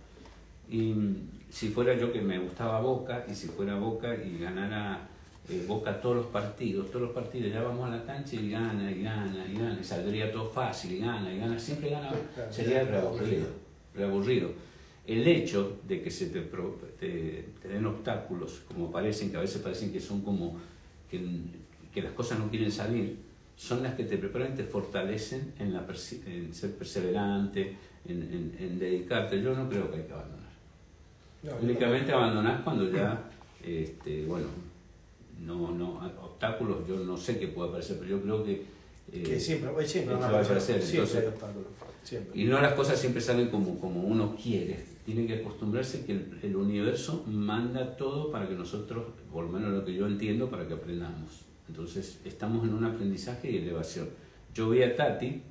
Y 0.70 0.93
mm, 0.93 1.30
si 1.49 1.70
fuera 1.70 1.93
yo 1.95 2.12
que 2.12 2.22
me 2.22 2.39
gustaba 2.39 2.80
Boca, 2.80 3.26
y 3.30 3.36
si 3.36 3.47
fuera 3.47 3.76
Boca 3.76 4.16
y 4.16 4.39
ganara 4.39 5.08
eh, 5.49 5.66
Boca 5.68 6.02
todos 6.02 6.16
los 6.16 6.26
partidos, 6.28 6.88
todos 6.88 7.02
los 7.02 7.12
partidos, 7.12 7.52
ya 7.52 7.62
vamos 7.62 7.88
a 7.88 7.95
la 7.95 8.04
cancha 8.06 8.36
y 8.38 8.49
gana, 8.49 8.89
y 8.89 9.04
gana, 9.04 9.45
y 9.47 9.54
gana, 9.54 9.78
y 9.80 9.84
saldría 9.84 10.32
todo 10.32 10.49
fácil, 10.49 10.93
y 10.93 10.99
gana, 10.99 11.32
y 11.32 11.39
gana, 11.39 11.60
siempre 11.60 11.89
gana, 11.89 12.12
sería 12.49 12.84
reaburrido, 12.84 13.47
reaburrido. 13.93 14.49
El 15.08 15.28
hecho 15.28 15.80
de 15.88 16.02
que 16.02 16.12
se 16.12 16.28
te, 16.28 16.41
pro- 16.41 16.80
te, 16.99 17.45
te 17.62 17.68
den 17.68 17.86
obstáculos, 17.86 18.62
como 18.68 18.91
parecen, 18.91 19.32
que 19.32 19.38
a 19.38 19.41
veces 19.41 19.62
parecen 19.62 19.91
que 19.91 19.99
son 19.99 20.22
como 20.22 20.58
que, 21.10 21.20
que 21.93 22.02
las 22.02 22.14
cosas 22.14 22.38
no 22.39 22.49
quieren 22.49 22.72
salir, 22.72 23.18
son 23.58 23.82
las 23.84 23.95
que 23.95 24.04
te 24.06 24.18
preparan 24.18 24.54
y 24.54 24.56
te 24.58 24.64
fortalecen 24.64 25.54
en, 25.60 25.74
la 25.74 25.86
en 26.28 26.54
ser 26.54 26.76
perseverante, 26.76 27.76
en, 28.08 28.22
en- 28.22 28.56
en 28.60 28.80
dedicarte. 28.80 29.41
Yo 29.41 29.56
no 29.56 29.68
creo 29.70 29.89
que 29.91 29.97
hay 29.97 30.04
que 30.04 30.14
abandonar. 30.14 30.41
No, 31.43 31.52
Únicamente 31.62 32.12
abandonás 32.12 32.62
cuando 32.62 32.89
ya, 32.91 33.30
este, 33.64 34.26
bueno, 34.26 34.47
no, 35.43 35.72
no, 35.72 35.95
obstáculos 36.22 36.88
yo 36.88 36.97
no 36.99 37.18
sé 37.18 37.39
qué 37.39 37.47
puede 37.47 37.70
aparecer, 37.70 37.97
pero 37.99 38.10
yo 38.12 38.22
creo 38.22 38.43
que... 38.43 38.64
eh, 39.12 39.24
Que 39.24 39.39
siempre, 39.39 39.70
oye, 39.72 39.88
siempre, 39.88 40.14
van 40.14 40.24
a 40.24 40.32
va 40.32 40.38
a 40.38 40.41
aparecer, 40.43 40.82
siempre 40.82 41.20
hay 41.22 41.28
obstáculos. 41.28 41.68
Y 42.34 42.45
no 42.45 42.60
las 42.62 42.74
cosas 42.74 42.99
siempre 42.99 43.22
salen 43.22 43.49
como, 43.49 43.80
como 43.80 44.02
uno 44.02 44.36
quiere. 44.36 44.84
Tiene 45.06 45.26
que 45.26 45.36
acostumbrarse 45.36 46.06
que 46.06 46.14
el, 46.43 46.56
universo 46.56 47.24
manda 47.28 47.95
todo 47.95 48.32
para 48.32 48.47
que 48.47 48.56
nosotros, 48.56 49.06
por 49.32 49.45
lo 49.45 49.52
menos 49.52 49.72
lo 49.72 49.86
que 49.86 49.93
yo 49.93 50.08
entiendo, 50.08 50.49
para 50.49 50.68
que 50.68 50.74
aprendamos. 50.74 51.45
Entonces 51.68 52.20
estamos 52.26 52.68
en 52.68 52.74
un 52.74 52.84
aprendizaje 52.84 53.52
y 53.52 53.58
elevación. 53.58 54.10
Yo 54.54 54.70
vi 54.70 54.84
a 54.84 54.95
Tati 54.95 55.41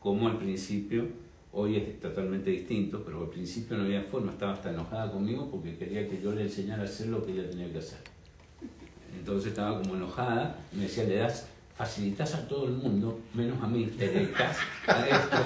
como 0.00 0.28
al 0.28 0.38
principio, 0.38 1.06
hoy 1.52 1.76
es 1.76 2.00
totalmente 2.00 2.50
distinto, 2.50 3.02
pero 3.04 3.22
al 3.22 3.30
principio 3.30 3.76
no 3.76 3.84
había 3.84 4.02
forma, 4.02 4.32
estaba 4.32 4.52
hasta 4.52 4.70
enojada 4.70 5.12
conmigo 5.12 5.50
porque 5.50 5.76
quería 5.76 6.08
que 6.08 6.20
yo 6.20 6.32
le 6.32 6.42
enseñara 6.42 6.82
a 6.82 6.86
hacer 6.86 7.08
lo 7.08 7.24
que 7.24 7.32
ella 7.32 7.48
tenía 7.48 7.70
que 7.70 7.78
hacer. 7.78 7.98
Entonces 9.18 9.50
estaba 9.50 9.80
como 9.80 9.96
enojada 9.96 10.58
me 10.72 10.84
decía, 10.84 11.04
le 11.04 11.16
das, 11.16 11.48
facilitas 11.80 12.34
a 12.34 12.46
todo 12.46 12.66
el 12.66 12.72
mundo, 12.72 13.20
menos 13.32 13.56
a 13.62 13.66
mí, 13.66 13.86
te 13.86 14.06
dedicas 14.06 14.58
a 14.86 15.08
esto. 15.08 15.36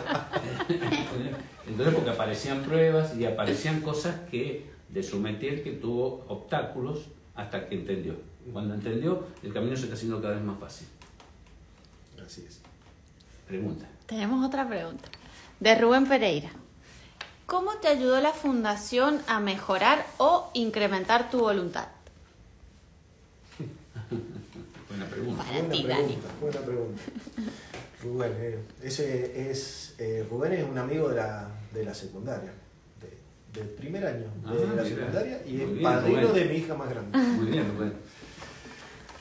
Entonces 1.69 1.95
porque 1.95 2.11
aparecían 2.11 2.63
pruebas 2.63 3.17
y 3.17 3.25
aparecían 3.25 3.81
cosas 3.83 4.17
que 4.33 4.69
de 4.89 5.03
su 5.05 5.21
métier 5.21 5.63
que 5.63 5.71
tuvo 5.71 6.25
obstáculos 6.27 7.03
hasta 7.37 7.69
que 7.69 7.77
entendió. 7.77 8.17
Cuando 8.53 8.75
entendió, 8.75 9.29
el 9.45 9.53
camino 9.53 9.77
se 9.77 9.85
está 9.85 9.95
haciendo 9.95 10.21
cada 10.21 10.35
vez 10.35 10.43
más 10.43 10.59
fácil. 10.59 10.89
Así 12.27 12.45
es. 12.49 12.61
Pregunta. 13.47 13.87
Tenemos 14.07 14.45
otra 14.45 14.69
pregunta. 14.69 15.09
De 15.61 15.77
Rubén 15.77 16.09
Pereira. 16.09 16.51
¿Cómo 17.47 17.77
te 17.77 17.87
ayudó 17.87 18.21
la 18.21 18.33
fundación 18.33 19.21
a 19.29 19.39
mejorar 19.39 20.05
o 20.19 20.51
incrementar 20.53 21.31
tu 21.31 21.39
voluntad? 21.39 21.94
Buena 25.05 25.11
pregunta. 25.11 25.45
Para 25.45 25.59
buena 25.61 25.75
ti, 25.75 25.83
pregunta, 25.83 26.29
buena 26.41 26.61
pregunta. 26.61 27.03
Rubén, 28.03 28.33
eh, 28.39 28.59
ese 28.83 29.51
es, 29.51 29.95
eh, 29.99 30.27
Rubén 30.31 30.53
es 30.53 30.65
un 30.65 30.77
amigo 30.79 31.09
de 31.09 31.17
la, 31.17 31.49
de 31.73 31.85
la 31.85 31.95
secundaria, 31.95 32.53
de- 33.01 33.59
del 33.61 33.69
primer 33.71 34.07
año 34.07 34.19
de 34.27 34.29
Ah, 34.47 34.53
la 34.77 34.83
mira. 34.83 34.85
secundaria 34.85 35.41
y 35.47 35.53
Muy 35.53 35.63
es 35.63 35.71
bien, 35.73 35.83
padrino 35.83 36.21
Rubén. 36.29 36.35
de 36.35 36.45
mi 36.47 36.55
hija 36.57 36.75
más 36.75 36.91
grande. 36.91 37.19
Muy 37.19 37.47
bien, 37.47 37.65
Rubén. 37.77 37.93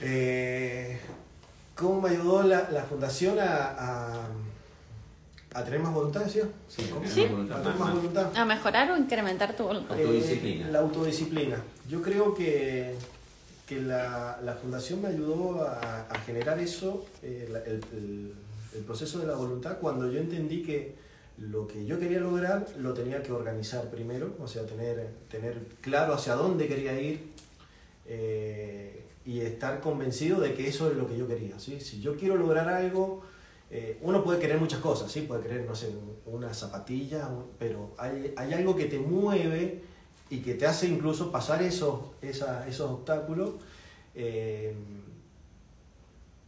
Eh, 0.01 0.99
¿Cómo 1.75 2.01
me 2.01 2.09
ayudó 2.09 2.43
la, 2.43 2.69
la 2.71 2.84
fundación 2.84 3.39
a, 3.39 3.45
a, 3.77 4.27
a 5.53 5.63
tener 5.63 5.79
más 5.79 5.93
voluntad? 5.93 6.23
Sí, 6.27 6.41
voluntad. 7.31 8.36
¿A 8.36 8.45
mejorar 8.45 8.91
o 8.91 8.97
incrementar 8.97 9.55
tu 9.55 9.63
voluntad? 9.63 9.97
Eh, 9.97 10.03
Autodisciplina. 10.03 10.67
la 10.69 10.79
autodisciplina. 10.79 11.57
Yo 11.89 12.01
creo 12.01 12.34
que, 12.36 12.95
que 13.74 13.82
la, 13.82 14.39
la 14.43 14.53
fundación 14.53 15.01
me 15.01 15.09
ayudó 15.09 15.63
a, 15.63 16.01
a 16.09 16.19
generar 16.26 16.59
eso, 16.59 17.05
eh, 17.21 17.47
la- 17.51 17.59
el, 17.59 17.82
el- 17.93 18.34
el 18.76 18.82
proceso 18.84 19.19
de 19.19 19.28
la 19.28 19.36
voluntad, 19.36 19.78
cuando 19.80 20.11
yo 20.11 20.19
entendí 20.19 20.63
que 20.63 20.95
lo 21.38 21.67
que 21.67 21.86
yo 21.86 21.99
quería 21.99 22.19
lograr 22.19 22.65
lo 22.80 22.93
tenía 22.93 23.21
que 23.21 23.32
organizar 23.32 23.89
primero, 23.91 24.36
o 24.39 24.47
sea, 24.47 24.65
tener, 24.65 25.09
tener 25.30 25.57
claro 25.82 26.13
hacia 26.13 26.34
dónde 26.36 26.67
quería 26.67 26.99
ir 26.99 27.34
eh, 28.07 29.03
y 29.26 29.39
estar 29.41 29.80
convencido 29.80 30.39
de 30.41 30.53
que 30.53 30.67
eso 30.67 30.89
es 30.91 30.97
lo 30.97 31.07
que 31.07 31.17
yo 31.17 31.28
quería. 31.28 31.59
¿sí? 31.59 31.80
Si 31.80 32.01
yo 32.01 32.15
quiero 32.17 32.36
lograr 32.36 32.67
algo, 32.67 33.21
eh, 33.71 33.97
uno 34.01 34.24
puede 34.24 34.39
querer 34.39 34.59
muchas 34.59 34.80
cosas, 34.80 35.11
¿sí? 35.11 35.21
puede 35.21 35.41
querer, 35.43 35.65
no 35.65 35.76
sé, 35.76 35.89
una 36.26 36.53
zapatilla, 36.53 37.28
un- 37.28 37.45
pero 37.57 37.91
hay, 37.97 38.34
hay 38.36 38.53
algo 38.53 38.76
que 38.76 38.86
te 38.86 38.99
mueve 38.99 39.82
y 40.30 40.39
que 40.41 40.55
te 40.55 40.65
hace 40.65 40.88
incluso 40.88 41.32
pasar 41.32 41.61
esos, 41.63 41.99
esa- 42.21 42.67
esos 42.67 42.89
obstáculos. 42.91 43.51
eh, 44.15 44.76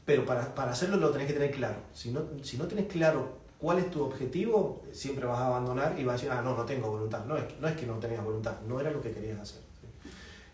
pero 0.05 0.23
para, 0.26 0.53
para 0.53 0.71
hacerlo 0.71 0.97
lo 0.97 1.09
tenés 1.09 1.28
que 1.28 1.34
tener 1.34 1.51
claro. 1.51 1.78
Si 1.93 2.11
no, 2.11 2.21
si 2.43 2.57
no 2.57 2.67
tenés 2.67 2.86
claro 2.86 3.38
cuál 3.59 3.80
es 3.80 3.89
tu 3.89 4.03
objetivo, 4.03 4.84
siempre 4.91 5.26
vas 5.26 5.39
a 5.39 5.47
abandonar 5.47 5.95
y 5.97 6.03
vas 6.03 6.13
a 6.13 6.17
decir, 6.17 6.32
ah, 6.32 6.41
no, 6.43 6.55
no 6.55 6.63
tengo 6.65 6.89
voluntad. 6.91 7.26
No 7.26 7.38
es, 7.38 7.45
no 7.59 7.67
es 7.67 7.76
que 7.76 7.88
no 7.88 7.95
tenías 7.95 8.23
voluntad, 8.23 8.59
no 8.67 8.80
era 8.80 8.91
lo 8.91 9.01
que 9.01 9.11
querías 9.11 9.39
hacer. 9.39 9.61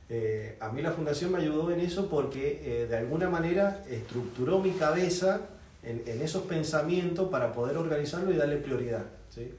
Eh, 0.10 0.58
a 0.60 0.70
mí 0.70 0.82
la 0.82 0.92
fundación 0.92 1.32
me 1.32 1.40
ayudó 1.40 1.72
en 1.72 1.80
eso 1.82 2.10
porque 2.10 2.62
eh, 2.64 2.88
de 2.88 2.98
alguna 2.98 3.30
manera 3.30 3.84
estructuró 3.90 4.60
mi 4.60 4.72
cabeza 4.72 5.42
en, 5.84 6.04
en 6.06 6.22
esos 6.22 6.44
pensamientos 6.44 7.30
para 7.30 7.54
poder 7.54 7.78
organizarlo 7.78 8.32
y 8.32 8.38
darle 8.38 8.58
prioridad. 8.58 9.06
¿sí? 9.30 9.54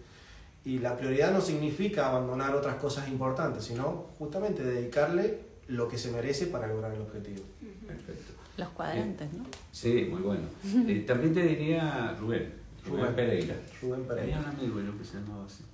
Y 0.65 0.79
la 0.79 0.97
prioridad 0.97 1.33
no 1.33 1.41
significa 1.41 2.09
abandonar 2.09 2.55
otras 2.55 2.77
cosas 2.77 3.09
importantes, 3.09 3.65
sino 3.65 4.07
justamente 4.19 4.63
dedicarle 4.63 5.41
lo 5.69 5.89
que 5.89 5.99
se 5.99 6.13
merece 6.13 6.47
para 6.47 6.69
lograr 6.69 6.93
el 6.95 7.01
objetivo. 7.03 7.43
Perfecto. 7.87 8.33
Los 8.57 8.69
cuadrantes, 8.71 9.33
¿no? 9.33 9.45
Sí, 9.73 10.07
muy 10.11 10.21
bueno. 10.23 10.45
Eh, 10.87 11.05
también 11.07 11.33
te 11.35 11.43
diría 11.43 12.15
Rubén, 12.21 12.53
Rubén 12.85 13.01
Rubén. 13.01 13.15
Pereira. 13.17 13.57
Rubén 13.81 14.01
Tenía 14.03 14.15
Pereira. 14.15 14.39
un 14.41 14.45
amigo 14.47 14.81
yo 14.81 14.99
que 14.99 15.05
se 15.05 15.15
llamaba 15.19 15.47
así. 15.47 15.65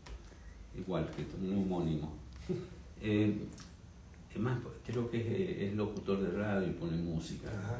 Igual, 0.76 1.10
que 1.10 1.26
un 1.44 1.56
homónimo. 1.58 2.12
Eh, 3.00 3.32
es 4.34 4.40
más, 4.40 4.58
creo 4.84 5.08
que 5.08 5.20
es, 5.20 5.26
eh, 5.28 5.66
es 5.68 5.74
locutor 5.76 6.18
de 6.20 6.36
radio 6.36 6.66
y 6.66 6.72
pone 6.72 6.96
música. 6.96 7.48
Ajá. 7.48 7.78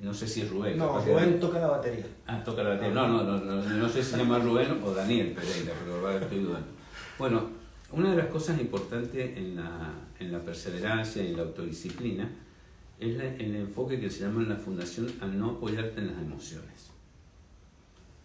No 0.00 0.14
sé 0.14 0.26
si 0.26 0.40
es 0.40 0.50
Rubén. 0.50 0.78
No, 0.78 0.98
Rubén 0.98 1.38
toca 1.38 1.58
la 1.58 1.68
batería. 1.68 2.06
Ah, 2.26 2.42
toca 2.42 2.62
la 2.62 2.70
batería. 2.70 2.94
No, 2.94 3.06
no, 3.06 3.22
no, 3.22 3.38
no, 3.38 3.62
no 3.62 3.88
sé 3.88 4.02
si 4.02 4.12
se 4.12 4.16
llama 4.16 4.38
Rubén 4.38 4.80
o 4.82 4.92
Daniel 4.92 5.32
Pereira, 5.32 5.72
pero 5.84 6.10
estoy 6.10 6.38
dudando. 6.38 6.68
Bueno, 7.18 7.50
una 7.92 8.10
de 8.12 8.16
las 8.16 8.26
cosas 8.26 8.58
importantes 8.58 9.36
en 9.36 9.56
la, 9.56 9.92
en 10.18 10.32
la 10.32 10.38
perseverancia 10.38 11.22
y 11.22 11.28
en 11.28 11.36
la 11.36 11.42
autodisciplina 11.42 12.30
es 12.98 13.18
el 13.18 13.56
enfoque 13.56 14.00
que 14.00 14.08
se 14.08 14.24
llama 14.24 14.42
en 14.42 14.48
la 14.48 14.56
fundación 14.56 15.10
al 15.20 15.38
no 15.38 15.50
apoyarte 15.50 16.00
en 16.00 16.08
las 16.08 16.18
emociones. 16.18 16.90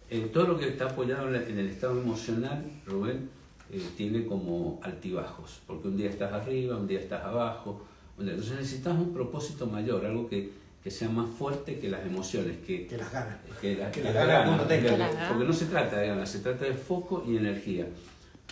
Eh, 0.10 0.30
todo 0.32 0.48
lo 0.48 0.58
que 0.58 0.70
está 0.70 0.86
apoyado 0.86 1.28
en, 1.28 1.36
en 1.36 1.60
el 1.60 1.68
estado 1.68 2.00
emocional, 2.00 2.64
Rubén, 2.86 3.30
eh, 3.72 3.82
tiene 3.98 4.26
como 4.26 4.80
altibajos, 4.84 5.62
porque 5.66 5.88
un 5.88 5.98
día 5.98 6.10
estás 6.10 6.32
arriba, 6.32 6.78
un 6.78 6.88
día 6.88 7.00
estás 7.00 7.24
abajo. 7.26 7.82
Entonces 8.18 8.56
necesitas 8.56 8.98
un 8.98 9.14
propósito 9.14 9.66
mayor, 9.66 10.06
algo 10.06 10.30
que, 10.30 10.52
que 10.86 10.92
sea 10.92 11.10
más 11.10 11.28
fuerte 11.32 11.80
que 11.80 11.90
las 11.90 12.06
emociones, 12.06 12.58
que, 12.58 12.86
Que 12.86 12.96
las 12.96 13.12
ganas. 13.12 13.38
que 13.60 13.76
la, 13.76 13.90
Que 13.90 14.02
que 14.02 14.04
la 14.04 14.14
la 14.14 14.20
gana 14.28 14.40
gana, 14.42 14.52
uno 14.54 14.64
tenga. 14.66 14.82
porque- 14.92 14.94
Que 14.94 14.98
la 15.00 15.12
gana. 15.12 15.30
porque 15.30 15.46
no 15.46 15.54
se 15.54 15.66
trata 15.66 15.98
de 16.00 16.08
ganas, 16.10 16.30
se 16.30 16.40
trata 16.42 16.64
de 16.66 16.74
foco 16.76 17.24
y 17.28 17.38
energía. 17.38 17.88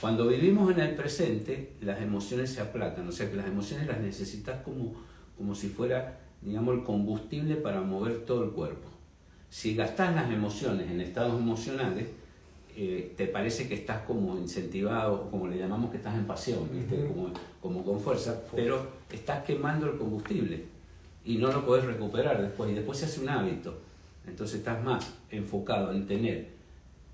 Cuando 0.01 0.27
vivimos 0.27 0.71
en 0.71 0.79
el 0.79 0.95
presente, 0.95 1.73
las 1.81 2.01
emociones 2.01 2.49
se 2.49 2.59
aplacan, 2.61 3.07
o 3.07 3.11
sea 3.11 3.29
que 3.29 3.35
las 3.35 3.45
emociones 3.45 3.85
las 3.85 3.99
necesitas 3.99 4.63
como, 4.63 4.95
como 5.37 5.53
si 5.53 5.69
fuera, 5.69 6.21
digamos, 6.41 6.73
el 6.73 6.83
combustible 6.83 7.55
para 7.57 7.81
mover 7.81 8.25
todo 8.25 8.43
el 8.45 8.49
cuerpo. 8.49 8.87
Si 9.51 9.75
gastas 9.75 10.15
las 10.15 10.31
emociones 10.31 10.89
en 10.89 11.01
estados 11.01 11.39
emocionales, 11.39 12.07
eh, 12.75 13.13
te 13.15 13.27
parece 13.27 13.67
que 13.67 13.75
estás 13.75 14.01
como 14.07 14.39
incentivado, 14.39 15.29
como 15.29 15.47
le 15.47 15.59
llamamos 15.59 15.91
que 15.91 15.97
estás 15.97 16.15
en 16.15 16.25
pasión, 16.25 16.67
¿viste? 16.73 17.05
Como, 17.05 17.29
como 17.61 17.85
con 17.85 17.99
Fuerza. 17.99 18.41
pero 18.55 18.87
estás 19.11 19.43
quemando 19.43 19.85
el 19.85 19.99
combustible 19.99 20.72
y 21.25 21.37
no 21.37 21.51
lo 21.51 21.65
podés 21.65 21.85
recuperar 21.85 22.41
después, 22.41 22.71
y 22.71 22.73
después 22.73 22.97
se 22.97 23.05
hace 23.05 23.21
un 23.21 23.29
hábito. 23.29 23.77
Entonces 24.27 24.59
estás 24.59 24.83
más 24.83 25.13
enfocado 25.29 25.91
en 25.91 26.07
tener 26.07 26.49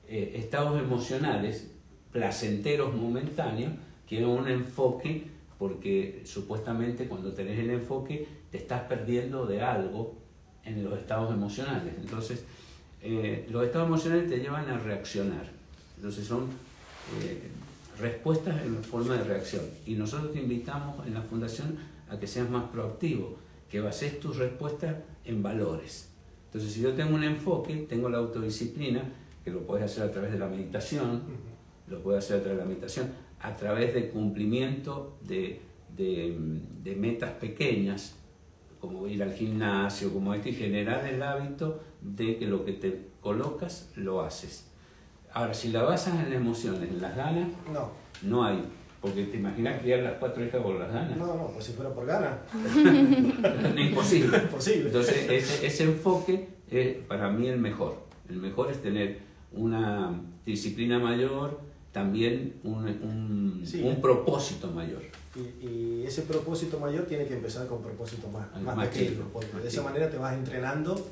eh, 0.08 0.34
estados 0.36 0.80
emocionales 0.80 1.72
placenteros 2.12 2.96
momentáneos 2.96 3.74
que 4.08 4.26
un 4.26 4.48
enfoque, 4.48 5.28
porque 5.58 6.24
supuestamente 6.26 7.08
cuando 7.08 7.32
tenés 7.34 7.60
el 7.60 7.70
enfoque 7.70 8.28
te 8.52 8.58
estás 8.58 8.82
perdiendo 8.84 9.46
de 9.46 9.62
algo 9.62 10.16
en 10.66 10.84
los 10.84 10.98
estados 10.98 11.32
emocionales. 11.32 11.94
Entonces, 12.00 12.44
eh, 13.02 13.48
los 13.50 13.64
estados 13.64 13.88
emocionales 13.88 14.30
te 14.30 14.40
llevan 14.40 14.68
a 14.70 14.80
reaccionar. 14.80 15.46
Entonces 15.98 16.26
son 16.26 16.48
eh, 17.22 17.50
respuestas 18.00 18.62
en 18.64 18.84
forma 18.84 19.16
de 19.16 19.24
reacción. 19.24 19.64
Y 19.86 19.94
nosotros 19.94 20.34
te 20.34 20.40
invitamos 20.40 21.06
en 21.06 21.14
la 21.14 21.22
fundación 21.22 21.78
a 22.10 22.20
que 22.20 22.26
seas 22.26 22.50
más 22.50 22.70
proactivo, 22.70 23.38
que 23.70 23.80
bases 23.82 24.20
tus 24.20 24.38
respuestas 24.38 24.96
en 25.26 25.44
valores. 25.44 26.10
Entonces, 26.46 26.74
si 26.74 26.82
yo 26.82 26.94
tengo 26.94 27.16
un 27.16 27.24
enfoque, 27.24 27.76
tengo 27.88 28.10
la 28.10 28.18
autodisciplina, 28.18 29.04
que 29.44 29.52
lo 29.52 29.62
puedes 29.66 29.86
hacer 29.86 30.04
a 30.04 30.12
través 30.12 30.32
de 30.32 30.40
la 30.40 30.48
meditación, 30.48 31.22
lo 31.88 32.02
puedes 32.02 32.24
hacer 32.26 32.38
a 32.40 32.44
través 32.44 32.58
de 32.58 32.64
la 32.64 32.70
meditación, 32.70 33.08
a 33.42 33.56
través 33.56 33.94
del 33.94 34.10
cumplimiento 34.10 35.18
de, 35.28 35.62
de- 35.96 36.36
de 36.84 36.96
metas 36.96 37.32
pequeñas, 37.34 38.16
como 38.80 39.08
ir 39.08 39.22
al 39.24 39.34
gimnasio, 39.34 40.12
como 40.14 40.34
esto, 40.34 40.50
y 40.50 40.54
generar 40.54 41.06
el 41.06 41.22
hábito 41.22 41.82
de 42.02 42.38
que 42.38 42.46
lo 42.48 42.64
que 42.66 42.74
te 42.74 43.08
colocas 43.22 43.92
lo 43.96 44.22
haces. 44.22 44.66
Ahora, 45.34 45.54
si 45.54 45.70
la 45.70 45.84
basas 45.84 46.16
en 46.16 46.30
las 46.32 46.34
emociones, 46.42 46.90
en 46.90 47.02
las 47.02 47.16
ganas, 47.16 47.48
No, 47.72 47.92
no 48.24 48.44
hay. 48.44 48.64
Porque 49.02 49.24
te 49.26 49.38
imaginas 49.38 49.82
criar 49.82 50.00
las 50.04 50.14
cuatro 50.16 50.44
hijas 50.44 50.62
por 50.62 50.76
las 50.78 50.92
ganas. 50.92 51.16
no, 51.18 51.26
no, 51.28 51.48
pues 51.54 51.66
si 51.66 51.72
fuera 51.74 51.94
por 51.94 52.06
ganas, 52.06 52.38
imposible. 53.78 54.38
imposible. 54.38 54.88
Entonces, 54.88 55.30
ese, 55.30 55.66
ese 55.68 55.84
enfoque 55.84 56.48
es 56.70 56.98
para 57.08 57.30
mí 57.30 57.48
el 57.48 57.60
mejor. 57.60 57.96
El 58.30 58.38
mejor 58.38 58.70
es 58.72 58.82
tener 58.82 59.20
una 59.54 60.20
disciplina 60.46 61.00
mayor, 61.00 61.60
también 61.92 62.56
un, 62.64 62.86
un, 62.88 63.62
Sí. 63.66 63.82
un 63.84 64.02
propósito 64.02 64.68
mayor. 64.72 65.02
Y, 65.36 65.66
y 65.66 66.04
ese 66.06 66.24
propósito 66.24 66.80
mayor 66.80 67.06
tiene 67.06 67.26
que 67.26 67.36
empezar 67.36 67.68
con 67.68 67.82
propósitos 67.82 68.32
más, 68.32 68.48
Más 68.62 68.76
más, 68.76 68.88
pequeños, 68.90 69.12
chicos, 69.14 69.28
porque 69.32 69.54
más 69.54 69.64
de 69.64 69.70
esa 69.70 69.82
manera 69.84 70.10
te 70.10 70.18
vas 70.18 70.34
entrenando 70.34 71.08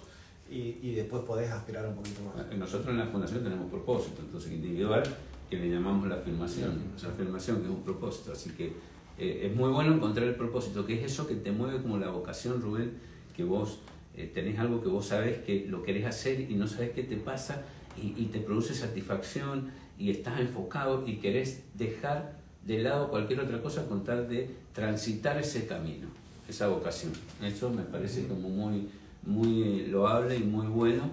y, 0.50 0.78
y 0.82 0.94
después 0.96 1.24
podés 1.24 1.50
aspirar 1.52 1.88
un 1.88 1.96
poquito 1.96 2.20
más. 2.24 2.58
Nosotros 2.58 2.90
en 2.90 2.98
la 2.98 3.06
fundación 3.08 3.44
tenemos 3.44 3.70
propósito, 3.70 4.22
entonces 4.22 4.52
individual, 4.52 5.04
que 5.50 5.58
le 5.58 5.70
llamamos 5.70 6.08
la 6.08 6.16
afirmación, 6.16 6.82
la 7.02 7.10
afirmación 7.10 7.58
que 7.58 7.64
es 7.64 7.70
un 7.70 7.84
propósito. 7.84 8.32
Así 8.32 8.52
que 8.52 8.74
eh, 9.18 9.48
es 9.50 9.56
muy 9.56 9.72
bueno 9.72 9.93
encontrar 9.93 10.28
el 10.28 10.36
propósito, 10.36 10.86
que 10.86 10.95
es 10.95 11.12
eso 11.12 11.28
que 11.28 11.36
te 11.36 11.52
mueve 11.52 11.82
como 11.82 11.98
la 11.98 12.10
vocación, 12.10 12.62
Rubén, 12.62 12.93
que 13.36 13.43
vos 13.43 13.80
eh, 14.16 14.30
tenés 14.34 14.60
algo 14.60 14.82
que 14.82 14.89
vos 14.89 15.08
sabés 15.08 15.39
que 15.39 15.66
lo 15.68 15.84
querés 15.84 16.06
hacer 16.06 16.39
y 16.50 16.56
no 16.56 16.68
sabés 16.68 16.91
qué 16.91 17.04
te 17.04 17.18
pasa 17.18 17.64
y, 18.02 18.22
y 18.22 18.26
te 18.26 18.39
produce 18.39 18.74
satisfacción 18.74 19.72
y 19.98 20.12
estás 20.12 20.39
enfocado 20.39 21.08
y 21.08 21.18
querés 21.18 21.64
dejar 21.76 22.38
de 22.66 22.80
lado 22.80 23.10
cualquier 23.10 23.39
otra 23.39 23.62
cosa 23.62 23.88
con 23.88 24.04
tal 24.04 24.28
de 24.28 24.50
transitar 24.74 25.39
ese 25.39 25.66
camino. 25.66 26.08
esa 26.48 26.68
vocación. 26.68 27.12
Eso 27.41 27.70
me 27.70 27.84
parece 27.84 28.28
como 28.28 28.50
muy, 28.50 28.89
muy 29.24 29.88
loable 29.88 30.38
y 30.38 30.43
muy 30.43 30.68
bueno 30.68 31.04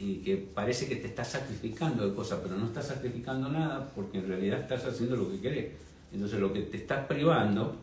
y 0.00 0.16
que 0.22 0.36
parece 0.38 0.88
que 0.88 0.96
te 0.96 1.08
estás 1.08 1.28
sacrificando 1.28 2.08
de 2.08 2.14
cosas, 2.14 2.40
pero 2.42 2.56
no 2.56 2.66
estás 2.66 2.86
sacrificando 2.86 3.50
nada 3.50 3.86
porque 3.94 4.18
en 4.18 4.28
realidad 4.28 4.60
estás 4.60 4.86
haciendo 4.86 5.14
lo 5.14 5.30
que 5.30 5.40
querés. 5.40 5.72
Entonces 6.10 6.40
lo 6.40 6.52
que 6.52 6.62
te 6.62 6.78
estás 6.78 7.06
privando 7.06 7.76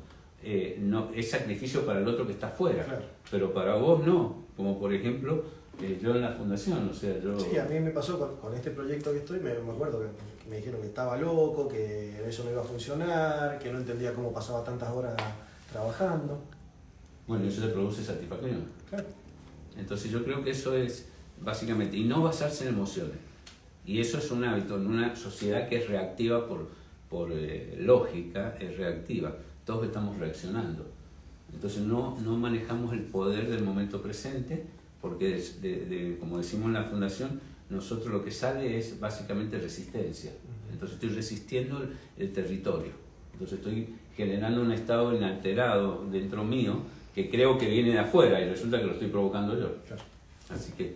eh, 0.43 0.77
no, 0.81 1.11
es 1.15 1.29
sacrificio 1.29 1.85
para 1.85 1.99
el 1.99 2.07
otro 2.07 2.25
que 2.25 2.33
está 2.33 2.49
fuera, 2.49 2.83
Claro. 2.83 3.05
pero 3.29 3.53
para 3.53 3.75
vos 3.75 4.03
no, 4.05 4.45
como 4.55 4.79
por 4.79 4.91
ejemplo 4.93 5.43
eh, 5.79 5.99
yo 6.01 6.15
en 6.15 6.21
la 6.21 6.31
fundación, 6.31 6.89
o 6.89 6.93
sea, 6.93 7.19
yo... 7.19 7.39
Sí, 7.39 7.55
a 7.55 7.65
mí 7.65 7.79
me 7.79 7.91
pasó 7.91 8.17
con, 8.17 8.35
con 8.37 8.53
este 8.55 8.71
proyecto 8.71 9.11
que 9.11 9.19
estoy, 9.19 9.39
me, 9.39 9.53
me 9.59 9.71
acuerdo 9.71 9.99
que 10.01 10.49
me 10.49 10.57
dijeron 10.57 10.81
que 10.81 10.87
estaba 10.87 11.17
loco, 11.17 11.67
que 11.67 12.27
eso 12.27 12.43
no 12.45 12.51
iba 12.51 12.61
a 12.61 12.65
funcionar, 12.65 13.59
que 13.59 13.71
no 13.71 13.77
entendía 13.77 14.11
cómo 14.13 14.33
pasaba 14.33 14.63
tantas 14.63 14.89
horas 14.89 15.15
trabajando. 15.71 16.41
Bueno, 17.27 17.45
eso 17.45 17.61
te 17.61 17.67
produce 17.73 18.03
satisfacción. 18.03 18.65
Claro. 18.89 19.05
Entonces 19.77 20.09
yo 20.09 20.23
creo 20.23 20.43
que 20.43 20.49
eso 20.51 20.75
es 20.75 21.09
básicamente, 21.41 21.97
y 21.97 22.03
no 22.03 22.23
basarse 22.23 22.67
en 22.67 22.73
emociones. 22.75 23.15
Y 23.85 23.99
eso 23.99 24.17
es 24.17 24.29
un 24.31 24.43
hábito 24.43 24.75
en 24.75 24.87
una 24.87 25.15
sociedad 25.15 25.67
que 25.69 25.77
es 25.77 25.87
reactiva 25.87 26.47
por, 26.47 26.67
por 27.09 27.31
eh, 27.31 27.77
lógica, 27.79 28.55
es 28.59 28.77
reactiva. 28.77 29.33
Todos 29.65 29.85
estamos 29.85 30.17
reaccionando. 30.17 30.85
Entonces 31.53 31.81
no, 31.83 32.17
no 32.21 32.37
manejamos 32.37 32.93
el 32.93 33.01
poder 33.03 33.49
del 33.49 33.63
momento 33.63 34.01
presente, 34.01 34.65
porque 35.01 35.35
es 35.37 35.61
de- 35.61 35.85
de- 35.85 36.17
como 36.19 36.37
decimos 36.37 36.67
en 36.67 36.73
la 36.73 36.83
fundación, 36.83 37.39
nosotros 37.69 38.07
lo 38.11 38.23
que 38.23 38.31
sale 38.31 38.77
es 38.77 38.99
básicamente 38.99 39.57
resistencia. 39.57 40.31
Entonces 40.71 40.95
estoy 40.95 41.09
resistiendo 41.15 41.81
el, 41.81 41.89
el 42.17 42.33
territorio. 42.33 42.91
Entonces 43.33 43.59
estoy 43.59 43.87
generando 44.15 44.61
un 44.61 44.71
estado 44.71 45.15
inalterado 45.15 46.05
dentro 46.11 46.43
mío 46.43 46.81
que 47.15 47.29
creo 47.29 47.57
que 47.57 47.69
viene 47.69 47.91
de 47.91 47.99
afuera 47.99 48.41
y 48.41 48.49
resulta 48.49 48.79
que 48.79 48.85
lo 48.87 48.93
estoy 48.93 49.07
provocando 49.09 49.57
yo. 49.57 49.71
Así 50.49 50.71
que 50.73 50.95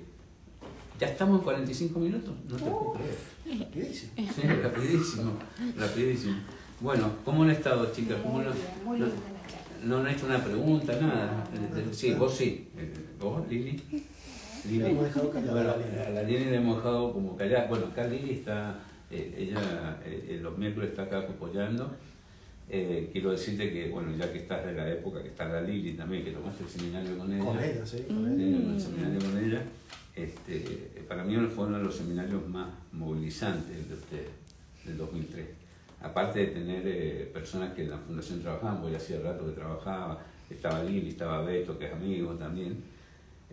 ya 1.01 1.07
estamos 1.07 1.39
en 1.39 1.43
45 1.43 1.99
minutos, 1.99 2.33
no 2.47 2.55
te 2.57 2.61
puedo 2.63 2.93
creer. 2.93 3.59
Rapidísimo. 3.59 4.11
Sí, 4.15 4.41
rapidísimo, 4.61 5.31
rapidísimo. 5.75 6.35
Bueno, 6.79 7.09
¿cómo 7.25 7.41
han 7.41 7.49
estado, 7.49 7.91
chicas? 7.91 8.17
¿Cómo 8.21 8.35
Muy 8.35 8.45
no, 8.45 8.51
bien, 8.51 8.65
muy 8.85 8.99
no- 8.99 9.07
no 9.83 9.97
han 9.97 10.07
hecho 10.13 10.27
una 10.27 10.43
pregunta, 10.43 10.93
nada? 11.01 11.43
Eh, 11.55 11.85
Sí, 11.91 12.13
vos 12.13 12.35
sí. 12.35 12.67
Eh, 12.77 12.93
¿Vos, 13.19 13.47
Lili? 13.49 13.81
Lili. 14.69 14.83
a 14.85 16.09
la 16.11 16.21
Lili 16.23 16.45
le 16.45 16.55
hemos 16.57 16.77
dejado 16.77 17.11
como 17.13 17.35
callada. 17.35 17.65
Bueno, 17.67 17.87
acá 17.87 18.05
Lili 18.05 18.33
está, 18.33 18.79
eh, 19.09 19.35
ella 19.39 19.99
eh, 20.05 20.27
eh, 20.29 20.39
los 20.39 20.55
miércoles 20.55 20.91
está 20.91 21.03
acá 21.03 21.17
apoyando. 21.21 21.95
Eh, 22.69 23.09
quiero 23.11 23.31
decirte 23.31 23.73
que, 23.73 23.89
bueno, 23.89 24.15
ya 24.15 24.31
que 24.31 24.37
estás 24.37 24.63
de 24.65 24.73
la 24.73 24.87
época 24.87 25.21
que 25.23 25.29
está 25.29 25.45
la 25.49 25.61
Lili 25.61 25.93
también, 25.93 26.23
que 26.23 26.31
tomaste 26.31 26.63
el 26.63 26.69
seminario 26.69 27.17
con 27.17 27.33
ella. 27.33 27.43
Con 27.43 27.59
ella, 27.59 27.85
sí, 27.87 28.03
con 28.07 28.39
ella. 28.39 28.57
el 28.73 28.79
seminario 28.79 29.19
con 29.19 29.43
ella. 29.43 29.63
Este, 30.15 31.03
para 31.07 31.23
mí 31.23 31.35
fue 31.47 31.65
uno 31.65 31.77
de 31.77 31.83
los 31.83 31.95
seminarios 31.95 32.45
más 32.47 32.67
movilizantes 32.91 33.87
de 33.87 33.93
ustedes, 33.95 34.29
del 34.85 34.97
2003. 34.97 35.45
Aparte 36.01 36.39
de 36.39 36.47
tener 36.47 36.81
eh, 36.85 37.29
personas 37.33 37.73
que 37.73 37.83
en 37.83 37.91
la 37.91 37.97
fundación 37.97 38.41
trabajaban, 38.41 38.81
voy 38.81 38.93
hacía 38.95 39.19
rato 39.21 39.45
que 39.45 39.51
trabajaba, 39.53 40.19
estaba 40.49 40.83
Lili, 40.83 41.09
estaba 41.09 41.43
Beto, 41.43 41.77
que 41.77 41.85
es 41.85 41.93
amigo 41.93 42.33
también, 42.33 42.83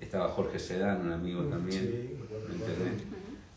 estaba 0.01 0.29
Jorge 0.29 0.59
Sedán, 0.59 1.03
un 1.03 1.13
amigo 1.13 1.43
Mm, 1.43 1.51
también, 1.51 1.81
sí, 1.83 2.15
me 2.19 2.25
acuerdo, 2.25 2.49
¿me 2.49 2.55
me 2.55 2.63
acuerdo. 2.65 2.83
entendés? 2.85 3.07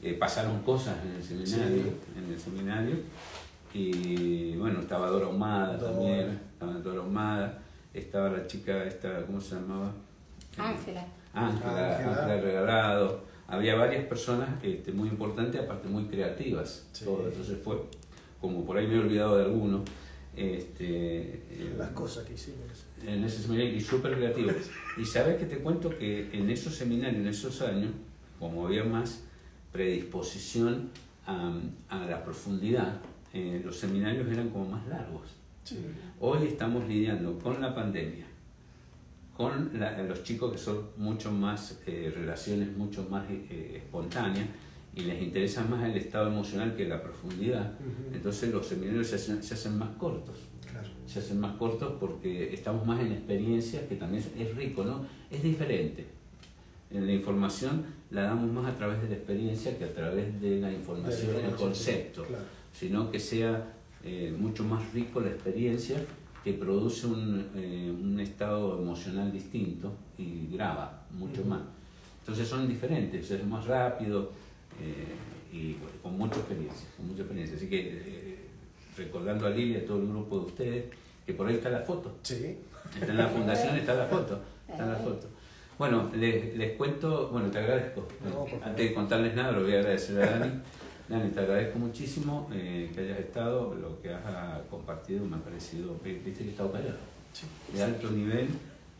Eh, 0.04 0.14
pasaron 0.16 0.62
cosas 0.64 0.97
en 1.06 1.12
el 1.16 1.24
seminario, 1.24 1.84
Sí. 1.84 2.20
en 2.20 2.34
el 2.34 2.39
seminario, 2.39 2.95
y 3.74 4.56
bueno, 4.58 4.82
estaba 4.82 5.08
Dora 5.10 5.28
Humada 5.28 5.78
Dora. 5.78 5.91
también, 5.93 6.39
estaba 6.54 6.74
Dora 6.74 7.02
Humada, 7.02 7.60
estaba 7.93 8.30
la 8.30 8.45
chica 8.47 8.84
esta, 8.86 9.26
¿cómo 9.26 9.39
se 9.39 9.56
llamaba? 9.56 9.93
Ángela. 10.58 11.06
Ángela, 11.34 11.97
Ángela. 11.97 12.09
Ángela 12.23 12.41
Regalado. 12.41 13.23
Había 13.47 13.75
varias 13.75 14.05
personas 14.05 14.49
este, 14.63 14.91
muy 14.93 15.09
importantes, 15.09 15.61
aparte 15.61 15.88
muy 15.89 16.05
creativas. 16.05 16.88
Sí. 16.93 17.05
todo. 17.05 17.27
Entonces 17.27 17.57
fue, 17.63 17.82
como 18.39 18.65
por 18.65 18.77
ahí 18.77 18.88
me 18.88 18.95
he 18.95 18.99
olvidado 18.99 19.38
de 19.38 19.43
algunos, 19.45 19.82
este, 20.36 21.41
Las 21.77 21.89
cosas 21.89 22.23
que 22.25 22.34
hicimos. 22.36 22.59
en 23.05 23.23
ese 23.23 23.41
seminario 23.41 23.73
y 23.75 23.82
súper 23.82 24.15
creativos. 24.15 24.55
Y 24.97 25.05
sabes 25.05 25.38
que 25.38 25.45
te 25.45 25.57
cuento 25.57 25.89
que 25.89 26.29
en 26.32 26.49
esos 26.49 26.75
seminarios, 26.75 27.21
en 27.21 27.27
esos 27.27 27.61
años, 27.61 27.91
como 28.39 28.65
había 28.67 28.84
más 28.86 29.23
predisposición 29.73 30.89
a, 31.25 31.53
a 31.89 32.05
la 32.05 32.23
profundidad, 32.23 32.99
eh, 33.34 33.61
los 33.63 33.77
seminarios 33.77 34.27
eran 34.32 34.49
como 34.49 34.65
más 34.69 34.88
largos. 34.88 35.27
Sí. 35.63 35.77
Hoy 36.19 36.47
estamos 36.47 36.88
lidiando 36.88 37.38
con 37.39 37.61
la 37.61 37.73
pandemia, 37.75 38.25
con 39.42 39.80
la- 39.80 39.98
los 40.04 40.24
chicos 40.24 40.52
que 40.52 40.58
son 40.60 40.89
mucho 40.98 41.32
más, 41.32 41.80
eh, 41.88 42.12
relaciones 42.16 42.76
mucho 42.78 43.08
más 43.10 43.24
eh, 43.32 43.74
espontáneas 43.78 44.46
y 44.96 45.02
les 45.02 45.20
interesa 45.22 45.64
más 45.64 45.84
el 45.84 45.96
estado 45.98 46.28
emocional 46.28 46.76
que 46.76 46.88
la 46.88 47.02
profundidad. 47.02 47.74
Ujú. 47.80 48.14
Entonces 48.16 48.54
los 48.54 48.68
seminarios 48.68 49.08
se 49.08 49.16
hacen, 49.16 49.42
se 49.42 49.56
hacen 49.56 49.78
más 49.80 49.89
cortos. 49.98 50.36
Claro. 50.70 50.88
Se 51.08 51.20
hacen 51.20 51.39
más 51.39 51.56
cortos 51.58 51.94
porque 52.00 52.54
estamos 52.54 52.86
más 52.86 53.00
en 53.02 53.14
experiencias, 53.14 53.84
que 53.89 53.96
también 53.96 54.24
es, 54.38 54.56
rico, 54.56 54.84
¿no? 54.84 55.06
Es 55.32 55.42
diferente. 55.42 56.06
En 56.92 57.08
la 57.08 57.14
información 57.14 57.84
la 58.12 58.24
damos 58.24 58.52
más 58.52 58.70
a 58.72 58.78
través 58.78 59.02
de 59.02 59.10
la 59.10 59.16
experiencia 59.16 59.76
que 59.78 59.86
a 59.86 59.94
través 59.94 60.39
de 60.42 60.60
la 60.60 60.72
información, 60.72 61.28
De 61.28 61.34
la 61.34 61.39
el 61.39 61.46
información, 61.46 61.70
concepto 61.70 62.24
claro. 62.26 62.44
sino 62.74 63.10
que 63.12 63.20
sea 63.20 63.74
eh, 64.04 64.36
mucho 64.38 64.64
más 64.66 64.94
rico 64.94 65.20
la 65.22 65.30
experiencia 65.30 65.98
que 66.44 66.54
produce 66.54 67.08
un, 67.08 67.50
eh, 67.56 67.92
un 67.92 68.20
estado 68.20 68.80
emocional 68.82 69.32
distinto 69.32 69.92
y 70.18 70.48
graba 70.52 71.04
mucho 71.12 71.44
más. 71.46 71.62
Entonces 72.22 72.48
son 72.48 72.68
diferentes, 72.68 73.30
es 73.30 73.46
más 73.46 73.66
rápido 73.66 74.32
eh, 74.82 75.56
y 75.56 75.74
bueno, 75.74 75.96
con 76.02 76.18
mucha 76.18 76.36
experiencia, 76.39 76.88
con 76.98 77.08
mucha 77.08 77.22
experiencia. 77.22 77.58
Así 77.58 77.70
que 77.70 77.80
eh, 77.80 78.39
recordando 78.98 79.48
a 79.48 79.50
Lilia, 79.50 79.80
a 79.80 79.86
todo 79.86 80.00
el 80.02 80.08
grupo 80.08 80.39
de 80.39 80.46
ustedes, 80.46 80.86
que 81.26 81.34
por 81.34 81.48
ahí 81.48 81.56
está 81.56 81.70
la 81.70 81.82
foto. 81.82 82.16
Sí. 82.24 82.58
Está 83.00 83.12
en 83.12 83.18
la 83.18 83.28
fundación, 83.28 83.76
está 83.76 83.94
la 83.94 84.06
foto. 84.08 84.39
Está 84.68 84.86
la 84.86 84.96
foto. 84.96 85.28
Bueno, 85.78 86.12
les, 86.16 86.56
les 86.58 86.76
cuento, 86.78 87.30
bueno, 87.30 87.50
te 87.50 87.60
agradezco. 87.60 88.08
No. 88.24 88.46
Antes 88.64 88.89
de 88.89 88.94
contarles 88.94 89.36
nada, 89.36 89.52
lo 89.52 89.64
voy 89.64 89.74
a 89.76 89.80
agradecer 89.80 90.22
a 90.22 90.39
Dani. 90.39 90.52
Dani, 91.12 91.30
te 91.32 91.39
agradezco 91.41 91.78
muchísimo 91.80 92.49
eh, 92.53 92.89
que 92.93 93.01
hayas 93.01 93.20
estado, 93.20 93.76
lo 93.76 94.01
que 94.01 94.14
has 94.14 94.22
ah, 94.26 94.62
compartido 94.70 95.26
me 95.26 95.36
ha 95.36 95.39
parecido, 95.43 95.99
viste 96.03 96.32
que 96.34 96.43
he 96.45 96.49
estado 96.51 96.72
callado, 96.72 96.97
Sí. 97.34 97.47
de 97.76 97.84
alto 97.84 98.09
nivel, 98.12 98.47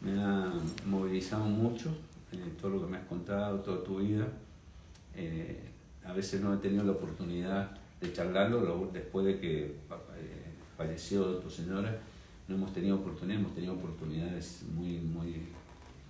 me 0.02 0.22
ha 0.22 0.52
movilizado 0.86 1.46
mucho 1.46 1.90
eh, 2.34 2.38
todo 2.60 2.72
lo 2.72 2.82
que 2.86 2.92
me 2.92 2.98
has 2.98 3.06
contado, 3.08 3.60
toda 3.60 3.84
tu 3.84 4.00
vida. 4.00 4.28
Eh, 5.16 5.70
a 6.06 6.14
veces 6.14 6.42
no 6.42 6.54
he 6.54 6.58
tenido 6.58 6.84
la 6.84 6.92
oportunidad 6.94 7.72
de 8.02 8.12
charlarlo 8.12 8.62
lo- 8.62 8.90
después 8.92 9.26
de 9.26 9.40
que 9.40 9.66
eh, 9.66 9.74
falleció 10.78 11.38
tu 11.38 11.50
señora. 11.50 11.98
No 12.48 12.56
hemos 12.56 12.74
tenido 12.74 12.96
oportunidad, 12.98 13.40
hemos 13.40 13.54
tenido 13.54 13.74
oportunidades 13.74 14.64
muy, 14.74 14.98
muy, 15.00 15.44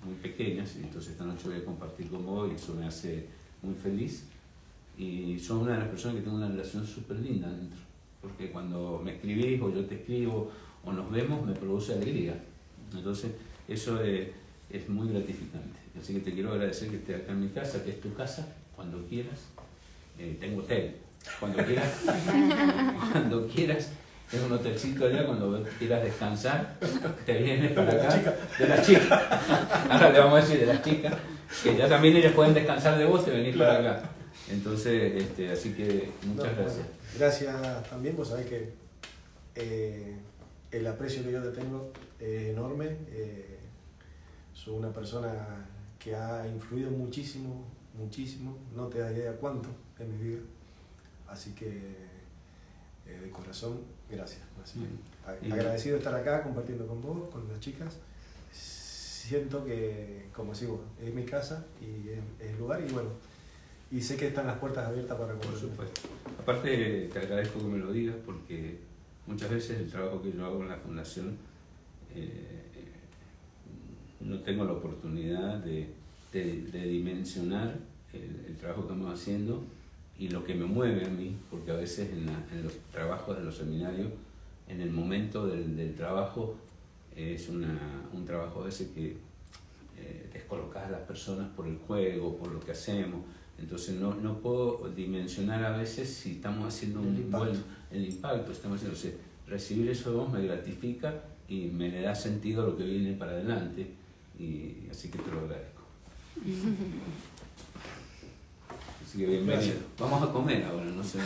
muy 0.05 0.15
pequeñas. 0.21 0.75
Entonces 0.77 1.11
esta 1.11 1.25
noche 1.25 1.47
voy 1.49 1.57
a 1.57 1.65
compartir 1.65 2.09
con 2.09 2.25
vos 2.25 2.49
y 2.51 2.55
eso 2.55 2.73
me 2.73 2.85
hace 2.87 3.27
muy 3.61 3.75
feliz. 3.75 4.25
Y 5.01 5.39
sos 5.39 5.63
una 5.63 5.73
de 5.73 5.79
las 5.79 5.87
personas 5.87 6.17
que 6.17 6.21
tengo 6.21 6.37
una 6.37 6.47
relación 6.47 6.85
súper 6.85 7.17
linda 7.19 7.49
dentro. 7.49 7.79
Porque 8.21 8.51
cuando 8.51 9.01
me 9.03 9.13
escribís 9.15 9.59
o 9.61 9.73
yo 9.73 9.83
te 9.85 9.95
escribo 9.95 10.51
o 10.85 10.91
nos 10.93 11.09
vemos, 11.11 11.43
me 11.45 11.53
produce 11.53 11.93
alegría. 11.93 12.35
Entonces, 12.93 13.31
eso 13.67 13.99
es, 14.03 14.27
es 14.69 14.87
muy 14.89 15.09
gratificante. 15.09 15.79
Así 15.99 16.13
que 16.13 16.19
te 16.19 16.33
quiero 16.33 16.51
agradecer 16.51 16.89
que 16.89 16.97
estés 16.97 17.21
acá 17.21 17.31
en 17.31 17.41
mi 17.41 17.49
casa, 17.49 17.83
que 17.83 17.91
es 17.91 18.01
tu 18.01 18.13
casa, 18.13 18.47
cuando 18.75 19.03
quieras. 19.07 19.39
Eh, 20.19 20.37
tengo 20.39 20.61
hotel, 20.61 20.95
cuando 21.39 21.63
quieras. 21.65 22.03
cuando 23.11 23.47
quieras. 23.47 23.91
Tengo 24.29 24.45
un 24.45 24.51
hotelcito 24.53 25.05
allá, 25.07 25.25
cuando 25.25 25.61
quieras 25.79 26.03
descansar, 26.03 26.77
te 27.25 27.37
vienes 27.41 27.71
para 27.73 27.91
De 27.91 27.97
la 27.97 28.03
acá. 28.03 28.17
chica. 28.17 28.35
De 28.59 28.67
las 28.67 28.87
chicas. 28.87 29.21
Ahora 29.89 30.09
le 30.11 30.19
vamos 30.19 30.37
a 30.37 30.41
decir 30.41 30.59
de 30.59 30.65
las 30.67 30.81
chicas, 30.83 31.13
que 31.63 31.75
ya 31.75 31.89
también 31.89 32.15
ellas 32.15 32.33
pueden 32.33 32.53
descansar 32.53 32.97
de 32.97 33.03
vos, 33.05 33.25
te 33.25 33.31
venís 33.31 33.57
para 33.57 33.79
Claro. 33.79 33.97
acá. 33.97 34.09
Entonces, 34.49 35.21
este, 35.23 35.51
así 35.51 35.73
que 35.73 36.11
muchas 36.25 36.51
No, 36.51 36.61
gracias. 36.61 36.73
bueno, 36.75 36.89
gracias 37.17 37.89
también, 37.89 38.15
vos 38.17 38.29
sabés 38.29 38.45
que 38.47 38.73
eh, 39.55 40.15
el 40.71 40.87
aprecio 40.87 41.23
que 41.23 41.31
yo 41.31 41.41
te 41.43 41.59
tengo 41.59 41.91
es 42.19 42.49
enorme. 42.49 42.97
Eh, 43.09 43.57
soy 44.53 44.75
una 44.75 44.91
persona 44.91 45.65
que 45.99 46.15
ha 46.15 46.47
influido 46.47 46.89
muchísimo, 46.91 47.63
muchísimo, 47.97 48.57
no 48.75 48.87
te 48.87 48.99
da 48.99 49.11
idea 49.11 49.33
cuánto 49.33 49.69
en 49.99 50.11
mi 50.17 50.29
vida. 50.29 50.39
Así 51.27 51.51
que 51.53 51.67
eh, 53.07 53.19
de 53.21 53.29
corazón, 53.29 53.81
gracias. 54.09 54.41
Así 54.63 54.79
que, 54.79 55.29
a- 55.29 55.47
Y- 55.47 55.51
agradecido 55.51 55.95
de 55.95 55.99
estar 55.99 56.13
acá 56.15 56.43
compartiendo 56.43 56.85
con 56.87 57.01
vos, 57.01 57.29
con 57.31 57.47
las 57.49 57.59
chicas. 57.59 57.97
Siento 58.51 59.63
que, 59.63 60.25
como 60.35 60.53
sigo, 60.53 60.81
es 61.01 61.13
mi 61.13 61.23
casa 61.25 61.65
y 61.81 62.09
es, 62.09 62.19
es 62.39 62.51
el 62.51 62.57
lugar 62.59 62.81
y 62.81 62.91
bueno, 62.91 63.09
y 63.91 64.01
sé 64.01 64.15
que 64.17 64.27
están 64.27 64.47
las 64.47 64.57
puertas 64.59 64.87
abiertas 64.87 65.17
para 65.17 65.33
Por 65.35 65.55
supuesto. 65.55 66.01
Aparte, 66.39 67.09
te 67.11 67.19
agradezco 67.19 67.59
que 67.59 67.65
me 67.65 67.77
lo 67.77 67.91
digas 67.91 68.15
porque 68.25 68.77
muchas 69.27 69.49
veces 69.49 69.79
el 69.79 69.89
trabajo 69.89 70.21
que 70.21 70.31
yo 70.31 70.45
hago 70.45 70.61
en 70.63 70.69
la 70.69 70.77
fundación 70.77 71.37
eh, 72.15 72.57
tengo 74.45 74.63
la 74.65 74.73
oportunidad 74.73 75.57
de, 75.57 75.87
de- 76.31 76.61
de 76.71 76.83
dimensionar 76.87 77.75
el, 78.13 78.45
el 78.47 78.57
trabajo 78.57 78.87
que 78.87 78.93
estamos 78.93 79.13
haciendo 79.19 79.63
y 80.17 80.29
lo 80.29 80.43
que 80.43 80.53
me 80.55 80.65
mueve 80.65 81.05
a 81.05 81.09
mí, 81.09 81.35
porque 81.49 81.71
a 81.71 81.75
veces 81.75 82.11
en, 82.11 82.25
la- 82.27 82.43
en 82.51 82.63
los 82.63 82.73
trabajos 82.91 83.37
de 83.37 83.43
los 83.43 83.57
seminarios, 83.57 84.09
en 84.67 84.81
el 84.81 84.91
momento 84.91 85.47
del, 85.47 85.75
del 85.75 85.95
trabajo, 85.95 86.55
es 87.15 87.49
una, 87.49 87.77
un 88.13 88.25
trabajo 88.25 88.61
a 88.61 88.65
veces 88.65 88.89
que 88.95 89.17
eh, 89.97 90.29
descolocas 90.33 90.85
a 90.87 90.91
las 90.91 91.01
personas 91.01 91.49
por 91.55 91.67
el 91.67 91.77
juego, 91.77 92.37
por 92.37 92.51
lo 92.51 92.59
que 92.59 92.71
hacemos. 92.71 93.21
Entonces 93.61 93.95
no, 93.95 94.15
no 94.15 94.39
puedo 94.39 94.89
dimensionar 94.95 95.63
a 95.63 95.77
veces 95.77 96.09
si 96.09 96.31
estamos 96.31 96.67
haciendo 96.67 96.99
un 96.99 97.15
impacto. 97.15 97.37
buen 97.37 97.63
el 97.91 98.05
impacto. 98.05 98.51
Estamos 98.51 98.77
haciendo, 98.77 98.97
o 98.97 99.01
sea, 99.01 99.11
recibir 99.47 99.89
eso 99.89 100.11
de 100.11 100.17
vos 100.17 100.31
me 100.31 100.41
gratifica 100.41 101.13
y 101.47 101.67
me 101.67 101.89
le 101.89 102.01
da 102.01 102.15
sentido 102.15 102.63
a 102.63 102.65
lo 102.67 102.77
que 102.77 102.83
viene 102.83 103.13
para 103.13 103.31
adelante. 103.33 103.87
Y 104.39 104.87
así 104.89 105.09
que 105.09 105.19
te 105.19 105.31
lo 105.31 105.41
agradezco. 105.41 105.81
Así 109.11 109.17
que 109.17 109.25
bienvenido. 109.25 109.73
Vamos 109.99 110.23
a 110.23 110.31
comer 110.31 110.63
ahora, 110.63 110.85
no 110.85 111.03
sé. 111.03 111.19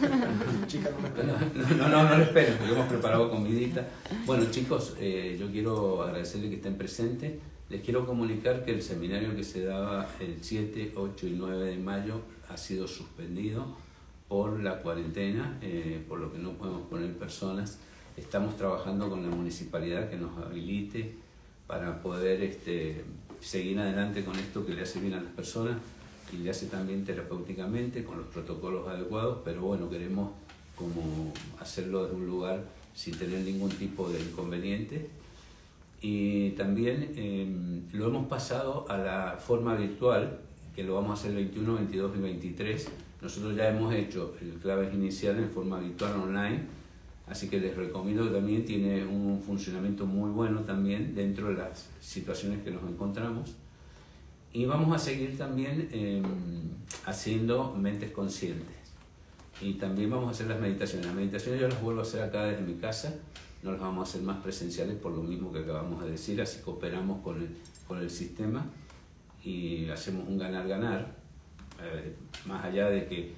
Chica, 0.66 0.90
no 0.90 0.98
me 0.98 1.08
esperaba. 1.08 1.38
No, 1.54 1.76
no, 1.76 1.88
no, 1.88 2.08
no 2.08 2.16
lo 2.16 2.24
esperen, 2.24 2.56
porque 2.56 2.72
hemos 2.72 2.88
preparado 2.88 3.30
comidita. 3.30 3.86
Bueno, 4.24 4.46
chicos, 4.50 4.94
eh, 4.98 5.36
yo 5.38 5.50
quiero 5.52 6.02
agradecerles 6.04 6.48
que 6.48 6.56
estén 6.56 6.78
presentes. 6.78 7.32
Les 7.70 7.82
quiero 7.82 8.06
comunicar 8.06 8.64
que 8.64 8.70
el 8.70 8.82
seminario 8.82 9.36
que 9.36 9.44
se 9.44 9.62
daba 9.62 10.08
el 10.20 10.38
7, 10.40 10.92
8 10.96 11.26
y 11.26 11.32
9 11.32 11.66
de 11.66 11.76
mayo 11.76 12.22
ha 12.48 12.56
sido 12.56 12.88
suspendido 12.88 13.76
por 14.26 14.62
la 14.62 14.80
cuarentena, 14.80 15.58
eh, 15.60 16.02
por 16.08 16.18
lo 16.18 16.32
que 16.32 16.38
no 16.38 16.52
podemos 16.52 16.88
poner 16.88 17.12
personas. 17.18 17.78
Estamos 18.16 18.56
trabajando 18.56 19.10
con 19.10 19.22
la 19.22 19.28
municipalidad 19.28 20.08
que 20.08 20.16
nos 20.16 20.38
habilite 20.38 21.14
para 21.66 22.00
poder 22.00 22.42
este, 22.42 23.04
seguir 23.40 23.78
adelante 23.78 24.24
con 24.24 24.38
esto 24.38 24.64
que 24.64 24.72
le 24.72 24.80
hace 24.80 25.00
bien 25.00 25.12
a 25.12 25.20
las 25.20 25.32
personas 25.32 25.76
y 26.32 26.38
le 26.38 26.48
hace 26.48 26.68
también 26.68 27.04
terapéuticamente 27.04 28.02
con 28.02 28.16
los 28.16 28.28
protocolos 28.28 28.88
adecuados, 28.88 29.40
pero 29.44 29.60
bueno, 29.60 29.90
queremos 29.90 30.32
como 30.74 31.34
hacerlo 31.60 32.04
desde 32.04 32.16
un 32.16 32.26
lugar 32.26 32.64
sin 32.94 33.14
tener 33.18 33.40
ningún 33.40 33.68
tipo 33.68 34.08
de 34.08 34.22
inconveniente. 34.22 35.10
Y 36.00 36.50
también 36.50 37.12
eh, 37.16 37.82
lo 37.92 38.06
hemos 38.06 38.26
pasado 38.28 38.86
a 38.88 38.96
la 38.98 39.36
forma 39.38 39.74
virtual, 39.74 40.38
que 40.74 40.84
lo 40.84 40.94
vamos 40.94 41.10
a 41.10 41.14
hacer 41.14 41.30
el 41.30 41.36
21, 41.38 41.74
22 41.74 42.16
y 42.16 42.20
23. 42.20 42.88
Nosotros 43.20 43.56
ya 43.56 43.68
hemos 43.68 43.92
hecho 43.92 44.34
el 44.40 44.52
claves 44.54 44.94
inicial 44.94 45.38
en 45.38 45.50
forma 45.50 45.80
virtual 45.80 46.12
online, 46.20 46.60
así 47.26 47.48
que 47.48 47.58
les 47.58 47.76
recomiendo 47.76 48.24
que 48.24 48.30
también 48.30 48.64
tiene 48.64 49.04
un 49.04 49.42
funcionamiento 49.44 50.06
muy 50.06 50.30
bueno 50.30 50.60
también 50.60 51.16
dentro 51.16 51.48
de 51.48 51.54
las 51.54 51.88
situaciones 52.00 52.62
que 52.62 52.70
nos 52.70 52.82
encontramos. 52.84 53.56
Y 54.52 54.64
vamos 54.64 54.94
a 54.94 54.98
seguir 54.98 55.36
también 55.36 55.88
eh, 55.92 56.22
haciendo 57.06 57.74
mentes 57.74 58.12
conscientes. 58.12 58.76
Y 59.60 59.74
también 59.74 60.10
vamos 60.10 60.28
a 60.28 60.30
hacer 60.30 60.46
las 60.46 60.60
meditaciones. 60.60 61.06
Las 61.06 61.14
meditaciones 61.14 61.60
yo 61.60 61.68
las 61.68 61.82
vuelvo 61.82 62.00
a 62.00 62.04
hacer 62.04 62.22
acá 62.22 62.44
desde 62.44 62.62
mi 62.62 62.74
casa. 62.74 63.16
No 63.62 63.72
las 63.72 63.80
vamos 63.80 64.06
a 64.06 64.10
hacer 64.10 64.22
más 64.22 64.38
presenciales 64.38 64.96
por 64.96 65.12
lo 65.12 65.22
mismo 65.22 65.52
que 65.52 65.60
acabamos 65.60 66.04
de 66.04 66.12
decir. 66.12 66.40
Así 66.40 66.60
cooperamos 66.60 67.22
con 67.22 67.40
el, 67.40 67.48
con 67.86 67.98
el 67.98 68.10
sistema 68.10 68.64
y 69.44 69.88
hacemos 69.88 70.28
un 70.28 70.38
ganar-ganar. 70.38 71.16
eh, 71.82 72.14
más 72.46 72.64
allá 72.64 72.88
de 72.90 73.06
que 73.06 73.34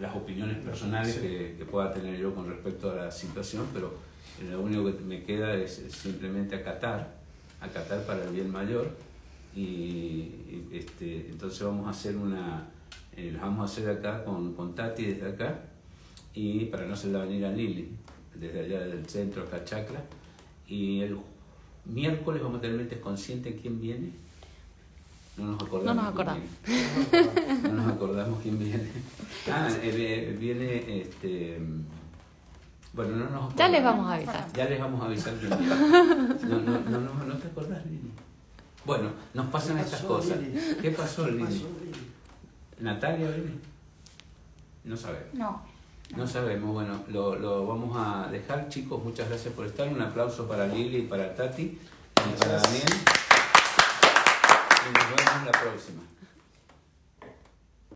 las 0.00 0.14
opiniones 0.16 0.58
personales 0.58 1.16
que, 1.16 1.54
que 1.58 1.64
pueda 1.64 1.92
tener 1.92 2.18
yo 2.18 2.34
con 2.34 2.48
respecto 2.48 2.90
a 2.90 2.94
la 2.94 3.10
situación, 3.10 3.66
pero 3.74 3.92
lo 4.50 4.60
único 4.60 4.84
que 4.96 5.04
me 5.04 5.22
queda 5.22 5.54
es 5.54 5.84
simplemente 5.90 6.56
acatar, 6.56 7.14
acatar 7.60 8.04
para 8.06 8.24
el 8.24 8.30
bien 8.32 8.50
mayor 8.50 8.90
y, 9.54 10.30
este, 10.72 11.28
entonces 11.28 11.62
vamos 11.62 11.86
a 11.86 11.90
hacer 11.90 12.16
una, 12.16 12.68
eh, 13.16 13.30
las 13.32 13.42
vamos 13.42 13.60
a 13.70 13.72
hacer 13.72 13.90
acá 13.90 14.24
con, 14.24 14.54
con 14.54 14.74
Tati 14.74 15.04
desde 15.04 15.28
acá 15.28 15.60
y 16.34 16.66
para 16.66 16.86
no 16.86 16.94
hacerla 16.94 17.24
venir 17.24 17.44
a 17.44 17.52
Lili, 17.52 17.90
desde 18.34 18.60
allá 18.60 18.80
del 18.80 19.06
centro 19.06 19.42
acá 19.42 19.64
Chacra 19.64 20.02
y 20.66 21.00
el 21.00 21.18
miércoles 21.84 22.42
vamos 22.42 22.58
a 22.58 22.60
tener 22.62 22.76
mentes 22.76 22.98
conscientes 22.98 23.54
quién 23.60 23.80
viene. 23.80 24.10
No 25.36 25.46
nos 25.52 25.62
acordamos. 25.62 25.84
No 25.84 26.02
nos 26.02 26.14
quién 26.14 26.28
acordamos. 26.28 26.42
viene. 26.66 27.62
No 27.62 27.72
nos 27.72 27.92
acordamos 27.92 28.42
quién 28.42 28.58
viene. 28.58 28.90
Ah, 29.50 29.68
eh, 29.82 30.36
viene 30.38 31.00
este. 31.00 31.58
Bueno, 32.92 33.16
no 33.16 33.30
nos 33.30 33.54
Ya 33.54 33.68
les 33.68 33.82
vamos 33.82 34.10
a 34.10 34.14
avisar. 34.14 34.52
Ya 34.52 34.66
les 34.66 34.78
vamos 34.78 35.00
a 35.02 35.06
avisar 35.06 35.34
que 35.34 35.48
no, 35.48 35.56
no, 35.56 36.60
no, 36.60 36.80
no, 36.80 37.00
no, 37.00 37.24
no 37.24 37.34
te 37.38 37.48
acordás, 37.48 37.84
Lili. 37.86 38.10
Bueno, 38.84 39.10
nos 39.32 39.46
pasan 39.46 39.76
¿Qué 39.76 39.82
estas 39.82 40.02
cosas. 40.02 40.38
Lili? 40.38 40.60
¿Qué 40.82 40.90
pasó, 40.90 41.26
Lili? 41.26 41.44
Pasó, 41.44 41.68
Lili. 41.80 41.98
¿Natalia 42.80 43.30
viene? 43.30 43.52
No 44.84 44.96
sabemos. 44.96 45.32
No. 45.32 45.71
No 46.16 46.26
sabemos. 46.26 46.72
Bueno, 46.72 47.04
lo, 47.08 47.36
lo 47.36 47.66
vamos 47.66 47.96
a 47.96 48.30
dejar, 48.30 48.68
chicos. 48.68 49.02
Muchas 49.02 49.28
gracias 49.28 49.54
por 49.54 49.66
estar. 49.66 49.88
Un 49.88 50.00
aplauso 50.02 50.46
para 50.46 50.66
Lili 50.66 50.98
y 50.98 51.02
para 51.02 51.34
Tati 51.34 51.62
y 51.62 51.78
para 52.38 52.52
Gracias. 52.52 52.62
Daniel. 52.62 53.00
Y 54.84 54.92
nos 54.92 55.08
vemos 55.16 55.44
la 55.46 55.52
próxima. 55.52 56.02